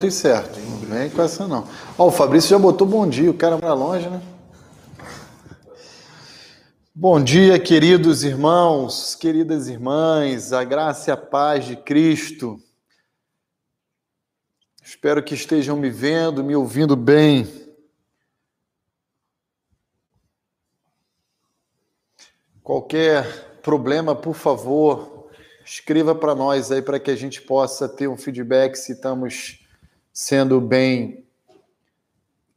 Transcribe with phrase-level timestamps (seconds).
[0.00, 0.60] Tudo certo.
[0.60, 1.68] Não vem com essa não.
[1.98, 4.22] Ó, o Fabrício já botou bom dia, o cara mora longe, né?
[6.94, 12.62] Bom dia, queridos irmãos, queridas irmãs, a graça e a paz de Cristo.
[14.80, 17.48] Espero que estejam me vendo, me ouvindo bem.
[22.62, 25.28] Qualquer problema, por favor,
[25.64, 29.66] escreva para nós aí para que a gente possa ter um feedback se estamos
[30.20, 31.24] sendo bem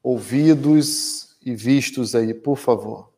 [0.02, 3.13] ouvidos e vistos aí, por favor.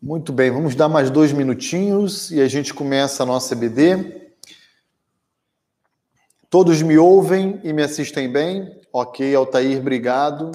[0.00, 4.32] Muito bem, vamos dar mais dois minutinhos e a gente começa a nossa EBD.
[6.48, 8.77] Todos me ouvem e me assistem bem?
[8.92, 10.52] Ok, Altair, obrigado.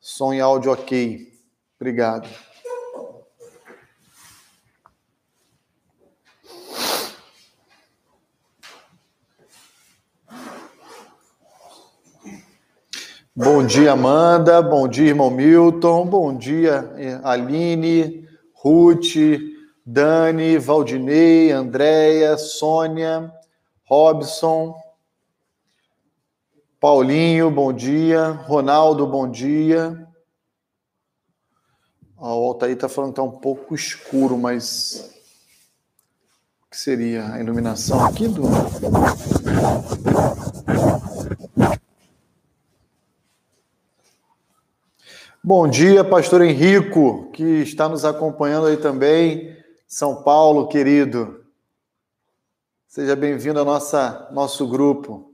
[0.00, 1.32] Som e áudio ok.
[1.80, 2.28] Obrigado.
[13.40, 14.60] Bom dia, Amanda.
[14.60, 16.06] Bom dia, irmão Milton.
[16.06, 19.14] Bom dia, Aline, Ruth,
[19.86, 23.32] Dani, Valdinei, Andréia, Sônia,
[23.88, 24.74] Robson.
[26.80, 28.30] Paulinho, bom dia.
[28.30, 30.06] Ronaldo, bom dia.
[32.16, 35.12] Ó, o Altair está falando que está um pouco escuro, mas
[36.64, 38.42] o que seria a iluminação aqui do.
[45.42, 49.56] Bom dia, pastor Henrico, que está nos acompanhando aí também.
[49.88, 51.44] São Paulo, querido.
[52.86, 55.27] Seja bem-vindo ao nossa, nosso grupo.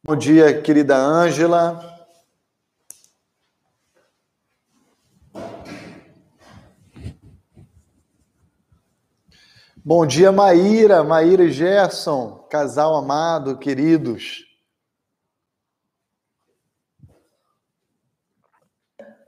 [0.00, 1.98] Bom dia, querida Ângela.
[9.84, 14.44] Bom dia, Maíra, Maíra e Gerson, casal amado, queridos.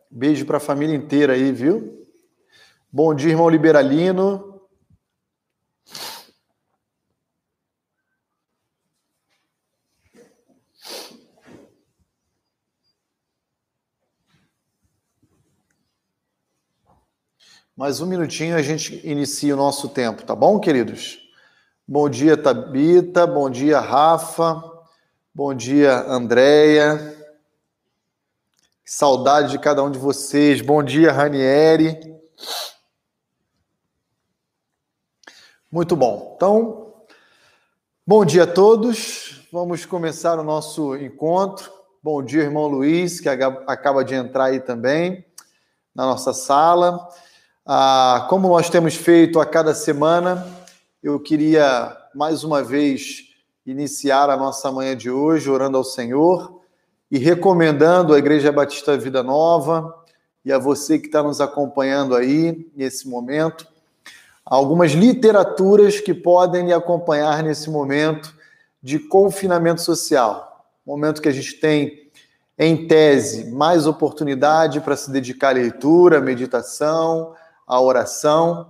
[0.08, 2.06] Beijo para a família inteira aí, viu?
[2.92, 4.49] Bom dia, irmão Liberalino.
[17.80, 21.18] Mais um minutinho a gente inicia o nosso tempo, tá bom, queridos?
[21.88, 23.26] Bom dia, Tabita.
[23.26, 24.62] Bom dia, Rafa.
[25.34, 27.16] Bom dia, Andréia.
[28.84, 30.60] Saudade de cada um de vocês.
[30.60, 31.98] Bom dia, Ranieri.
[35.72, 36.34] Muito bom.
[36.36, 37.02] Então,
[38.06, 39.48] bom dia a todos.
[39.50, 41.72] Vamos começar o nosso encontro.
[42.02, 45.24] Bom dia, irmão Luiz, que acaba de entrar aí também
[45.94, 47.08] na nossa sala.
[47.66, 50.46] Ah, como nós temos feito a cada semana,
[51.02, 53.24] eu queria mais uma vez
[53.66, 56.58] iniciar a nossa manhã de hoje orando ao Senhor
[57.10, 59.94] e recomendando a Igreja Batista Vida Nova
[60.42, 63.66] e a você que está nos acompanhando aí nesse momento,
[64.44, 68.34] algumas literaturas que podem lhe acompanhar nesse momento
[68.82, 70.66] de confinamento social.
[70.84, 72.10] Momento que a gente tem,
[72.58, 77.34] em tese, mais oportunidade para se dedicar à leitura, meditação,
[77.70, 78.66] a oração.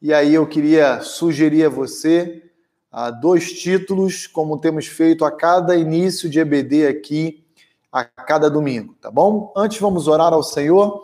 [0.00, 2.40] E aí eu queria sugerir a você
[2.88, 7.44] ah, dois títulos, como temos feito a cada início de EBD aqui,
[7.90, 9.52] a cada domingo, tá bom?
[9.56, 11.02] Antes vamos orar ao Senhor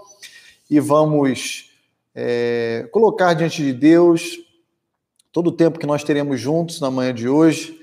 [0.70, 1.72] e vamos
[2.14, 4.38] é, colocar diante de Deus
[5.32, 7.80] todo o tempo que nós teremos juntos na manhã de hoje,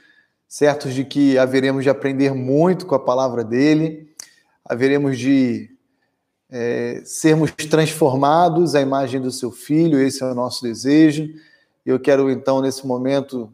[0.47, 4.15] certos de que haveremos de aprender muito com a palavra dele,
[4.63, 5.76] haveremos de
[6.49, 11.29] é, sermos transformados à imagem do seu filho, esse é o nosso desejo.
[11.85, 13.53] Eu quero então, nesse momento,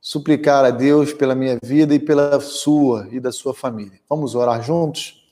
[0.00, 3.98] suplicar a Deus pela minha vida e pela sua e da sua família.
[4.08, 5.26] Vamos orar juntos?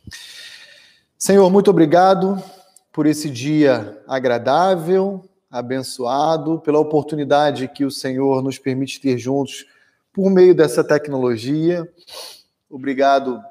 [1.16, 2.42] Senhor, muito obrigado
[2.92, 9.66] por esse dia agradável, abençoado, pela oportunidade que o Senhor nos permite ter juntos
[10.12, 11.88] por meio dessa tecnologia.
[12.68, 13.42] Obrigado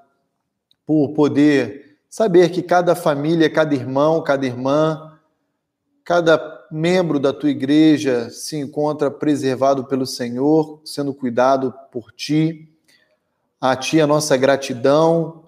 [0.86, 5.18] por poder Saber que cada família, cada irmão, cada irmã,
[6.04, 12.72] cada membro da tua igreja se encontra preservado pelo Senhor, sendo cuidado por ti.
[13.60, 15.46] A ti a nossa gratidão.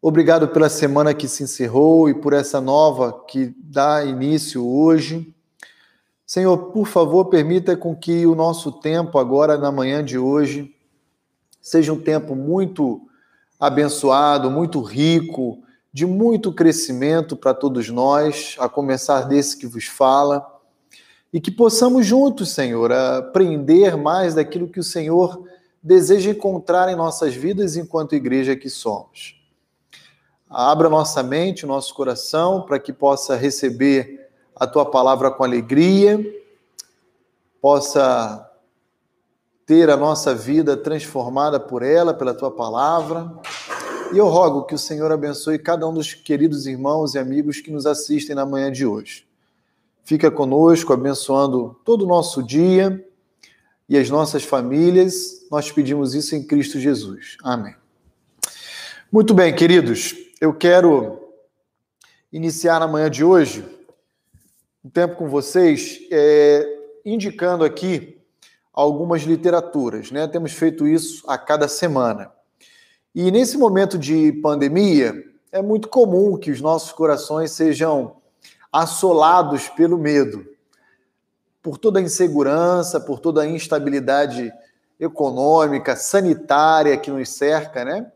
[0.00, 5.34] Obrigado pela semana que se encerrou e por essa nova que dá início hoje.
[6.24, 10.74] Senhor, por favor, permita com que o nosso tempo agora na manhã de hoje
[11.60, 13.02] seja um tempo muito
[13.60, 15.62] abençoado, muito rico,
[15.92, 20.46] de muito crescimento para todos nós, a começar desse que vos fala,
[21.32, 25.44] e que possamos juntos, Senhor, aprender mais daquilo que o Senhor
[25.82, 29.36] deseja encontrar em nossas vidas enquanto igreja que somos.
[30.48, 36.18] Abra nossa mente, nosso coração, para que possa receber a tua palavra com alegria,
[37.60, 38.44] possa
[39.66, 43.30] ter a nossa vida transformada por ela, pela tua palavra.
[44.10, 47.70] E eu rogo que o Senhor abençoe cada um dos queridos irmãos e amigos que
[47.70, 49.28] nos assistem na manhã de hoje.
[50.02, 53.06] Fica conosco, abençoando todo o nosso dia
[53.86, 55.46] e as nossas famílias.
[55.50, 57.36] Nós pedimos isso em Cristo Jesus.
[57.42, 57.74] Amém.
[59.12, 61.28] Muito bem, queridos, eu quero
[62.32, 63.62] iniciar na manhã de hoje
[64.82, 66.66] um tempo com vocês, é,
[67.04, 68.18] indicando aqui
[68.72, 70.26] algumas literaturas, né?
[70.26, 72.37] Temos feito isso a cada semana.
[73.20, 75.12] E nesse momento de pandemia,
[75.50, 78.18] é muito comum que os nossos corações sejam
[78.72, 80.46] assolados pelo medo,
[81.60, 84.52] por toda a insegurança, por toda a instabilidade
[85.00, 88.08] econômica, sanitária que nos cerca, né?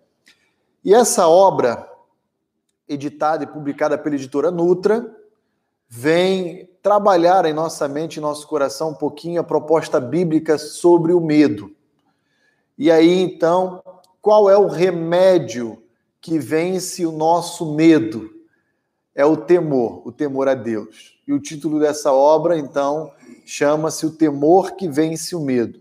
[0.84, 1.84] E essa obra,
[2.88, 5.04] editada e publicada pela editora Nutra,
[5.88, 11.74] vem trabalhar em nossa mente nosso coração um pouquinho a proposta bíblica sobre o medo.
[12.78, 13.82] E aí, então,
[14.22, 15.82] qual é o remédio
[16.20, 18.30] que vence o nosso medo?
[19.14, 21.18] É o temor, o temor a Deus.
[21.26, 23.12] E o título dessa obra, então,
[23.44, 25.80] chama-se O Temor que Vence o Medo.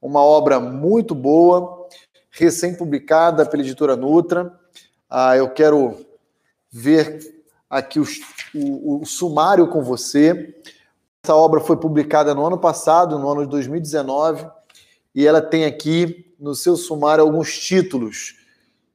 [0.00, 1.88] Uma obra muito boa,
[2.30, 4.52] recém-publicada pela editora Nutra.
[5.08, 6.06] Ah, eu quero
[6.70, 8.04] ver aqui o,
[8.54, 10.54] o, o sumário com você.
[11.24, 14.46] Essa obra foi publicada no ano passado, no ano de 2019,
[15.14, 18.34] e ela tem aqui no seu sumário alguns títulos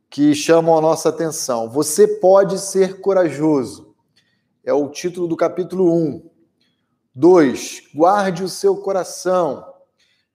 [0.09, 1.69] que chamam a nossa atenção.
[1.69, 3.95] Você pode ser corajoso.
[4.65, 6.29] É o título do capítulo 1.
[7.15, 7.83] 2.
[7.95, 9.65] Guarde o seu coração.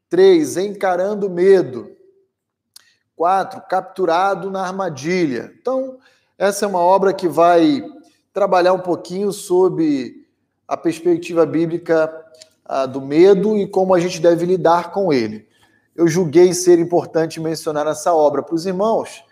[0.09, 0.57] 3.
[0.57, 1.95] Encarando o medo.
[3.15, 3.61] 4.
[3.69, 5.53] Capturado na armadilha.
[5.61, 5.99] Então,
[6.39, 7.85] essa é uma obra que vai
[8.33, 10.27] trabalhar um pouquinho sobre
[10.67, 12.11] a perspectiva bíblica
[12.65, 15.52] ah, do medo e como a gente deve lidar com ele.
[15.95, 19.25] Eu julguei ser importante mencionar essa obra para os irmãos,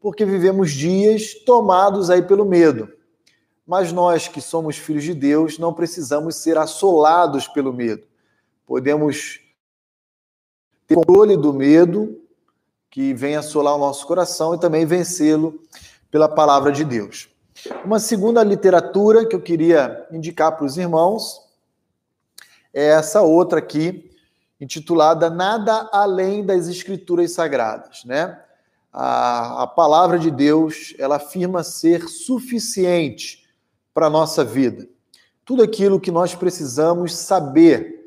[0.00, 2.92] porque vivemos dias tomados aí pelo medo.
[3.66, 8.02] Mas nós que somos filhos de Deus não precisamos ser assolados pelo medo.
[8.66, 9.40] Podemos
[10.86, 12.20] ter controle do medo
[12.90, 15.58] que vem assolar o nosso coração e também vencê-lo
[16.10, 17.30] pela palavra de Deus.
[17.84, 21.40] Uma segunda literatura que eu queria indicar para os irmãos
[22.74, 24.11] é essa outra aqui,
[24.62, 28.40] intitulada Nada Além das Escrituras Sagradas, né?
[28.92, 33.44] A, a palavra de Deus, ela afirma ser suficiente
[33.92, 34.86] para a nossa vida.
[35.44, 38.06] Tudo aquilo que nós precisamos saber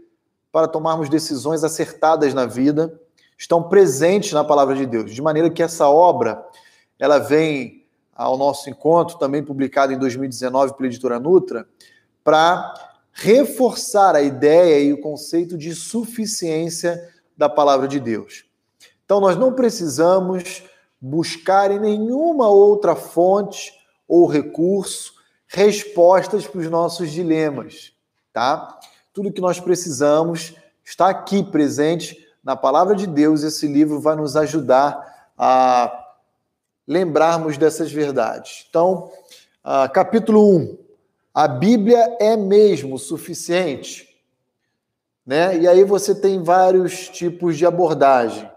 [0.50, 2.98] para tomarmos decisões acertadas na vida
[3.38, 6.42] estão presentes na palavra de Deus, de maneira que essa obra
[6.98, 7.86] ela vem
[8.16, 11.68] ao nosso encontro, também publicado em 2019 pela editora Nutra,
[12.24, 17.02] para reforçar a ideia e o conceito de suficiência
[17.38, 18.44] da palavra de Deus.
[19.06, 20.64] Então, nós não precisamos
[21.00, 23.74] buscar em nenhuma outra fonte
[24.06, 25.14] ou recurso
[25.48, 27.94] respostas para os nossos dilemas,
[28.34, 28.78] tá?
[29.14, 33.44] Tudo que nós precisamos está aqui presente na palavra de Deus.
[33.44, 36.04] Esse livro vai nos ajudar a
[36.86, 38.66] lembrarmos dessas verdades.
[38.70, 39.10] Então,
[39.64, 40.85] uh, capítulo 1.
[41.36, 44.08] A Bíblia é mesmo suficiente?
[45.26, 45.58] Né?
[45.60, 48.50] E aí você tem vários tipos de abordagem.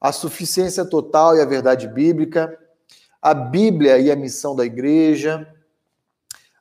[0.00, 2.56] A suficiência total e a verdade bíblica,
[3.20, 5.52] a Bíblia e a missão da igreja,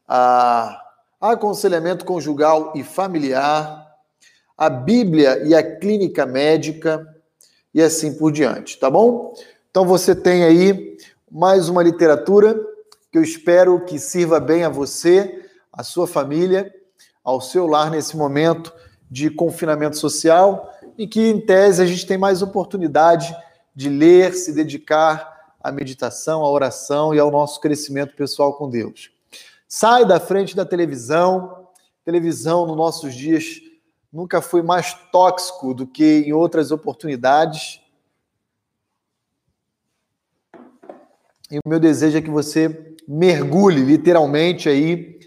[0.08, 0.82] a
[1.22, 3.88] aconselhamento conjugal e familiar,
[4.58, 7.08] a Bíblia e a clínica médica
[7.72, 9.36] e assim por diante, tá bom?
[9.70, 10.98] Então você tem aí
[11.30, 12.60] mais uma literatura
[13.12, 15.41] que eu espero que sirva bem a você,
[15.82, 16.72] a sua família,
[17.24, 18.72] ao seu lar nesse momento
[19.10, 23.36] de confinamento social e que, em tese, a gente tem mais oportunidade
[23.76, 29.12] de ler, se dedicar à meditação, à oração e ao nosso crescimento pessoal com Deus.
[29.68, 31.68] Sai da frente da televisão.
[32.06, 33.60] Televisão, nos nossos dias,
[34.14, 37.82] nunca foi mais tóxico do que em outras oportunidades.
[41.50, 45.21] E o meu desejo é que você mergulhe literalmente aí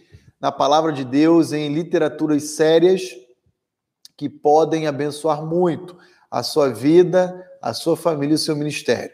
[0.45, 3.17] na palavra de Deus, em literaturas sérias
[4.15, 5.97] que podem abençoar muito
[6.31, 9.11] a sua vida, a sua família e o seu ministério.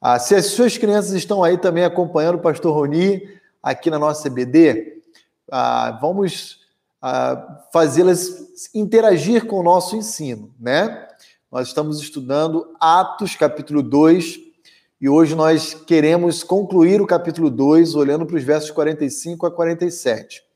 [0.00, 3.28] Ah, se as suas crianças estão aí também acompanhando o pastor Roni
[3.60, 5.02] aqui na nossa EBD,
[5.50, 6.60] ah, vamos
[7.02, 11.08] ah, fazê-las interagir com o nosso ensino, né?
[11.50, 14.38] Nós estamos estudando Atos, capítulo 2,
[15.00, 20.51] e hoje nós queremos concluir o capítulo 2, olhando para os versos 45 a 47.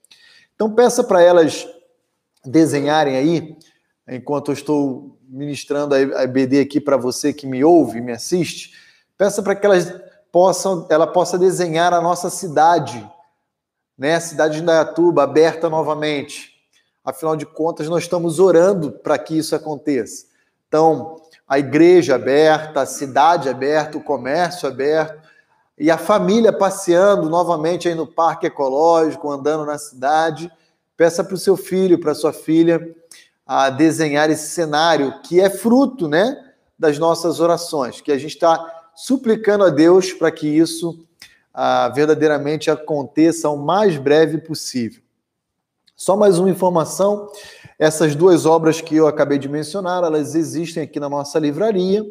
[0.57, 1.69] Então, peça para elas
[2.45, 3.57] desenharem aí,
[4.09, 8.73] enquanto eu estou ministrando a EBD aqui para você que me ouve, me assiste,
[9.19, 9.93] peça para que elas
[10.33, 13.07] possam, ela possa desenhar a nossa cidade,
[13.99, 14.15] né?
[14.15, 16.55] A cidade de Indaiatuba aberta novamente.
[17.05, 20.27] Afinal de contas, nós estamos orando para que isso aconteça.
[20.69, 25.26] Então, a igreja aberta, a cidade aberta, o comércio aberto,
[25.79, 30.51] e a família passeando novamente aí no parque ecológico, andando na cidade.
[30.97, 32.95] Peça para o seu filho, para sua filha,
[33.47, 36.43] a desenhar esse cenário que é fruto, né,
[36.79, 41.05] das nossas orações, que a gente está suplicando a Deus para que isso
[41.53, 45.03] ah, verdadeiramente aconteça o mais breve possível.
[45.95, 47.31] Só mais uma informação:
[47.79, 52.05] essas duas obras que eu acabei de mencionar, elas existem aqui na nossa livraria.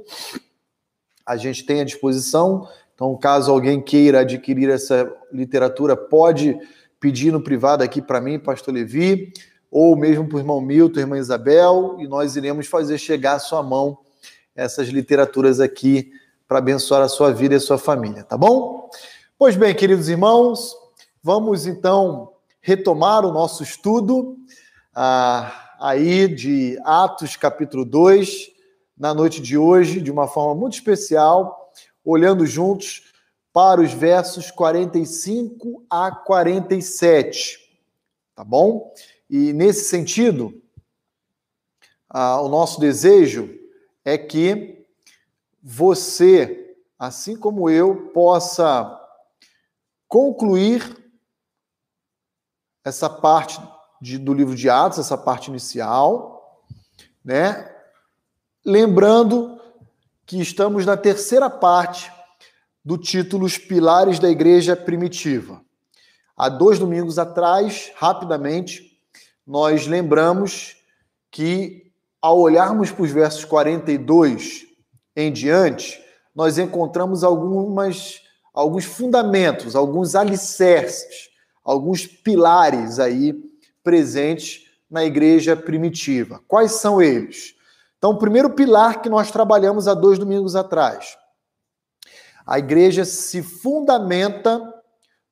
[1.26, 2.68] A gente tem à disposição.
[2.96, 6.58] Então, caso alguém queira adquirir essa literatura, pode
[7.00, 9.34] pedir no privado aqui para mim, Pastor Levi,
[9.70, 13.62] ou mesmo para o irmão Milton, irmã Isabel, e nós iremos fazer chegar à sua
[13.62, 13.98] mão
[14.56, 16.10] essas literaturas aqui
[16.48, 18.90] para abençoar a sua vida e a sua família, tá bom?
[19.38, 20.74] Pois bem, queridos irmãos,
[21.22, 24.38] vamos então retomar o nosso estudo
[24.96, 28.52] ah, aí de Atos capítulo 2,
[28.98, 31.65] na noite de hoje, de uma forma muito especial,
[32.06, 33.12] olhando juntos
[33.52, 37.58] para os versos 45 a 47,
[38.36, 38.94] tá bom?
[39.30, 40.62] E nesse sentido,
[42.10, 43.50] ah, o nosso desejo
[44.04, 44.86] é que
[45.64, 49.02] você, assim como eu, possa
[50.08, 51.04] concluir
[52.84, 53.60] essa parte
[54.00, 56.64] de, do livro de Atos, essa parte inicial,
[57.24, 57.74] né?
[58.64, 59.55] Lembrando
[60.26, 62.12] que estamos na terceira parte
[62.84, 65.62] do título Os Pilares da Igreja Primitiva.
[66.36, 69.00] Há dois domingos atrás, rapidamente,
[69.46, 70.76] nós lembramos
[71.30, 71.92] que,
[72.22, 74.66] ao olharmos para os versos 42
[75.16, 76.04] em diante,
[76.34, 78.22] nós encontramos algumas,
[78.54, 81.30] alguns fundamentos, alguns alicerces,
[81.64, 83.34] alguns pilares aí
[83.84, 86.42] presentes na igreja primitiva.
[86.48, 87.55] Quais são eles?
[88.06, 91.18] Então, o primeiro pilar que nós trabalhamos há dois domingos atrás.
[92.46, 94.62] A igreja se fundamenta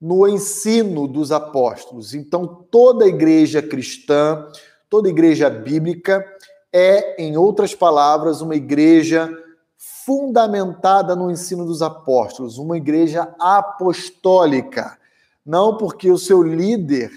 [0.01, 2.15] no ensino dos apóstolos.
[2.15, 4.48] Então, toda igreja cristã,
[4.89, 6.25] toda igreja bíblica
[6.74, 9.30] é, em outras palavras, uma igreja
[9.77, 14.98] fundamentada no ensino dos apóstolos, uma igreja apostólica.
[15.46, 17.12] Não porque o seu líder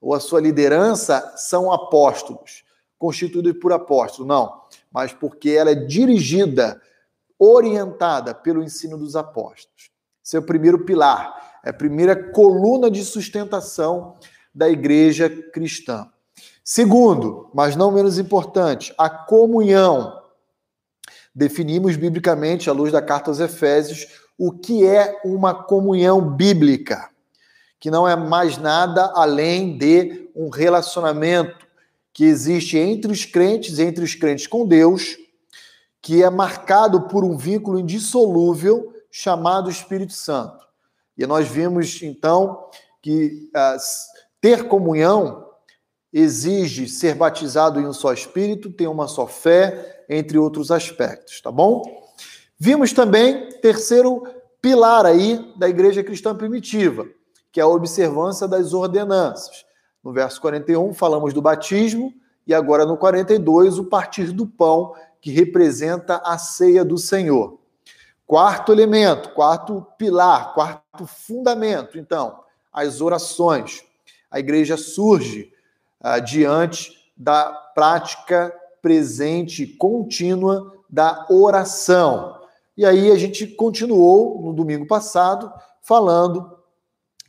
[0.00, 2.62] ou a sua liderança são apóstolos,
[3.00, 4.60] constituídos por apóstolos, não,
[4.92, 6.80] mas porque ela é dirigida,
[7.38, 9.90] orientada pelo ensino dos apóstolos.
[10.22, 14.16] Esse é o primeiro pilar, é a primeira coluna de sustentação
[14.54, 16.06] da igreja cristã.
[16.62, 20.20] Segundo, mas não menos importante, a comunhão
[21.34, 27.08] definimos biblicamente, à luz da carta aos Efésios, o que é uma comunhão bíblica,
[27.78, 31.69] que não é mais nada além de um relacionamento
[32.12, 35.16] que existe entre os crentes, entre os crentes com Deus,
[36.02, 40.66] que é marcado por um vínculo indissolúvel chamado Espírito Santo.
[41.16, 42.68] E nós vimos então
[43.02, 43.78] que uh,
[44.40, 45.46] ter comunhão
[46.12, 51.52] exige ser batizado em um só Espírito, ter uma só fé, entre outros aspectos, tá
[51.52, 51.82] bom?
[52.58, 54.24] Vimos também terceiro
[54.60, 57.06] pilar aí da igreja cristã primitiva,
[57.52, 59.64] que é a observância das ordenanças.
[60.02, 62.14] No verso 41 falamos do batismo
[62.46, 67.58] e agora no 42 o partir do pão, que representa a ceia do Senhor.
[68.26, 72.40] Quarto elemento, quarto pilar, quarto fundamento, então,
[72.72, 73.84] as orações.
[74.30, 75.52] A igreja surge
[76.00, 82.40] ah, diante da prática presente, contínua da oração.
[82.76, 85.52] E aí a gente continuou no domingo passado
[85.82, 86.58] falando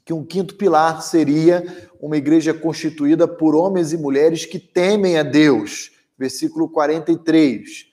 [0.05, 5.23] que um quinto pilar seria uma igreja constituída por homens e mulheres que temem a
[5.23, 5.91] Deus.
[6.17, 7.85] Versículo 43.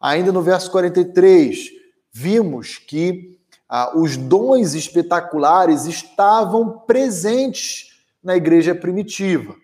[0.00, 1.70] Ainda no verso 43,
[2.12, 3.36] vimos que
[3.68, 9.56] ah, os dons espetaculares estavam presentes na igreja primitiva,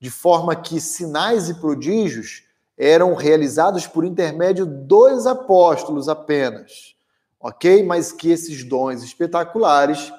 [0.00, 2.42] de forma que sinais e prodígios
[2.76, 6.96] eram realizados por intermédio dos apóstolos apenas.
[7.38, 7.84] ok?
[7.84, 10.12] Mas que esses dons espetaculares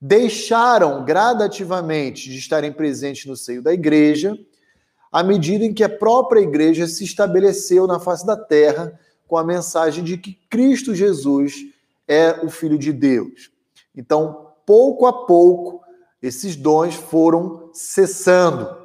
[0.00, 4.36] deixaram gradativamente de estarem presentes no seio da igreja,
[5.10, 9.44] à medida em que a própria igreja se estabeleceu na face da terra com a
[9.44, 11.54] mensagem de que Cristo Jesus
[12.06, 13.50] é o Filho de Deus.
[13.96, 15.82] Então, pouco a pouco,
[16.20, 18.84] esses dons foram cessando.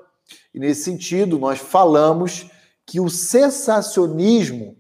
[0.54, 2.50] E nesse sentido, nós falamos
[2.86, 4.78] que o cessacionismo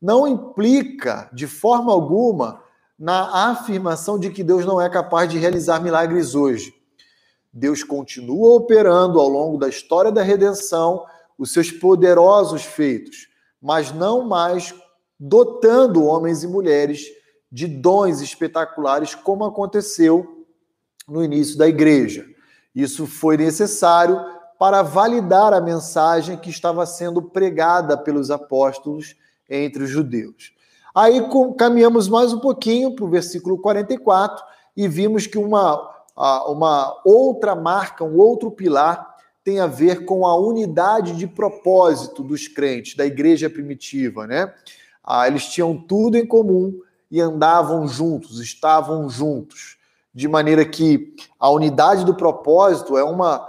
[0.00, 2.63] não implica de forma alguma
[2.98, 6.74] na afirmação de que Deus não é capaz de realizar milagres hoje.
[7.52, 11.04] Deus continua operando ao longo da história da redenção
[11.38, 13.28] os seus poderosos feitos,
[13.60, 14.74] mas não mais
[15.18, 17.04] dotando homens e mulheres
[17.50, 20.46] de dons espetaculares, como aconteceu
[21.08, 22.26] no início da igreja.
[22.74, 24.20] Isso foi necessário
[24.58, 29.14] para validar a mensagem que estava sendo pregada pelos apóstolos
[29.48, 30.52] entre os judeus.
[30.94, 31.20] Aí
[31.58, 34.44] caminhamos mais um pouquinho para o versículo 44
[34.76, 35.90] e vimos que uma,
[36.46, 42.46] uma outra marca, um outro pilar, tem a ver com a unidade de propósito dos
[42.46, 44.54] crentes, da igreja primitiva, né?
[45.02, 49.76] Ah, eles tinham tudo em comum e andavam juntos, estavam juntos,
[50.14, 53.46] de maneira que a unidade do propósito é uma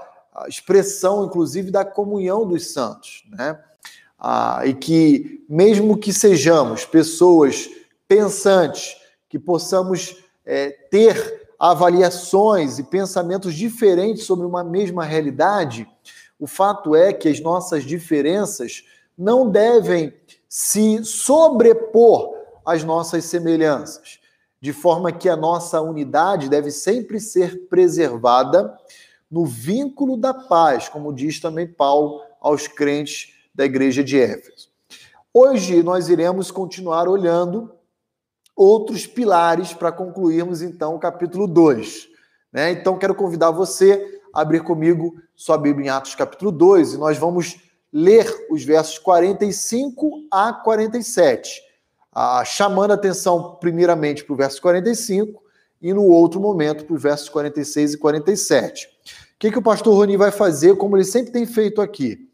[0.47, 3.57] expressão, inclusive, da comunhão dos santos, né?
[4.17, 7.69] Ah, e que, mesmo que sejamos pessoas
[8.07, 8.95] pensantes,
[9.27, 15.87] que possamos é, ter avaliações e pensamentos diferentes sobre uma mesma realidade,
[16.39, 18.83] o fato é que as nossas diferenças
[19.17, 20.13] não devem
[20.47, 22.33] se sobrepor
[22.65, 24.19] às nossas semelhanças,
[24.59, 28.77] de forma que a nossa unidade deve sempre ser preservada
[29.29, 34.69] no vínculo da paz, como diz também Paulo aos crentes da igreja de Éfeso.
[35.33, 37.71] Hoje nós iremos continuar olhando
[38.53, 42.07] outros pilares para concluirmos então o capítulo 2.
[42.51, 42.71] Né?
[42.71, 47.17] Então quero convidar você a abrir comigo sua Bíblia em Atos capítulo 2 e nós
[47.17, 47.57] vamos
[47.91, 51.61] ler os versos 45 a 47,
[52.11, 55.41] ah, chamando a atenção primeiramente para o verso 45
[55.81, 58.87] e no outro momento para os versos 46 e 47.
[58.87, 58.89] O
[59.39, 62.24] que, que o pastor Roni vai fazer, como ele sempre tem feito aqui?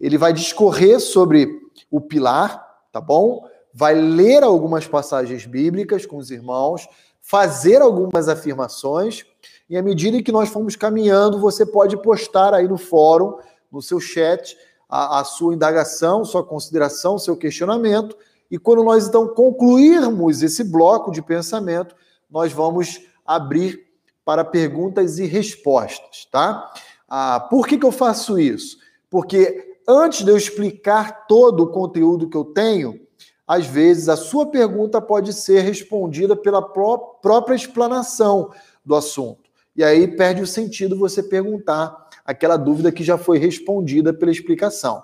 [0.00, 1.60] Ele vai discorrer sobre
[1.90, 3.46] o pilar, tá bom?
[3.72, 6.88] Vai ler algumas passagens bíblicas com os irmãos,
[7.20, 9.24] fazer algumas afirmações,
[9.68, 13.38] e à medida que nós formos caminhando, você pode postar aí no fórum,
[13.70, 14.56] no seu chat,
[14.88, 18.16] a, a sua indagação, sua consideração, seu questionamento.
[18.50, 21.94] E quando nós então concluirmos esse bloco de pensamento,
[22.28, 23.86] nós vamos abrir
[24.24, 26.72] para perguntas e respostas, tá?
[27.08, 28.78] Ah, por que, que eu faço isso?
[29.08, 33.00] Porque antes de eu explicar todo o conteúdo que eu tenho,
[33.46, 38.50] às vezes a sua pergunta pode ser respondida pela pró própria explanação
[38.84, 39.50] do assunto.
[39.74, 45.02] E aí perde o sentido você perguntar aquela dúvida que já foi respondida pela explicação.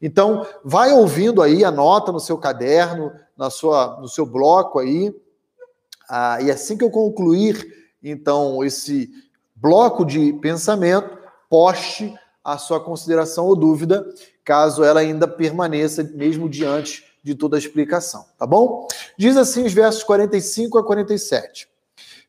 [0.00, 5.14] Então, vai ouvindo aí, anota no seu caderno, na sua, no seu bloco aí,
[6.08, 9.10] ah, e assim que eu concluir, então, esse
[9.54, 14.06] bloco de pensamento, poste a sua consideração ou dúvida,
[14.44, 18.88] caso ela ainda permaneça mesmo diante de toda a explicação, tá bom?
[19.18, 21.68] Diz assim os versos 45 a 47.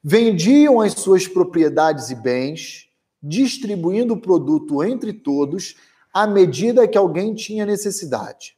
[0.04, 2.90] Vendiam as suas propriedades e bens,
[3.22, 5.76] distribuindo o produto entre todos
[6.14, 8.56] à medida que alguém tinha necessidade.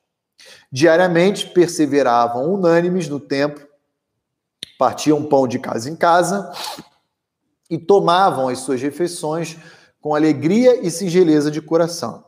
[0.72, 3.68] Diariamente perseveravam unânimes no templo,
[4.80, 6.52] partiam pão de casa em casa
[7.70, 9.58] e tomavam as suas refeições
[10.04, 12.26] com alegria e singeleza de coração,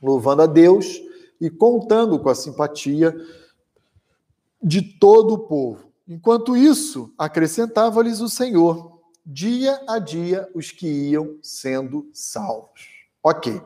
[0.00, 0.98] louvando a Deus
[1.38, 3.14] e contando com a simpatia
[4.62, 5.92] de todo o povo.
[6.08, 12.88] Enquanto isso, acrescentava-lhes o Senhor dia a dia os que iam sendo salvos.
[13.22, 13.60] Ok.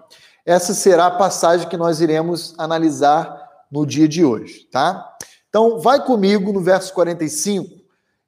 [0.44, 5.16] Essa será a passagem que nós iremos analisar no dia de hoje, tá?
[5.48, 7.76] Então, vai comigo no verso 45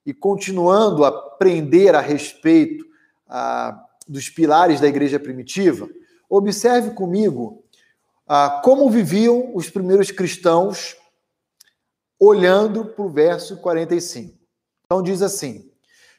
[0.07, 2.85] e continuando a aprender a respeito
[3.29, 5.89] ah, dos pilares da igreja primitiva,
[6.29, 7.63] observe comigo
[8.27, 10.97] ah, como viviam os primeiros cristãos
[12.19, 14.37] olhando para o verso 45.
[14.85, 15.71] Então, diz assim: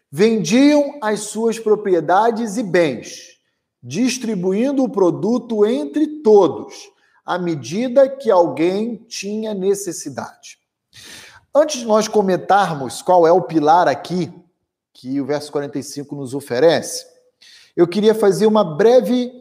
[0.10, 3.38] vendiam as suas propriedades e bens,
[3.84, 6.90] distribuindo o produto entre todos,
[7.26, 10.60] à medida que alguém tinha necessidade.
[11.54, 14.34] Antes de nós comentarmos qual é o pilar aqui
[14.94, 17.11] que o verso 45 nos oferece,
[17.76, 19.32] eu queria fazer uma breve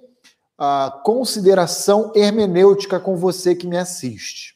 [0.58, 4.54] uh, consideração hermenêutica com você que me assiste.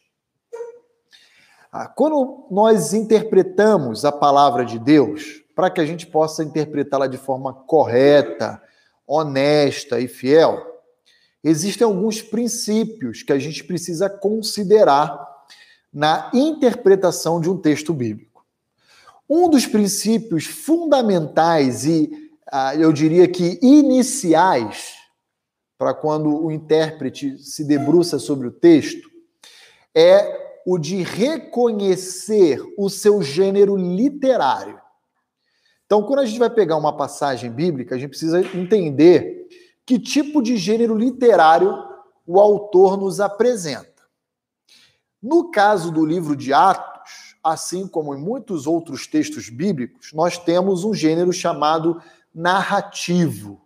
[1.73, 7.19] Ah, quando nós interpretamos a palavra de Deus, para que a gente possa interpretá-la de
[7.19, 8.63] forma correta,
[9.07, 10.63] honesta e fiel,
[11.43, 15.19] existem alguns princípios que a gente precisa considerar
[15.93, 18.45] na interpretação de um texto bíblico.
[19.29, 22.24] Um dos princípios fundamentais e
[22.79, 24.95] eu diria que iniciais
[25.77, 29.11] para quando o intérprete se debruça sobre o texto
[29.95, 34.81] é o de reconhecer o seu gênero literário.
[35.85, 39.47] Então, quando a gente vai pegar uma passagem bíblica, a gente precisa entender
[39.85, 41.77] que tipo de gênero literário
[42.27, 44.03] o autor nos apresenta.
[45.23, 50.85] No caso do livro de Atos, assim como em muitos outros textos bíblicos, nós temos
[50.85, 52.01] um gênero chamado
[52.35, 53.61] narrativo.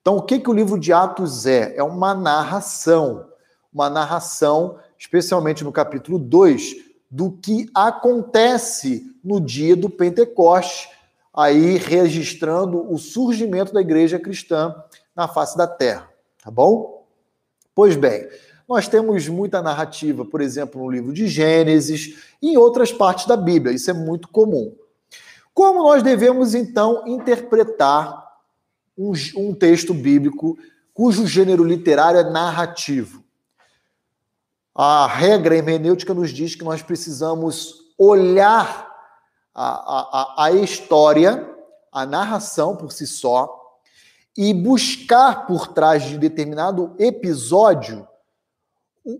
[0.00, 1.76] Então, o que, que o livro de Atos é?
[1.76, 3.28] É uma narração.
[3.72, 6.74] Uma narração, especialmente no capítulo 2,
[7.10, 10.88] do que acontece no dia do Pentecoste,
[11.32, 14.74] aí registrando o surgimento da igreja cristã
[15.14, 16.08] na face da terra,
[16.42, 17.06] tá bom?
[17.74, 18.28] Pois bem,
[18.68, 23.36] nós temos muita narrativa, por exemplo, no livro de Gênesis e em outras partes da
[23.36, 24.74] Bíblia, isso é muito comum.
[25.54, 28.22] Como nós devemos então interpretar
[28.96, 30.56] um, um texto bíblico
[30.94, 33.22] cujo gênero literário é narrativo?
[34.74, 38.90] A regra hermenêutica nos diz que nós precisamos olhar
[39.54, 41.48] a, a, a história,
[41.92, 43.60] a narração por si só,
[44.36, 48.08] e buscar por trás de determinado episódio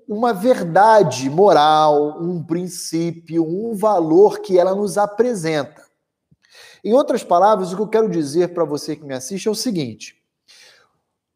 [0.09, 5.82] uma verdade moral, um princípio, um valor que ela nos apresenta.
[6.85, 9.55] Em outras palavras, o que eu quero dizer para você que me assiste é o
[9.55, 10.21] seguinte: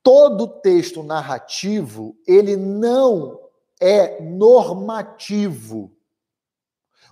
[0.03, 3.41] todo texto narrativo, ele não
[3.81, 5.93] é normativo.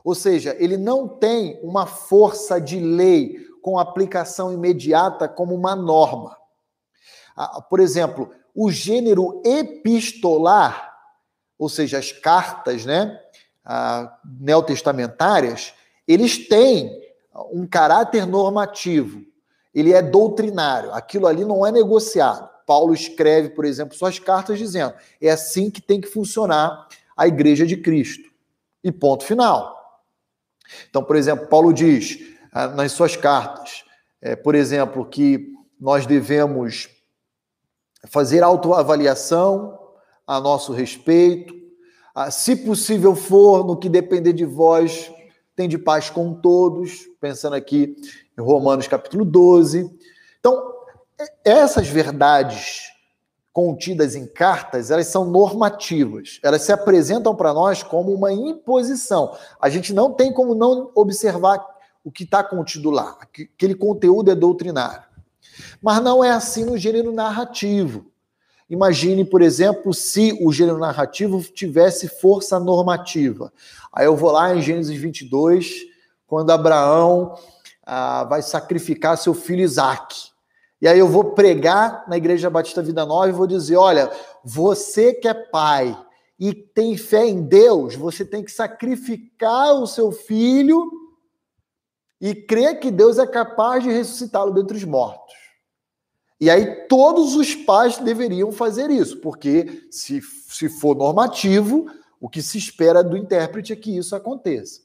[0.02, 6.36] Ou seja, ele não tem uma força de lei com aplicação imediata como uma norma.
[7.34, 10.94] Ah, por exemplo, o gênero epistolar,
[11.58, 13.18] ou seja, as cartas né,
[13.64, 15.72] ah, neotestamentárias,
[16.06, 17.03] eles têm
[17.52, 19.22] um caráter normativo,
[19.74, 22.48] ele é doutrinário, aquilo ali não é negociado.
[22.66, 27.66] Paulo escreve, por exemplo, suas cartas dizendo: é assim que tem que funcionar a igreja
[27.66, 28.30] de Cristo.
[28.82, 29.74] E ponto final.
[30.88, 32.18] Então, por exemplo, Paulo diz
[32.52, 33.84] ah, nas suas cartas,
[34.20, 36.88] é, por exemplo, que nós devemos
[38.06, 39.78] fazer autoavaliação
[40.26, 41.54] a nosso respeito,
[42.14, 45.10] ah, se possível for, no que depender de vós,
[45.56, 47.96] tem de paz com todos, pensando aqui
[48.38, 49.90] em Romanos capítulo 12.
[50.38, 50.74] Então,
[51.42, 52.82] essas verdades
[53.50, 56.38] contidas em cartas, elas são normativas.
[56.42, 59.34] Elas se apresentam para nós como uma imposição.
[59.58, 61.64] A gente não tem como não observar
[62.04, 63.16] o que está contido lá.
[63.18, 65.04] Aquele conteúdo é doutrinário.
[65.80, 68.04] Mas não é assim no gênero narrativo.
[68.68, 73.50] Imagine, por exemplo, se o gênero narrativo tivesse força normativa.
[73.90, 75.93] Aí eu vou lá em Gênesis 22,
[76.26, 77.36] quando Abraão
[77.84, 80.32] ah, vai sacrificar seu filho Isaac.
[80.80, 84.10] E aí eu vou pregar na Igreja Batista Vida Nova e vou dizer: olha,
[84.44, 85.96] você que é pai
[86.38, 90.90] e tem fé em Deus, você tem que sacrificar o seu filho
[92.20, 95.34] e crer que Deus é capaz de ressuscitá-lo dentre os mortos.
[96.40, 101.86] E aí todos os pais deveriam fazer isso, porque se, se for normativo,
[102.20, 104.83] o que se espera do intérprete é que isso aconteça.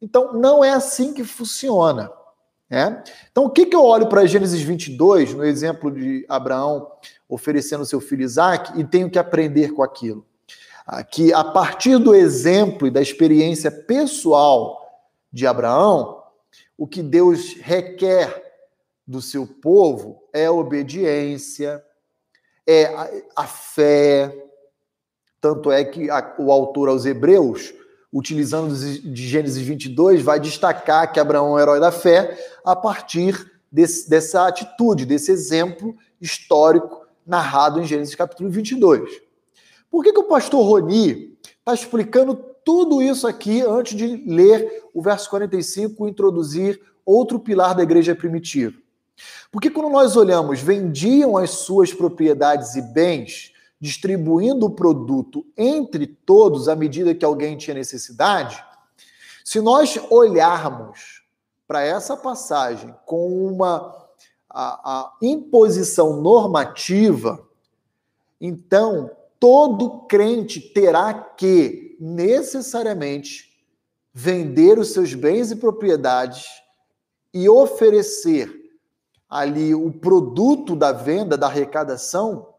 [0.00, 2.10] Então, não é assim que funciona.
[2.68, 3.00] É?
[3.30, 6.90] Então, o que, que eu olho para Gênesis 22, no exemplo de Abraão
[7.28, 10.26] oferecendo seu filho Isaac, e tenho que aprender com aquilo?
[10.84, 16.22] Ah, que a partir do exemplo e da experiência pessoal de Abraão,
[16.76, 18.44] o que Deus requer
[19.06, 21.82] do seu povo é obediência,
[22.66, 24.44] é a, a fé.
[25.40, 27.72] Tanto é que a, o autor aos Hebreus
[28.12, 33.52] utilizando de Gênesis 22, vai destacar que Abraão é um herói da fé a partir
[33.70, 39.20] desse, dessa atitude, desse exemplo histórico narrado em Gênesis capítulo 22.
[39.90, 45.02] Por que, que o pastor Roni está explicando tudo isso aqui antes de ler o
[45.02, 48.76] verso 45 e introduzir outro pilar da igreja primitiva?
[49.50, 56.68] Porque quando nós olhamos, vendiam as suas propriedades e bens distribuindo o produto entre todos
[56.68, 58.64] à medida que alguém tinha necessidade,
[59.44, 61.22] se nós olharmos
[61.66, 64.06] para essa passagem com uma
[64.48, 67.46] a, a imposição normativa,
[68.40, 73.54] então todo crente terá que necessariamente
[74.12, 76.46] vender os seus bens e propriedades
[77.34, 78.50] e oferecer
[79.28, 82.54] ali o produto da venda, da arrecadação,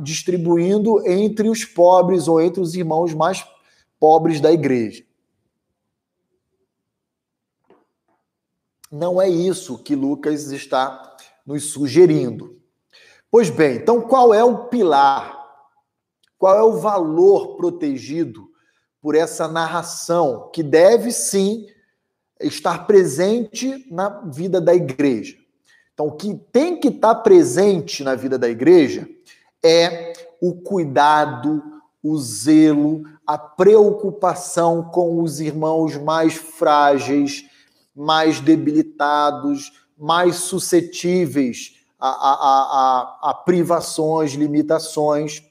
[0.00, 3.44] distribuindo entre os pobres ou entre os irmãos mais
[3.98, 5.04] pobres da igreja.
[8.90, 12.60] Não é isso que Lucas está nos sugerindo.
[13.30, 15.38] Pois bem, então qual é o pilar?
[16.38, 18.50] Qual é o valor protegido
[19.00, 21.66] por essa narração que deve sim
[22.40, 25.36] estar presente na vida da igreja?
[25.94, 29.08] Então, o que tem que estar presente na vida da igreja
[29.62, 31.62] é o cuidado,
[32.02, 37.44] o zelo, a preocupação com os irmãos mais frágeis,
[37.94, 42.32] mais debilitados, mais suscetíveis a, a,
[43.20, 45.42] a, a privações, limitações,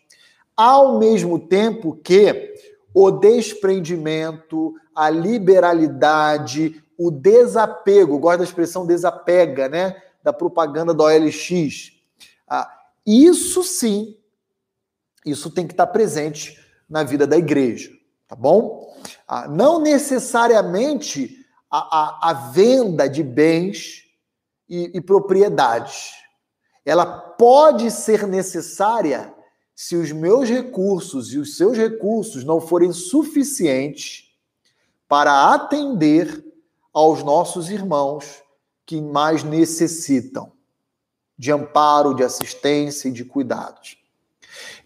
[0.58, 2.54] ao mesmo tempo que
[2.94, 9.96] o desprendimento, a liberalidade, o desapego, gosto da expressão desapega, né?
[10.22, 11.94] Da propaganda do OLX.
[12.48, 12.70] Ah,
[13.06, 14.18] isso sim,
[15.26, 16.60] isso tem que estar presente
[16.90, 17.92] na vida da igreja,
[18.28, 18.94] tá bom?
[19.28, 24.04] Ah, não necessariamente a, a, a venda de bens
[24.68, 26.12] e, e propriedades.
[26.86, 29.34] Ela pode ser necessária
[29.76, 34.32] se os meus recursos e os seus recursos não forem suficientes
[35.08, 36.46] para atender
[36.94, 38.44] aos nossos irmãos
[38.86, 40.52] que mais necessitam
[41.42, 43.98] de amparo, de assistência e de cuidados.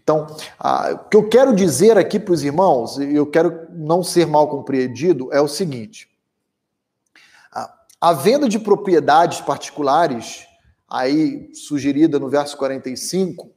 [0.01, 0.25] Então,
[0.57, 5.27] o que eu quero dizer aqui para os irmãos, eu quero não ser mal compreendido,
[5.33, 6.09] é o seguinte:
[7.99, 10.47] a venda de propriedades particulares,
[10.87, 13.51] aí sugerida no verso 45,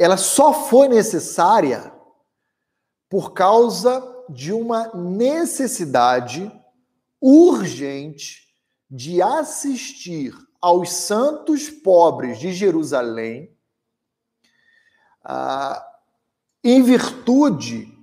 [0.00, 1.92] ela só foi necessária
[3.08, 6.50] por causa de uma necessidade
[7.20, 8.48] urgente
[8.90, 13.56] de assistir aos santos pobres de Jerusalém,
[15.22, 15.84] ah,
[16.62, 17.96] em virtude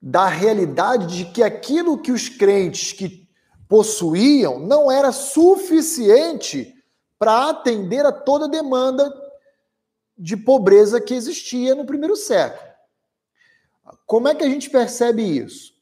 [0.00, 3.28] da realidade de que aquilo que os crentes que
[3.68, 6.74] possuíam não era suficiente
[7.18, 9.12] para atender a toda a demanda
[10.16, 12.70] de pobreza que existia no primeiro século.
[14.06, 15.72] Como é que a gente percebe isso?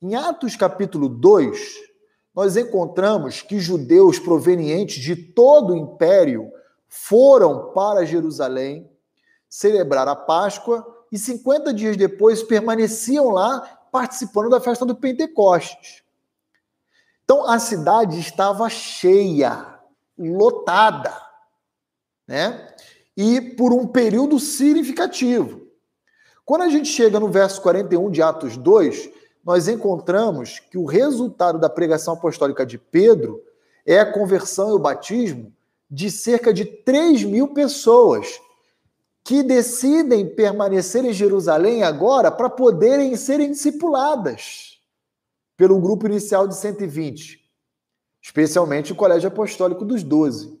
[0.00, 1.58] Em Atos capítulo 2,
[2.34, 6.50] nós encontramos que judeus provenientes de todo o império
[6.88, 8.90] foram para Jerusalém
[9.48, 13.60] celebrar a Páscoa e 50 dias depois permaneciam lá
[13.92, 16.02] participando da festa do Pentecostes.
[17.24, 19.78] Então a cidade estava cheia,
[20.18, 21.16] lotada,
[22.26, 22.74] né?
[23.16, 25.68] E por um período significativo.
[26.44, 29.08] Quando a gente chega no verso 41 de Atos 2,
[29.44, 33.42] nós encontramos que o resultado da pregação apostólica de Pedro
[33.84, 35.52] é a conversão e o batismo
[35.90, 38.40] de cerca de 3 mil pessoas
[39.22, 44.78] que decidem permanecer em Jerusalém agora para poderem serem discipuladas
[45.56, 47.40] pelo grupo inicial de 120,
[48.20, 50.58] especialmente o Colégio Apostólico dos Doze.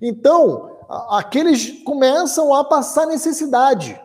[0.00, 0.78] Então,
[1.10, 4.00] aqueles começam a passar necessidade.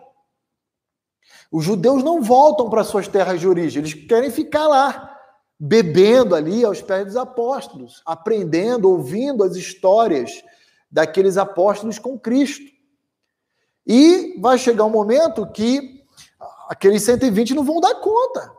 [1.51, 5.17] Os judeus não voltam para suas terras de origem, eles querem ficar lá,
[5.59, 10.43] bebendo ali aos pés dos apóstolos, aprendendo, ouvindo as histórias
[10.91, 12.65] daqueles apóstolos com Cristo.
[13.87, 16.03] E vai chegar um momento que
[16.67, 18.51] aqueles 120 não vão dar conta.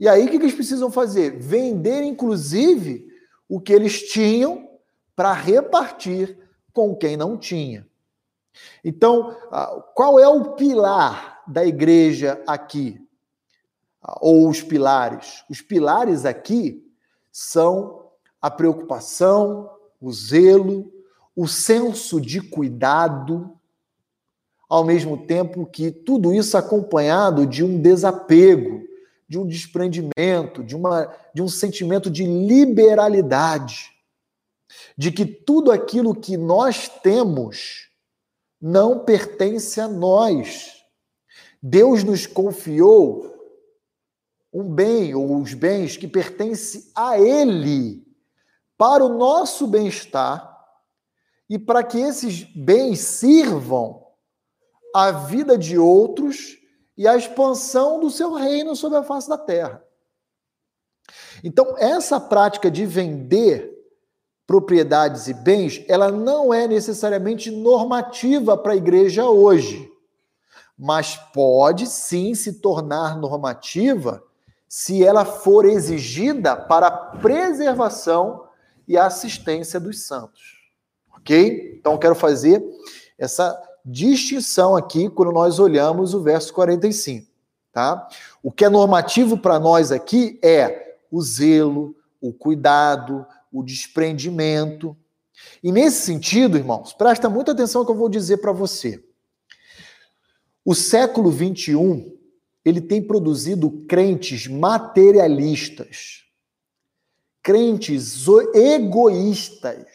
[0.00, 1.38] E aí o que eles precisam fazer?
[1.38, 3.06] Vender, inclusive,
[3.48, 4.68] o que eles tinham
[5.14, 6.38] para repartir
[6.72, 7.86] com quem não tinha.
[8.84, 9.36] Então,
[9.94, 13.00] qual é o pilar da igreja aqui?
[14.20, 15.44] Ou os pilares?
[15.48, 16.84] Os pilares aqui
[17.30, 20.92] são a preocupação, o zelo,
[21.34, 23.56] o senso de cuidado,
[24.68, 28.82] ao mesmo tempo que tudo isso acompanhado de um desapego
[29.32, 33.90] de um desprendimento, de, uma, de um sentimento de liberalidade,
[34.94, 37.88] de que tudo aquilo que nós temos
[38.60, 40.71] não pertence a nós.
[41.62, 43.32] Deus nos confiou
[44.52, 48.04] um bem ou os bens que pertencem a Ele
[48.76, 50.50] para o nosso bem-estar
[51.48, 54.04] e para que esses bens sirvam
[54.94, 56.58] à vida de outros
[56.96, 59.84] e a expansão do seu reino sobre a face da terra.
[61.44, 63.70] Então, essa prática de vender
[64.46, 69.91] propriedades e bens, ela não é necessariamente normativa para a igreja hoje.
[70.82, 74.20] Mas pode sim se tornar normativa
[74.68, 78.48] se ela for exigida para a preservação
[78.88, 80.58] e a assistência dos santos.
[81.16, 81.76] Ok?
[81.78, 82.60] Então, quero fazer
[83.16, 87.30] essa distinção aqui quando nós olhamos o verso 45.
[87.72, 88.08] Tá?
[88.42, 94.96] O que é normativo para nós aqui é o zelo, o cuidado, o desprendimento.
[95.62, 99.00] E nesse sentido, irmãos, presta muita atenção no que eu vou dizer para você.
[100.64, 102.16] O século 21
[102.64, 106.24] ele tem produzido crentes materialistas,
[107.42, 109.86] crentes egoístas,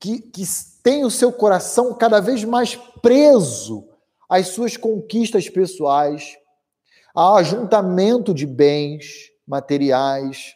[0.00, 0.42] que, que
[0.82, 3.88] têm o seu coração cada vez mais preso
[4.28, 6.36] às suas conquistas pessoais,
[7.14, 10.54] ao ajuntamento de bens materiais.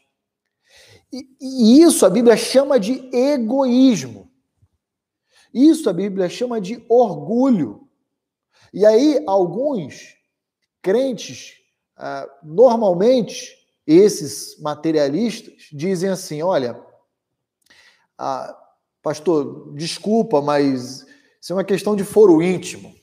[1.12, 4.31] E, e isso a Bíblia chama de egoísmo.
[5.55, 7.88] Isso a Bíblia chama de orgulho.
[8.73, 10.17] E aí, alguns
[10.81, 11.55] crentes,
[11.97, 13.57] ah, normalmente,
[13.87, 16.81] esses materialistas dizem assim: olha,
[18.17, 18.57] ah,
[19.03, 21.07] pastor, desculpa, mas
[21.41, 22.95] isso é uma questão de foro íntimo.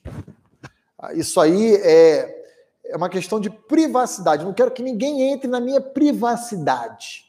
[0.98, 2.44] Ah, isso aí é,
[2.86, 4.46] é uma questão de privacidade.
[4.46, 7.26] Não quero que ninguém entre na minha privacidade.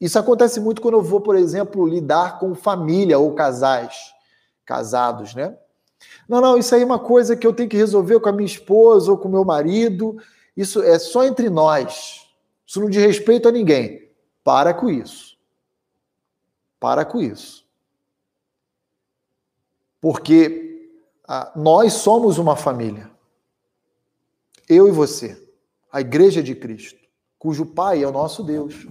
[0.00, 4.12] Isso acontece muito quando eu vou, por exemplo, lidar com família ou casais,
[4.64, 5.56] casados, né?
[6.28, 8.46] Não, não, isso aí é uma coisa que eu tenho que resolver com a minha
[8.46, 10.16] esposa ou com o meu marido.
[10.56, 12.28] Isso é só entre nós.
[12.66, 14.10] Isso não diz respeito a ninguém.
[14.42, 15.36] Para com isso.
[16.80, 17.66] Para com isso.
[20.00, 20.90] Porque
[21.26, 23.10] ah, nós somos uma família.
[24.68, 25.40] Eu e você.
[25.90, 27.00] A igreja de Cristo,
[27.38, 28.86] cujo Pai é o nosso Deus.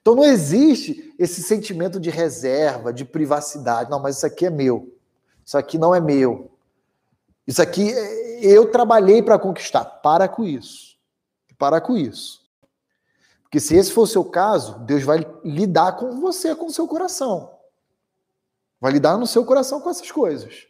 [0.00, 3.90] Então não existe esse sentimento de reserva, de privacidade.
[3.90, 4.96] Não, mas isso aqui é meu.
[5.50, 6.48] Isso aqui não é meu.
[7.44, 7.90] Isso aqui
[8.40, 9.84] eu trabalhei para conquistar.
[9.84, 10.96] Para com isso.
[11.58, 12.48] Para com isso.
[13.42, 16.86] Porque se esse for o seu caso, Deus vai lidar com você, com o seu
[16.86, 17.52] coração.
[18.80, 20.68] Vai lidar no seu coração com essas coisas.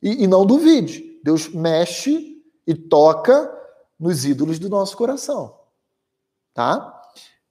[0.00, 3.52] E, e não duvide, Deus mexe e toca
[3.98, 5.58] nos ídolos do nosso coração.
[6.54, 7.02] Tá?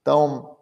[0.02, 0.57] Então,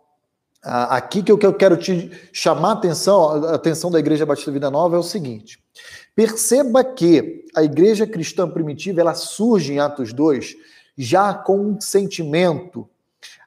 [0.66, 4.96] aqui que eu quero te chamar a atenção, a atenção da Igreja Batista Vida Nova
[4.96, 5.60] é o seguinte:
[6.16, 10.56] perceba que a igreja cristã primitiva ela surge em Atos 2
[10.98, 12.90] já com um sentimento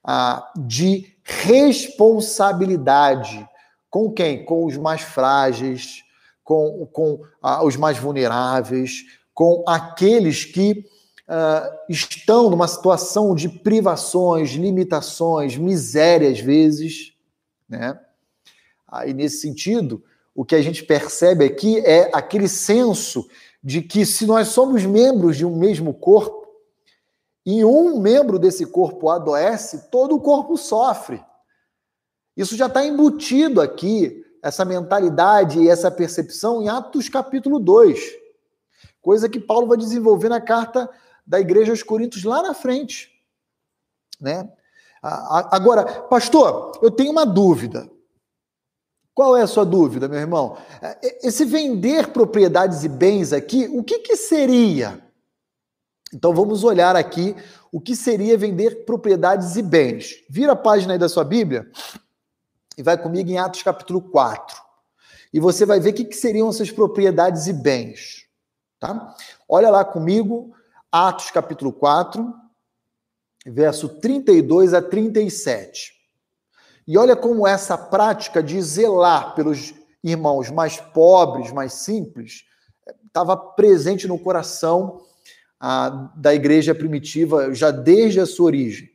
[0.05, 3.45] ah, de responsabilidade.
[3.91, 4.45] Com quem?
[4.45, 6.05] Com os mais frágeis,
[6.45, 9.05] com, com ah, os mais vulneráveis,
[9.35, 10.85] com aqueles que
[11.29, 17.13] uh, estão numa situação de privações, limitações, miséria às vezes,
[17.69, 17.99] né?
[18.87, 20.03] Aí, nesse sentido,
[20.35, 23.29] o que a gente percebe aqui é aquele senso
[23.63, 26.39] de que se nós somos membros de um mesmo corpo,
[27.51, 31.25] e um membro desse corpo adoece, todo o corpo sofre.
[32.37, 37.99] Isso já está embutido aqui, essa mentalidade e essa percepção em Atos capítulo 2.
[39.01, 40.91] Coisa que Paulo vai desenvolver na carta
[41.29, 43.13] da igreja aos Coríntios lá na frente.
[44.19, 44.51] Né?
[45.03, 47.89] Agora, pastor, eu tenho uma dúvida.
[49.15, 50.57] Qual é a sua dúvida, meu irmão?
[50.81, 55.05] É, esse vender propriedades e bens aqui, o que, que seria?
[56.15, 57.37] Então vamos olhar aqui
[57.71, 60.25] o que seria vender propriedades e bens.
[60.31, 61.71] Vira a página aí da sua Bíblia
[62.77, 64.57] e vai comigo em Atos capítulo 4.
[65.33, 68.27] E você vai ver o que, que seriam essas propriedades e bens.
[68.81, 69.15] Tá?
[69.49, 70.55] Olha lá comigo,
[70.91, 72.35] Atos capítulo 4,
[73.47, 75.93] verso 32 a 37.
[76.87, 82.45] E olha como essa prática de zelar pelos irmãos mais pobres, mais simples,
[83.07, 85.03] estava presente no coração
[85.61, 88.89] ah, da igreja primitiva já desde a sua origem.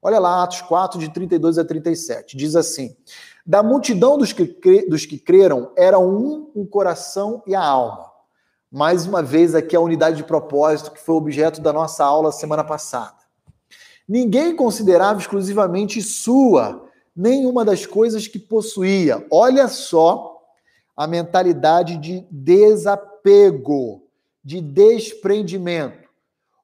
[0.00, 2.36] Olha lá, Atos 4, de 32 a 37.
[2.36, 2.96] Diz assim:
[3.44, 4.44] Da multidão dos que,
[4.88, 8.09] dos que creram, era um o coração e a alma
[8.70, 12.62] mais uma vez aqui a unidade de propósito que foi objeto da nossa aula semana
[12.62, 13.16] passada.
[14.08, 19.26] Ninguém considerava exclusivamente sua nenhuma das coisas que possuía.
[19.30, 20.40] Olha só
[20.96, 24.06] a mentalidade de desapego,
[24.44, 26.08] de desprendimento.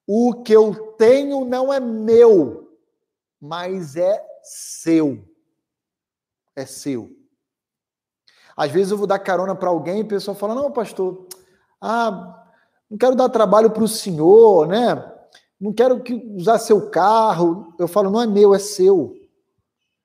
[0.07, 2.71] O que eu tenho não é meu,
[3.41, 5.25] mas é seu.
[6.55, 7.11] É seu.
[8.57, 11.27] Às vezes eu vou dar carona para alguém e a pessoa fala: Não, pastor,
[11.81, 12.45] ah,
[12.91, 15.13] não quero dar trabalho para o senhor, né?
[15.61, 17.75] Não quero que usar seu carro.
[17.79, 19.15] Eu falo, não é meu, é seu.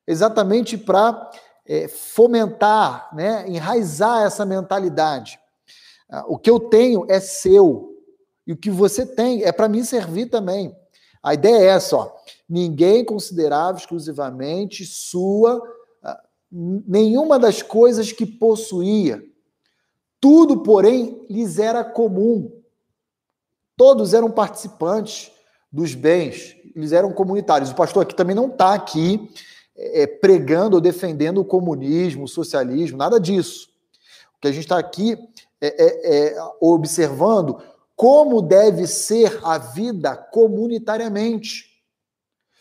[0.08, 1.32] Exatamente para
[1.66, 3.46] é, fomentar, né?
[3.48, 5.40] enraizar essa mentalidade.
[6.10, 7.96] Ah, o que eu tenho é seu.
[8.46, 10.76] E o que você tem é para me servir também.
[11.22, 12.12] A ideia é essa, ó.
[12.50, 15.62] Ninguém considerava exclusivamente sua
[16.04, 19.22] ah, nenhuma das coisas que possuía.
[20.22, 22.62] Tudo, porém, lhes era comum.
[23.76, 25.32] Todos eram participantes
[25.72, 27.72] dos bens, eles eram comunitários.
[27.72, 29.32] O pastor aqui também não está aqui
[29.76, 33.70] é, pregando ou defendendo o comunismo, o socialismo, nada disso.
[34.38, 35.18] O que a gente está aqui
[35.60, 37.60] é, é, é observando
[37.96, 41.66] como deve ser a vida comunitariamente,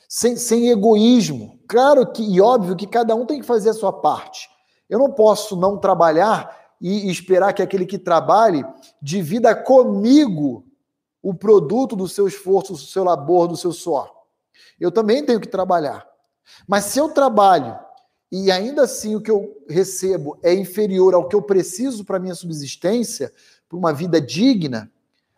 [0.09, 1.59] sem, sem egoísmo.
[1.69, 4.49] Claro que, e óbvio que cada um tem que fazer a sua parte.
[4.89, 8.65] Eu não posso não trabalhar e esperar que aquele que trabalhe
[9.03, 10.65] divida comigo
[11.23, 14.11] o produto do seu esforço, do seu labor, do seu suor.
[14.79, 16.07] Eu também tenho que trabalhar.
[16.67, 17.79] Mas se eu trabalho
[18.33, 22.35] e ainda assim o que eu recebo é inferior ao que eu preciso para minha
[22.35, 23.33] subsistência,
[23.69, 24.91] para uma vida digna,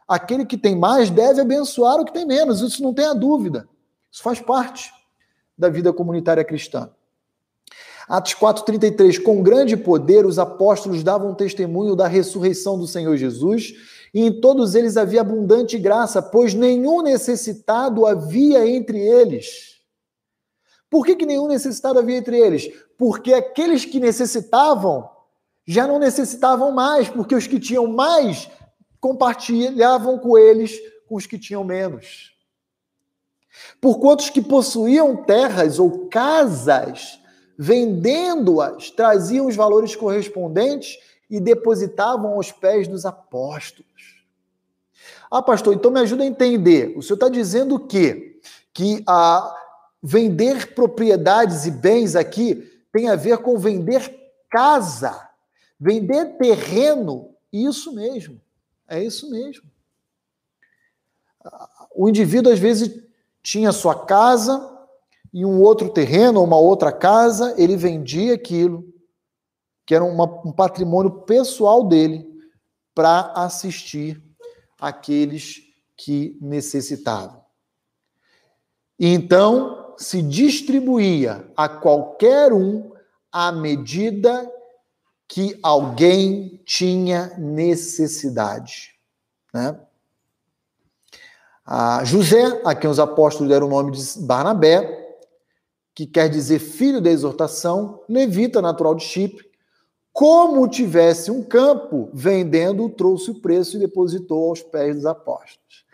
[0.06, 2.60] aquele que tem mais deve abençoar o que tem menos.
[2.60, 3.68] Isso não tem a dúvida.
[4.10, 4.92] Isso faz parte
[5.56, 6.90] da vida comunitária cristã.
[8.12, 13.72] Atos 4:33 Com grande poder os apóstolos davam testemunho da ressurreição do Senhor Jesus,
[14.12, 19.80] e em todos eles havia abundante graça, pois nenhum necessitado havia entre eles.
[20.90, 22.70] Por que, que nenhum necessitado havia entre eles?
[22.98, 25.08] Porque aqueles que necessitavam
[25.66, 28.46] já não necessitavam mais, porque os que tinham mais
[29.00, 32.34] compartilhavam com eles com os que tinham menos.
[33.80, 37.21] Por quantos que possuíam terras ou casas,
[37.62, 40.98] vendendo-as, traziam os valores correspondentes
[41.30, 44.22] e depositavam aos pés dos apóstolos.
[45.30, 46.92] Ah, pastor, então me ajuda a entender.
[46.96, 48.40] O senhor está dizendo o quê?
[48.72, 49.54] Que a
[50.04, 54.12] Vender propriedades e bens aqui tem a ver com vender
[54.50, 55.28] casa,
[55.78, 57.30] vender terreno.
[57.52, 58.40] Isso mesmo,
[58.88, 59.62] é isso mesmo.
[61.94, 63.00] O indivíduo às vezes
[63.40, 64.71] tinha sua casa
[65.32, 68.84] e um outro terreno, uma outra casa, ele vendia aquilo,
[69.86, 72.28] que era uma, um patrimônio pessoal dele,
[72.94, 74.22] para assistir
[74.78, 75.62] aqueles
[75.96, 77.42] que necessitavam.
[78.98, 82.92] Então, se distribuía a qualquer um
[83.30, 84.50] à medida
[85.26, 88.94] que alguém tinha necessidade.
[89.54, 89.78] Né?
[91.64, 95.01] A José, a quem os apóstolos deram o nome de Barnabé,
[95.94, 99.50] que quer dizer filho da exortação, levita natural de Chipre,
[100.12, 105.84] como tivesse um campo, vendendo, trouxe o preço e depositou aos pés dos apóstolos.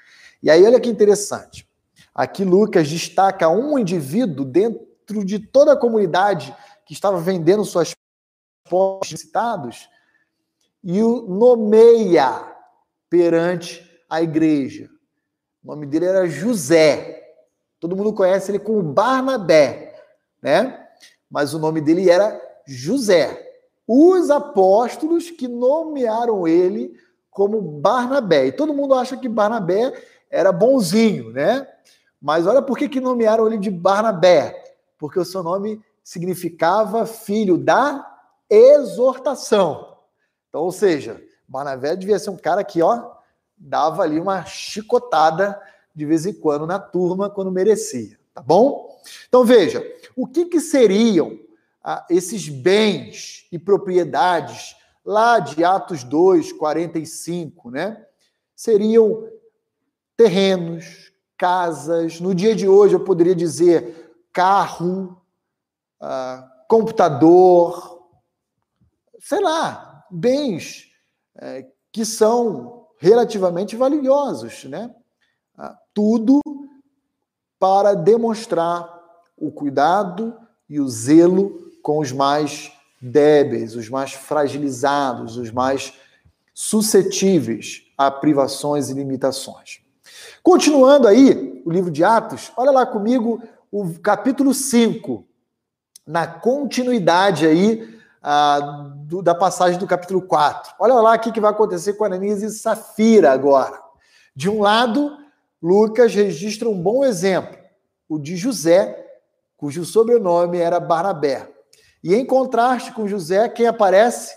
[0.43, 1.69] E aí, olha que interessante.
[2.15, 7.95] Aqui Lucas destaca um indivíduo dentro de toda a comunidade que estava vendendo suas
[8.69, 9.89] postes citados
[10.83, 12.45] e o nomeia
[13.09, 14.89] perante a igreja.
[15.63, 17.23] O nome dele era José.
[17.79, 19.88] Todo mundo conhece ele como Barnabé,
[20.43, 20.87] né?
[21.31, 23.47] Mas o nome dele era José.
[23.87, 26.95] Os apóstolos que nomearam ele
[27.31, 28.47] como Barnabé.
[28.47, 29.93] E todo mundo acha que Barnabé
[30.31, 31.67] era bonzinho, né?
[32.21, 34.77] Mas olha por que, que nomearam ele de Barnabé.
[34.99, 38.19] Porque o seu nome significava filho da
[38.51, 39.97] exortação.
[40.49, 43.13] Então, ou seja, Barnabé devia ser um cara que, ó,
[43.57, 45.61] dava ali uma chicotada
[45.95, 48.99] de vez em quando na turma, quando merecia, tá bom?
[49.29, 49.85] Então, veja,
[50.19, 51.39] o que, que seriam
[51.81, 58.05] ah, esses bens e propriedades lá de Atos 2, 45, né?
[58.57, 59.29] Seriam
[60.17, 62.21] terrenos, casas.
[62.21, 65.23] No dia de hoje, eu poderia dizer carro,
[66.03, 68.09] uh, computador,
[69.21, 70.91] sei lá, bens
[71.37, 74.93] uh, que são relativamente valiosos, né?
[75.57, 76.41] Uh, tudo
[77.57, 78.98] para demonstrar
[79.41, 80.35] o cuidado
[80.69, 85.95] e o zelo com os mais débeis, os mais fragilizados, os mais
[86.53, 89.81] suscetíveis a privações e limitações.
[90.43, 95.25] Continuando aí o livro de Atos, olha lá comigo o capítulo 5,
[96.07, 100.75] na continuidade aí ah, do, da passagem do capítulo 4.
[100.79, 103.79] Olha lá o que vai acontecer com Ananias e Safira agora.
[104.35, 105.17] De um lado,
[105.63, 107.59] Lucas registra um bom exemplo,
[108.09, 109.08] o de José,
[109.59, 111.51] cujo sobrenome era Barnabé.
[112.03, 114.35] E em contraste com José, quem aparece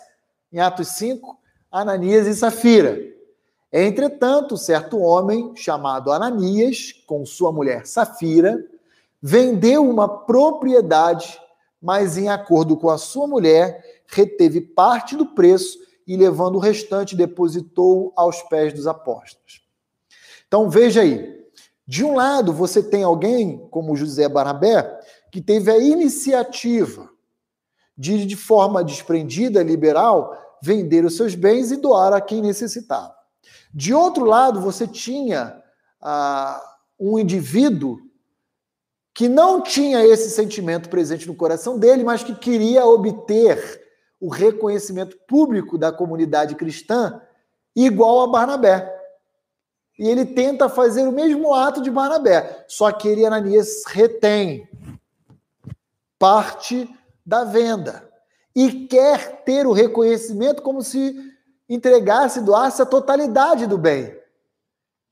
[0.51, 1.39] em Atos 5?
[1.71, 2.99] Ananias e Safira.
[3.71, 8.65] Entretanto, certo homem chamado Ananias, com sua mulher Safira,
[9.21, 11.39] vendeu uma propriedade,
[11.81, 17.15] mas em acordo com a sua mulher, reteve parte do preço e levando o restante
[17.15, 19.61] depositou aos pés dos apóstolos.
[20.47, 21.39] Então veja aí,
[21.87, 24.99] de um lado você tem alguém como José Barnabé
[25.31, 27.09] que teve a iniciativa
[27.97, 33.15] de, de forma desprendida, liberal, vender os seus bens e doar a quem necessitava.
[33.73, 35.61] De outro lado, você tinha
[36.01, 36.61] ah,
[36.99, 37.99] um indivíduo
[39.13, 43.81] que não tinha esse sentimento presente no coração dele, mas que queria obter
[44.19, 47.21] o reconhecimento público da comunidade cristã
[47.75, 48.99] igual a Barnabé.
[49.97, 54.67] E ele tenta fazer o mesmo ato de Barnabé, só que ele, Ananias, retém
[56.21, 56.87] parte
[57.25, 58.07] da venda
[58.55, 61.15] e quer ter o reconhecimento como se
[61.67, 64.15] entregasse, doasse a totalidade do bem.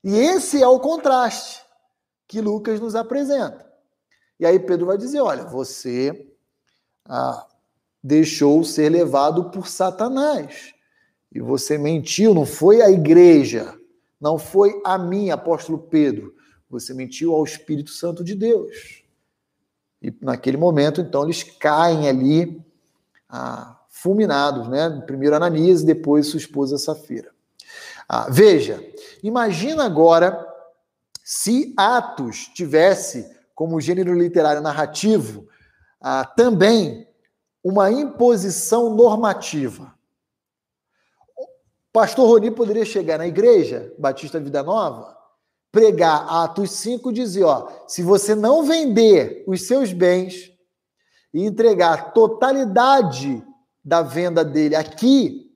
[0.04, 1.62] E esse é o contraste
[2.28, 3.68] que Lucas nos apresenta.
[4.38, 6.32] E aí Pedro vai dizer: olha, você
[7.06, 7.44] ah,
[8.00, 10.72] deixou ser levado por Satanás.
[11.32, 13.76] E você mentiu, não foi a igreja,
[14.20, 16.34] não foi a mim, apóstolo Pedro.
[16.68, 18.99] Você mentiu ao Espírito Santo de Deus.
[20.02, 22.64] E naquele momento, então, eles caem ali
[23.28, 25.02] ah, fulminados, né?
[25.06, 27.30] Primeiro Ananias depois sua esposa Safira.
[28.08, 28.82] Ah, veja,
[29.22, 30.46] imagina agora
[31.22, 35.46] se Atos tivesse como gênero literário narrativo
[36.00, 37.06] ah, também
[37.62, 39.94] uma imposição normativa.
[41.36, 41.46] O
[41.92, 45.19] pastor Roni poderia chegar na igreja Batista Vida Nova,
[45.72, 50.52] pregar Atos 5 e dizer: ó, se você não vender os seus bens
[51.32, 53.44] e entregar totalidade
[53.84, 55.50] da venda dele aqui,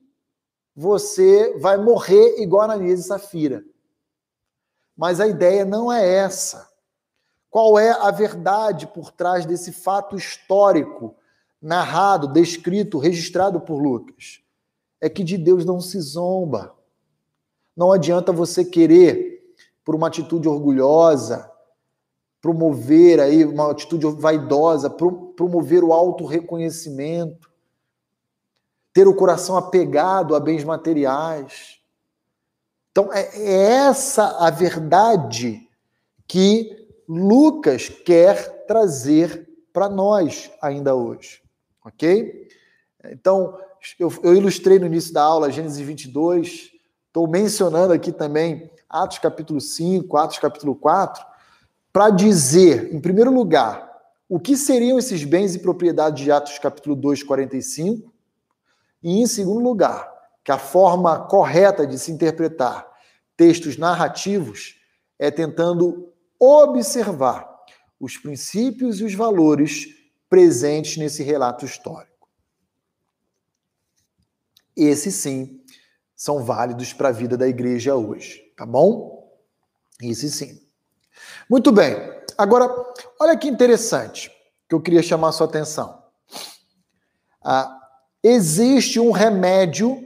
[0.75, 3.63] você vai morrer igual Ananias e Safira.
[4.95, 6.69] Mas a ideia não é essa.
[7.49, 11.15] Qual é a verdade por trás desse fato histórico
[11.61, 14.41] narrado, descrito, registrado por Lucas?
[14.99, 16.75] É que de Deus não se zomba.
[17.75, 19.24] Não adianta você querer,
[19.85, 21.49] por uma atitude orgulhosa,
[22.41, 27.49] promover aí uma atitude vaidosa, promover o auto-reconhecimento,
[28.91, 31.79] ter o coração apegado a bens materiais.
[32.91, 35.69] Então, é, é essa a verdade
[36.27, 41.41] que Lucas quer trazer para nós ainda hoje,
[41.83, 42.47] ok?
[43.11, 43.59] Então,
[43.99, 46.71] eu, eu, ilustrei no início da aula Gênesis 22,
[47.07, 51.25] estou mencionando aqui também Atos capítulo 5, Atos capítulo 4,
[51.91, 53.91] para dizer, em primeiro lugar,
[54.29, 58.13] o que seriam esses bens e propriedades de Atos capítulo 2, 45,
[59.03, 60.09] e em segundo lugar,
[60.43, 62.87] que a forma correta de se interpretar
[63.35, 64.79] textos narrativos
[65.19, 67.49] é tentando observar
[67.99, 69.87] os princípios e os valores
[70.29, 72.29] presentes nesse relato histórico.
[74.75, 75.61] Esses sim
[76.15, 79.31] são válidos para a vida da igreja hoje, tá bom?
[80.01, 80.61] Esses sim.
[81.49, 81.95] Muito bem.
[82.37, 82.69] Agora,
[83.19, 84.31] olha que interessante
[84.67, 86.03] que eu queria chamar sua atenção.
[87.41, 87.79] Ah,
[88.23, 90.03] existe um remédio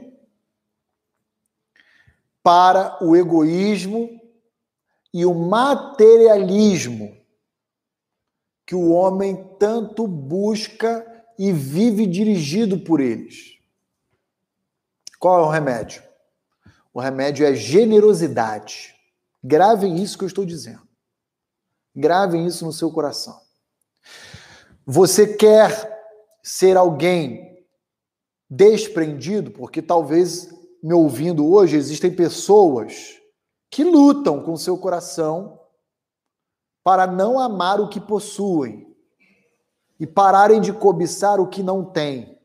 [2.42, 4.20] para o egoísmo
[5.12, 7.16] e o materialismo
[8.64, 11.04] que o homem tanto busca
[11.38, 13.58] e vive dirigido por eles.
[15.18, 16.02] Qual é o remédio?
[16.92, 18.94] O remédio é generosidade.
[19.42, 20.86] Gravem isso que eu estou dizendo.
[21.94, 23.40] Gravem isso no seu coração.
[24.84, 26.00] Você quer
[26.42, 27.64] ser alguém
[28.48, 30.50] desprendido, porque talvez
[30.82, 33.20] me ouvindo hoje existem pessoas
[33.70, 35.60] que lutam com seu coração
[36.82, 38.90] para não amar o que possuem
[39.98, 42.40] e pararem de cobiçar o que não têm.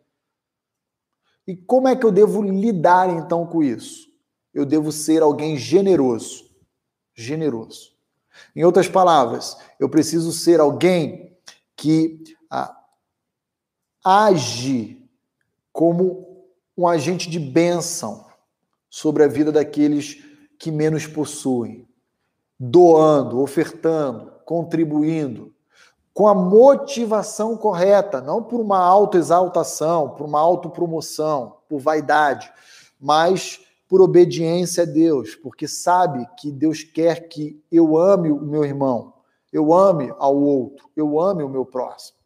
[1.48, 4.15] E como é que eu devo lidar então com isso?
[4.56, 6.50] Eu devo ser alguém generoso.
[7.14, 7.92] Generoso.
[8.56, 11.38] Em outras palavras, eu preciso ser alguém
[11.76, 12.76] que ah,
[14.04, 15.06] age
[15.74, 16.46] como
[16.78, 18.26] um agente de bênção
[18.90, 20.24] sobre a vida daqueles
[20.58, 21.86] que menos possuem,
[22.58, 25.54] doando, ofertando, contribuindo,
[26.14, 32.50] com a motivação correta, não por uma autoexaltação, por uma autopromoção, por vaidade,
[32.98, 33.65] mas
[33.96, 39.14] por obediência a Deus, porque sabe que Deus quer que eu ame o meu irmão,
[39.54, 42.18] eu ame ao outro, eu ame o meu próximo.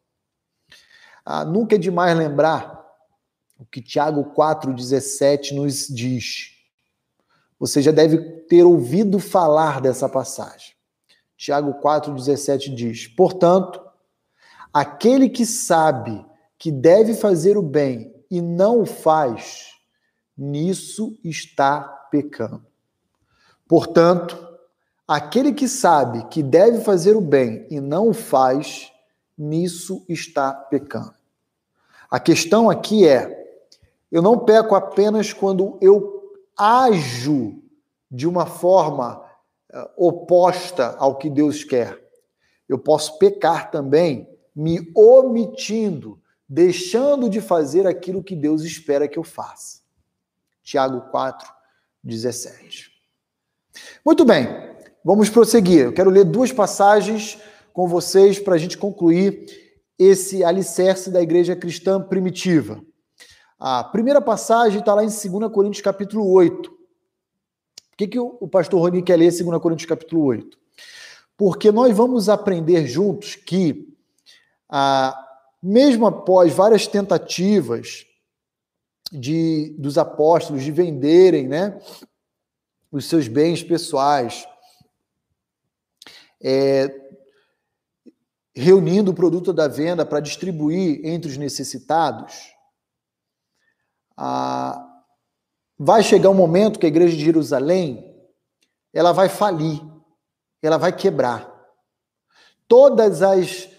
[1.23, 2.83] Ah, nunca é demais lembrar
[3.59, 6.55] o que Tiago 4,17 nos diz.
[7.59, 8.17] Você já deve
[8.47, 10.73] ter ouvido falar dessa passagem.
[11.37, 13.79] Tiago 4,17 diz: Portanto,
[14.73, 16.25] aquele que sabe
[16.57, 19.68] que deve fazer o bem e não o faz,
[20.39, 22.65] nisso está pecando.
[23.67, 24.49] Portanto,
[25.09, 28.91] Aquele que sabe que deve fazer o bem e não o faz,
[29.35, 31.15] nisso está pecando.
[32.11, 33.43] A questão aqui é:
[34.11, 37.59] eu não peco apenas quando eu ajo
[38.11, 39.19] de uma forma
[39.73, 41.99] uh, oposta ao que Deus quer.
[42.67, 49.23] Eu posso pecar também me omitindo, deixando de fazer aquilo que Deus espera que eu
[49.23, 49.78] faça.
[50.69, 51.51] Tiago 4,
[52.03, 52.91] 17.
[54.05, 54.47] Muito bem.
[55.03, 55.85] Vamos prosseguir.
[55.85, 57.39] Eu quero ler duas passagens
[57.73, 59.47] com vocês para a gente concluir
[59.97, 62.79] esse alicerce da igreja cristã primitiva.
[63.57, 66.69] A primeira passagem está lá em 2 Coríntios capítulo 8.
[66.69, 66.77] Por
[67.97, 70.55] que, que o pastor Roni quer ler 2 Coríntios capítulo 8?
[71.35, 73.91] Porque nós vamos aprender juntos que,
[74.69, 75.19] ah,
[75.63, 78.05] mesmo após várias tentativas
[79.11, 81.79] de, dos apóstolos de venderem né,
[82.91, 84.47] os seus bens pessoais,
[86.41, 86.89] é,
[88.55, 92.53] reunindo o produto da venda para distribuir entre os necessitados,
[94.17, 94.85] ah,
[95.77, 98.05] vai chegar um momento que a igreja de Jerusalém
[98.93, 99.81] ela vai falir,
[100.61, 101.49] ela vai quebrar.
[102.67, 103.69] Todas as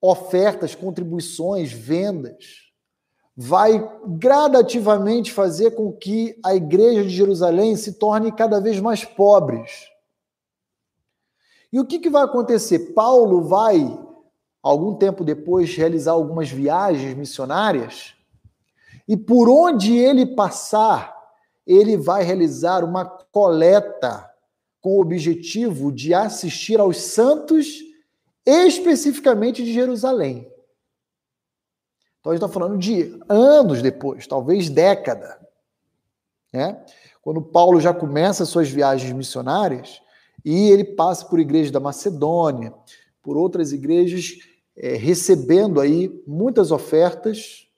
[0.00, 2.65] ofertas, contribuições, vendas,
[3.36, 9.94] vai gradativamente fazer com que a igreja de Jerusalém se torne cada vez mais pobres
[11.72, 12.94] e o que, que vai acontecer?
[12.94, 13.98] Paulo vai,
[14.62, 18.14] algum tempo depois, realizar algumas viagens missionárias,
[19.08, 21.14] e por onde ele passar,
[21.66, 24.26] ele vai realizar uma coleta
[24.80, 27.80] com o objetivo de assistir aos santos,
[28.46, 30.50] especificamente de Jerusalém.
[32.26, 35.38] Então, a gente está falando de anos depois, talvez década.
[36.52, 36.76] Né?
[37.22, 40.02] Quando Paulo já começa suas viagens missionárias,
[40.44, 42.74] e ele passa por igrejas da Macedônia,
[43.22, 44.38] por outras igrejas,
[44.76, 47.68] é, recebendo aí muitas ofertas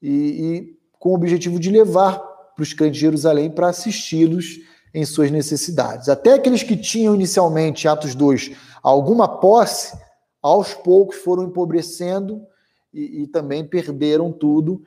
[0.00, 2.18] e, e com o objetivo de levar
[2.54, 4.60] para os crentes de Jerusalém para assisti-los
[4.94, 6.08] em suas necessidades.
[6.08, 9.98] Até aqueles que tinham inicialmente, Atos 2, alguma posse,
[10.40, 12.46] aos poucos foram empobrecendo
[12.94, 14.82] e, e também perderam tudo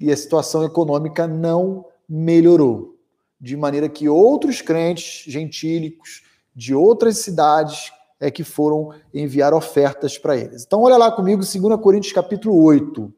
[0.00, 2.96] e a situação econômica não melhorou.
[3.38, 6.22] De maneira que outros crentes gentílicos,
[6.56, 10.64] de outras cidades é que foram enviar ofertas para eles.
[10.64, 13.12] Então, olha lá comigo, 2 Coríntios capítulo 8.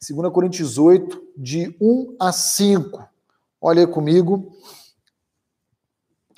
[0.00, 3.06] 2 Coríntios 8, de 1 a 5.
[3.60, 4.52] Olha aí comigo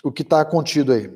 [0.03, 1.13] o que está contido aí.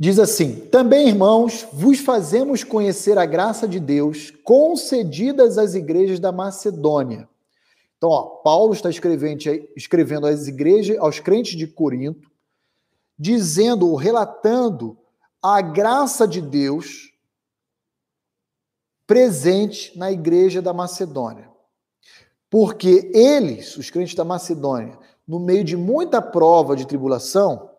[0.00, 6.32] Diz assim: Também, irmãos, vos fazemos conhecer a graça de Deus concedidas às igrejas da
[6.32, 7.28] Macedônia
[8.00, 9.42] então, ó, Paulo está escrevendo,
[9.76, 12.30] escrevendo às igrejas, aos crentes de Corinto,
[13.18, 14.96] dizendo, relatando
[15.42, 17.12] a graça de Deus
[19.06, 21.50] presente na igreja da Macedônia.
[22.48, 24.98] Porque eles, os crentes da Macedônia,
[25.28, 27.69] no meio de muita prova de tribulação,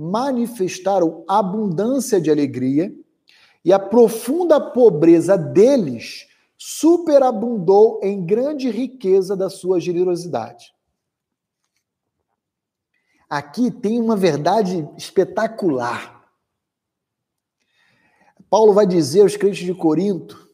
[0.00, 2.90] manifestaram abundância de alegria
[3.62, 6.26] e a profunda pobreza deles
[6.56, 10.74] superabundou em grande riqueza da sua generosidade.
[13.28, 16.26] Aqui tem uma verdade espetacular.
[18.48, 20.48] Paulo vai dizer aos crentes de Corinto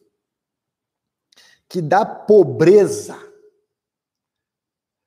[1.69, 3.17] que da pobreza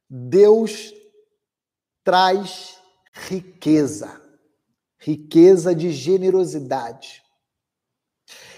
[0.09, 0.95] Deus
[2.03, 2.81] traz
[3.13, 4.20] riqueza,
[5.01, 7.23] riqueza de generosidade.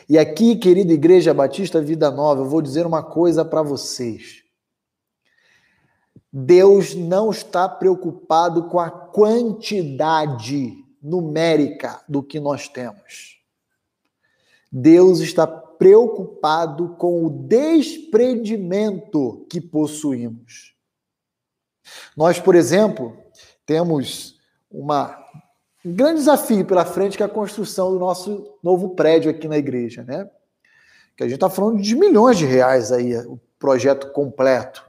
[0.08, 4.42] E aqui, querida Igreja Batista Vida Nova, eu vou dizer uma coisa para vocês.
[6.32, 13.40] Deus não está preocupado com a quantidade numérica do que nós temos.
[14.70, 20.74] Deus está preocupado com o desprendimento que possuímos.
[22.16, 23.14] Nós, por exemplo,
[23.66, 24.40] temos
[24.70, 25.21] uma
[25.84, 29.58] um grande desafio pela frente que é a construção do nosso novo prédio aqui na
[29.58, 30.30] igreja, né?
[31.16, 34.84] Que a gente está falando de milhões de reais aí, o projeto completo.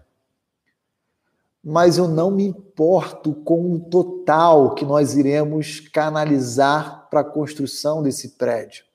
[1.64, 8.04] Mas eu não me importo com o total que nós iremos canalizar para a construção
[8.04, 8.86] desse prédio.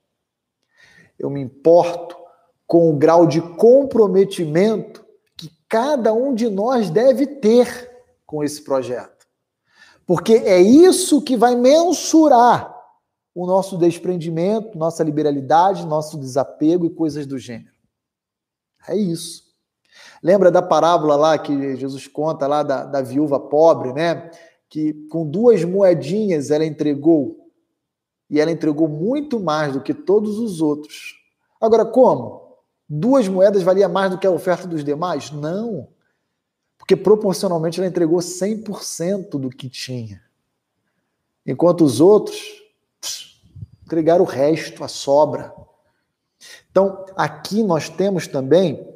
[1.19, 2.17] Eu me importo
[2.67, 5.05] com o grau de comprometimento
[5.37, 7.91] que cada um de nós deve ter
[8.27, 9.18] com esse projeto.
[10.09, 12.75] Porque é isso que vai mensurar
[13.35, 17.75] o nosso desprendimento, nossa liberalidade, nosso desapego e coisas do gênero.
[18.89, 19.43] É isso.
[20.23, 24.31] Lembra da parábola lá que Jesus conta lá da, da viúva pobre, né?
[24.71, 27.51] que com duas moedinhas ela entregou,
[28.31, 31.17] e ela entregou muito mais do que todos os outros.
[31.61, 32.57] Agora, como?
[32.89, 35.31] Duas moedas valia mais do que a oferta dos demais?
[35.31, 35.89] Não.
[36.89, 40.23] Porque proporcionalmente ela entregou 100% do que tinha.
[41.47, 42.65] Enquanto os outros
[43.85, 45.55] entregaram o resto, a sobra.
[46.71, 48.89] Então, aqui nós temos também,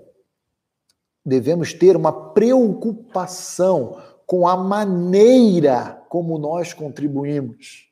[1.22, 7.90] devemos ter uma preocupação com a maneira como nós contribuímos.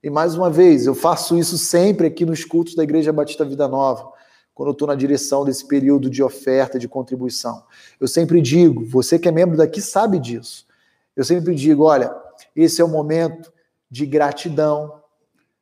[0.00, 3.66] E mais uma vez, eu faço isso sempre aqui nos cultos da Igreja Batista Vida
[3.66, 4.12] Nova,
[4.58, 7.62] quando eu estou na direção desse período de oferta, de contribuição.
[8.00, 10.66] Eu sempre digo, você que é membro daqui sabe disso.
[11.14, 12.12] Eu sempre digo, olha,
[12.56, 13.52] esse é o momento
[13.88, 15.00] de gratidão,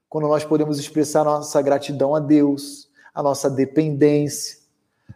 [0.08, 4.60] quando nós podemos expressar nossa gratidão a Deus, a nossa dependência.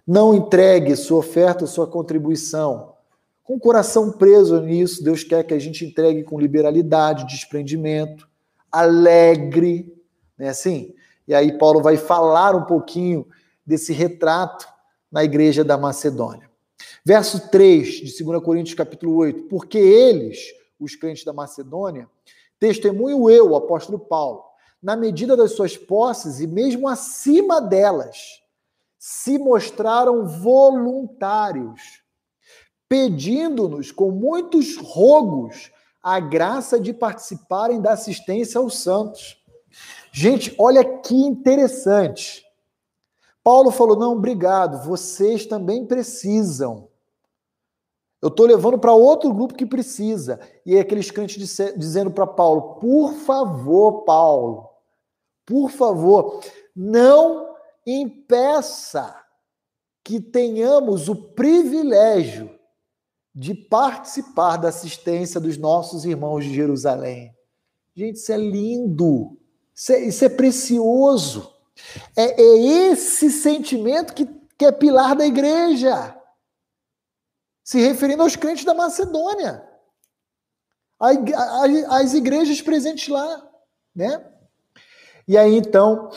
[0.07, 2.91] Não entregue sua oferta, sua contribuição
[3.43, 8.29] com o coração preso nisso, Deus quer que a gente entregue com liberalidade, desprendimento,
[8.71, 9.91] alegre,
[10.37, 10.95] né assim?
[11.27, 13.27] E aí Paulo vai falar um pouquinho
[13.71, 14.69] desse retrato
[15.11, 16.51] na igreja da Macedônia.
[17.05, 20.39] Verso 3 de 2 Coríntios capítulo 8, porque eles,
[20.79, 22.09] os crentes da Macedônia,
[22.59, 24.43] testemunho eu, o apóstolo Paulo,
[24.83, 28.43] na medida das suas posses e mesmo acima delas,
[28.99, 32.03] se mostraram voluntários
[32.89, 35.71] pedindo-nos com muitos rogos
[36.03, 39.39] a graça de participarem da assistência aos santos.
[40.11, 42.50] Gente, olha que interessante.
[43.43, 46.89] Paulo falou: não, obrigado, vocês também precisam.
[48.21, 50.39] Eu estou levando para outro grupo que precisa.
[50.67, 54.69] E aqueles crentes dizendo para Paulo: por favor, Paulo,
[55.47, 56.41] por favor,
[56.77, 57.55] não
[57.87, 59.17] impeça
[60.05, 62.51] que tenhamos o privilégio
[63.35, 67.35] de participar da assistência dos nossos irmãos de Jerusalém.
[67.95, 69.39] Gente, isso é lindo,
[69.75, 71.55] isso é, isso é precioso.
[72.17, 72.59] É, é,
[72.91, 74.27] esse sentimento que,
[74.57, 76.17] que é pilar da igreja.
[77.65, 79.65] Se referindo aos crentes da Macedônia,
[81.89, 83.49] as igrejas presentes lá,
[83.95, 84.27] né?
[85.27, 86.11] E aí então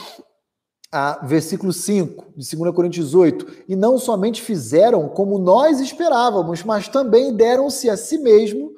[0.93, 6.87] a versículo 5 de 2 Coríntios 8, e não somente fizeram como nós esperávamos, mas
[6.87, 8.71] também deram-se a si mesmo,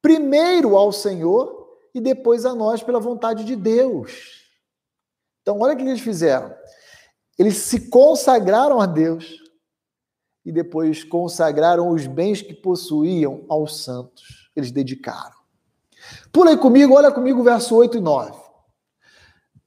[0.00, 4.39] primeiro ao Senhor e depois a nós pela vontade de Deus.
[5.42, 6.54] Então, olha o que eles fizeram.
[7.38, 9.38] Eles se consagraram a Deus
[10.44, 14.50] e depois consagraram os bens que possuíam aos santos.
[14.54, 15.38] Eles dedicaram.
[16.32, 18.50] Pula aí comigo, olha comigo verso 8 e 9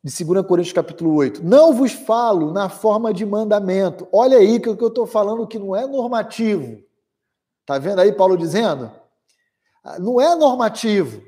[0.04, 1.42] de 2 Coríntios capítulo 8.
[1.42, 4.06] Não vos falo na forma de mandamento.
[4.12, 6.84] Olha aí que o que eu estou falando que não é normativo.
[7.66, 8.92] Tá vendo aí Paulo dizendo?
[10.00, 11.24] Não é normativo.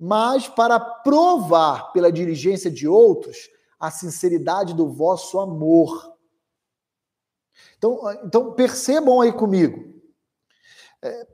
[0.00, 6.16] Mas para provar pela diligência de outros a sinceridade do vosso amor.
[7.76, 9.94] Então, então percebam aí comigo.
[11.02, 11.26] É,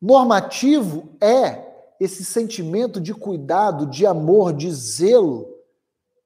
[0.00, 1.66] normativo é
[2.00, 5.54] esse sentimento de cuidado, de amor, de zelo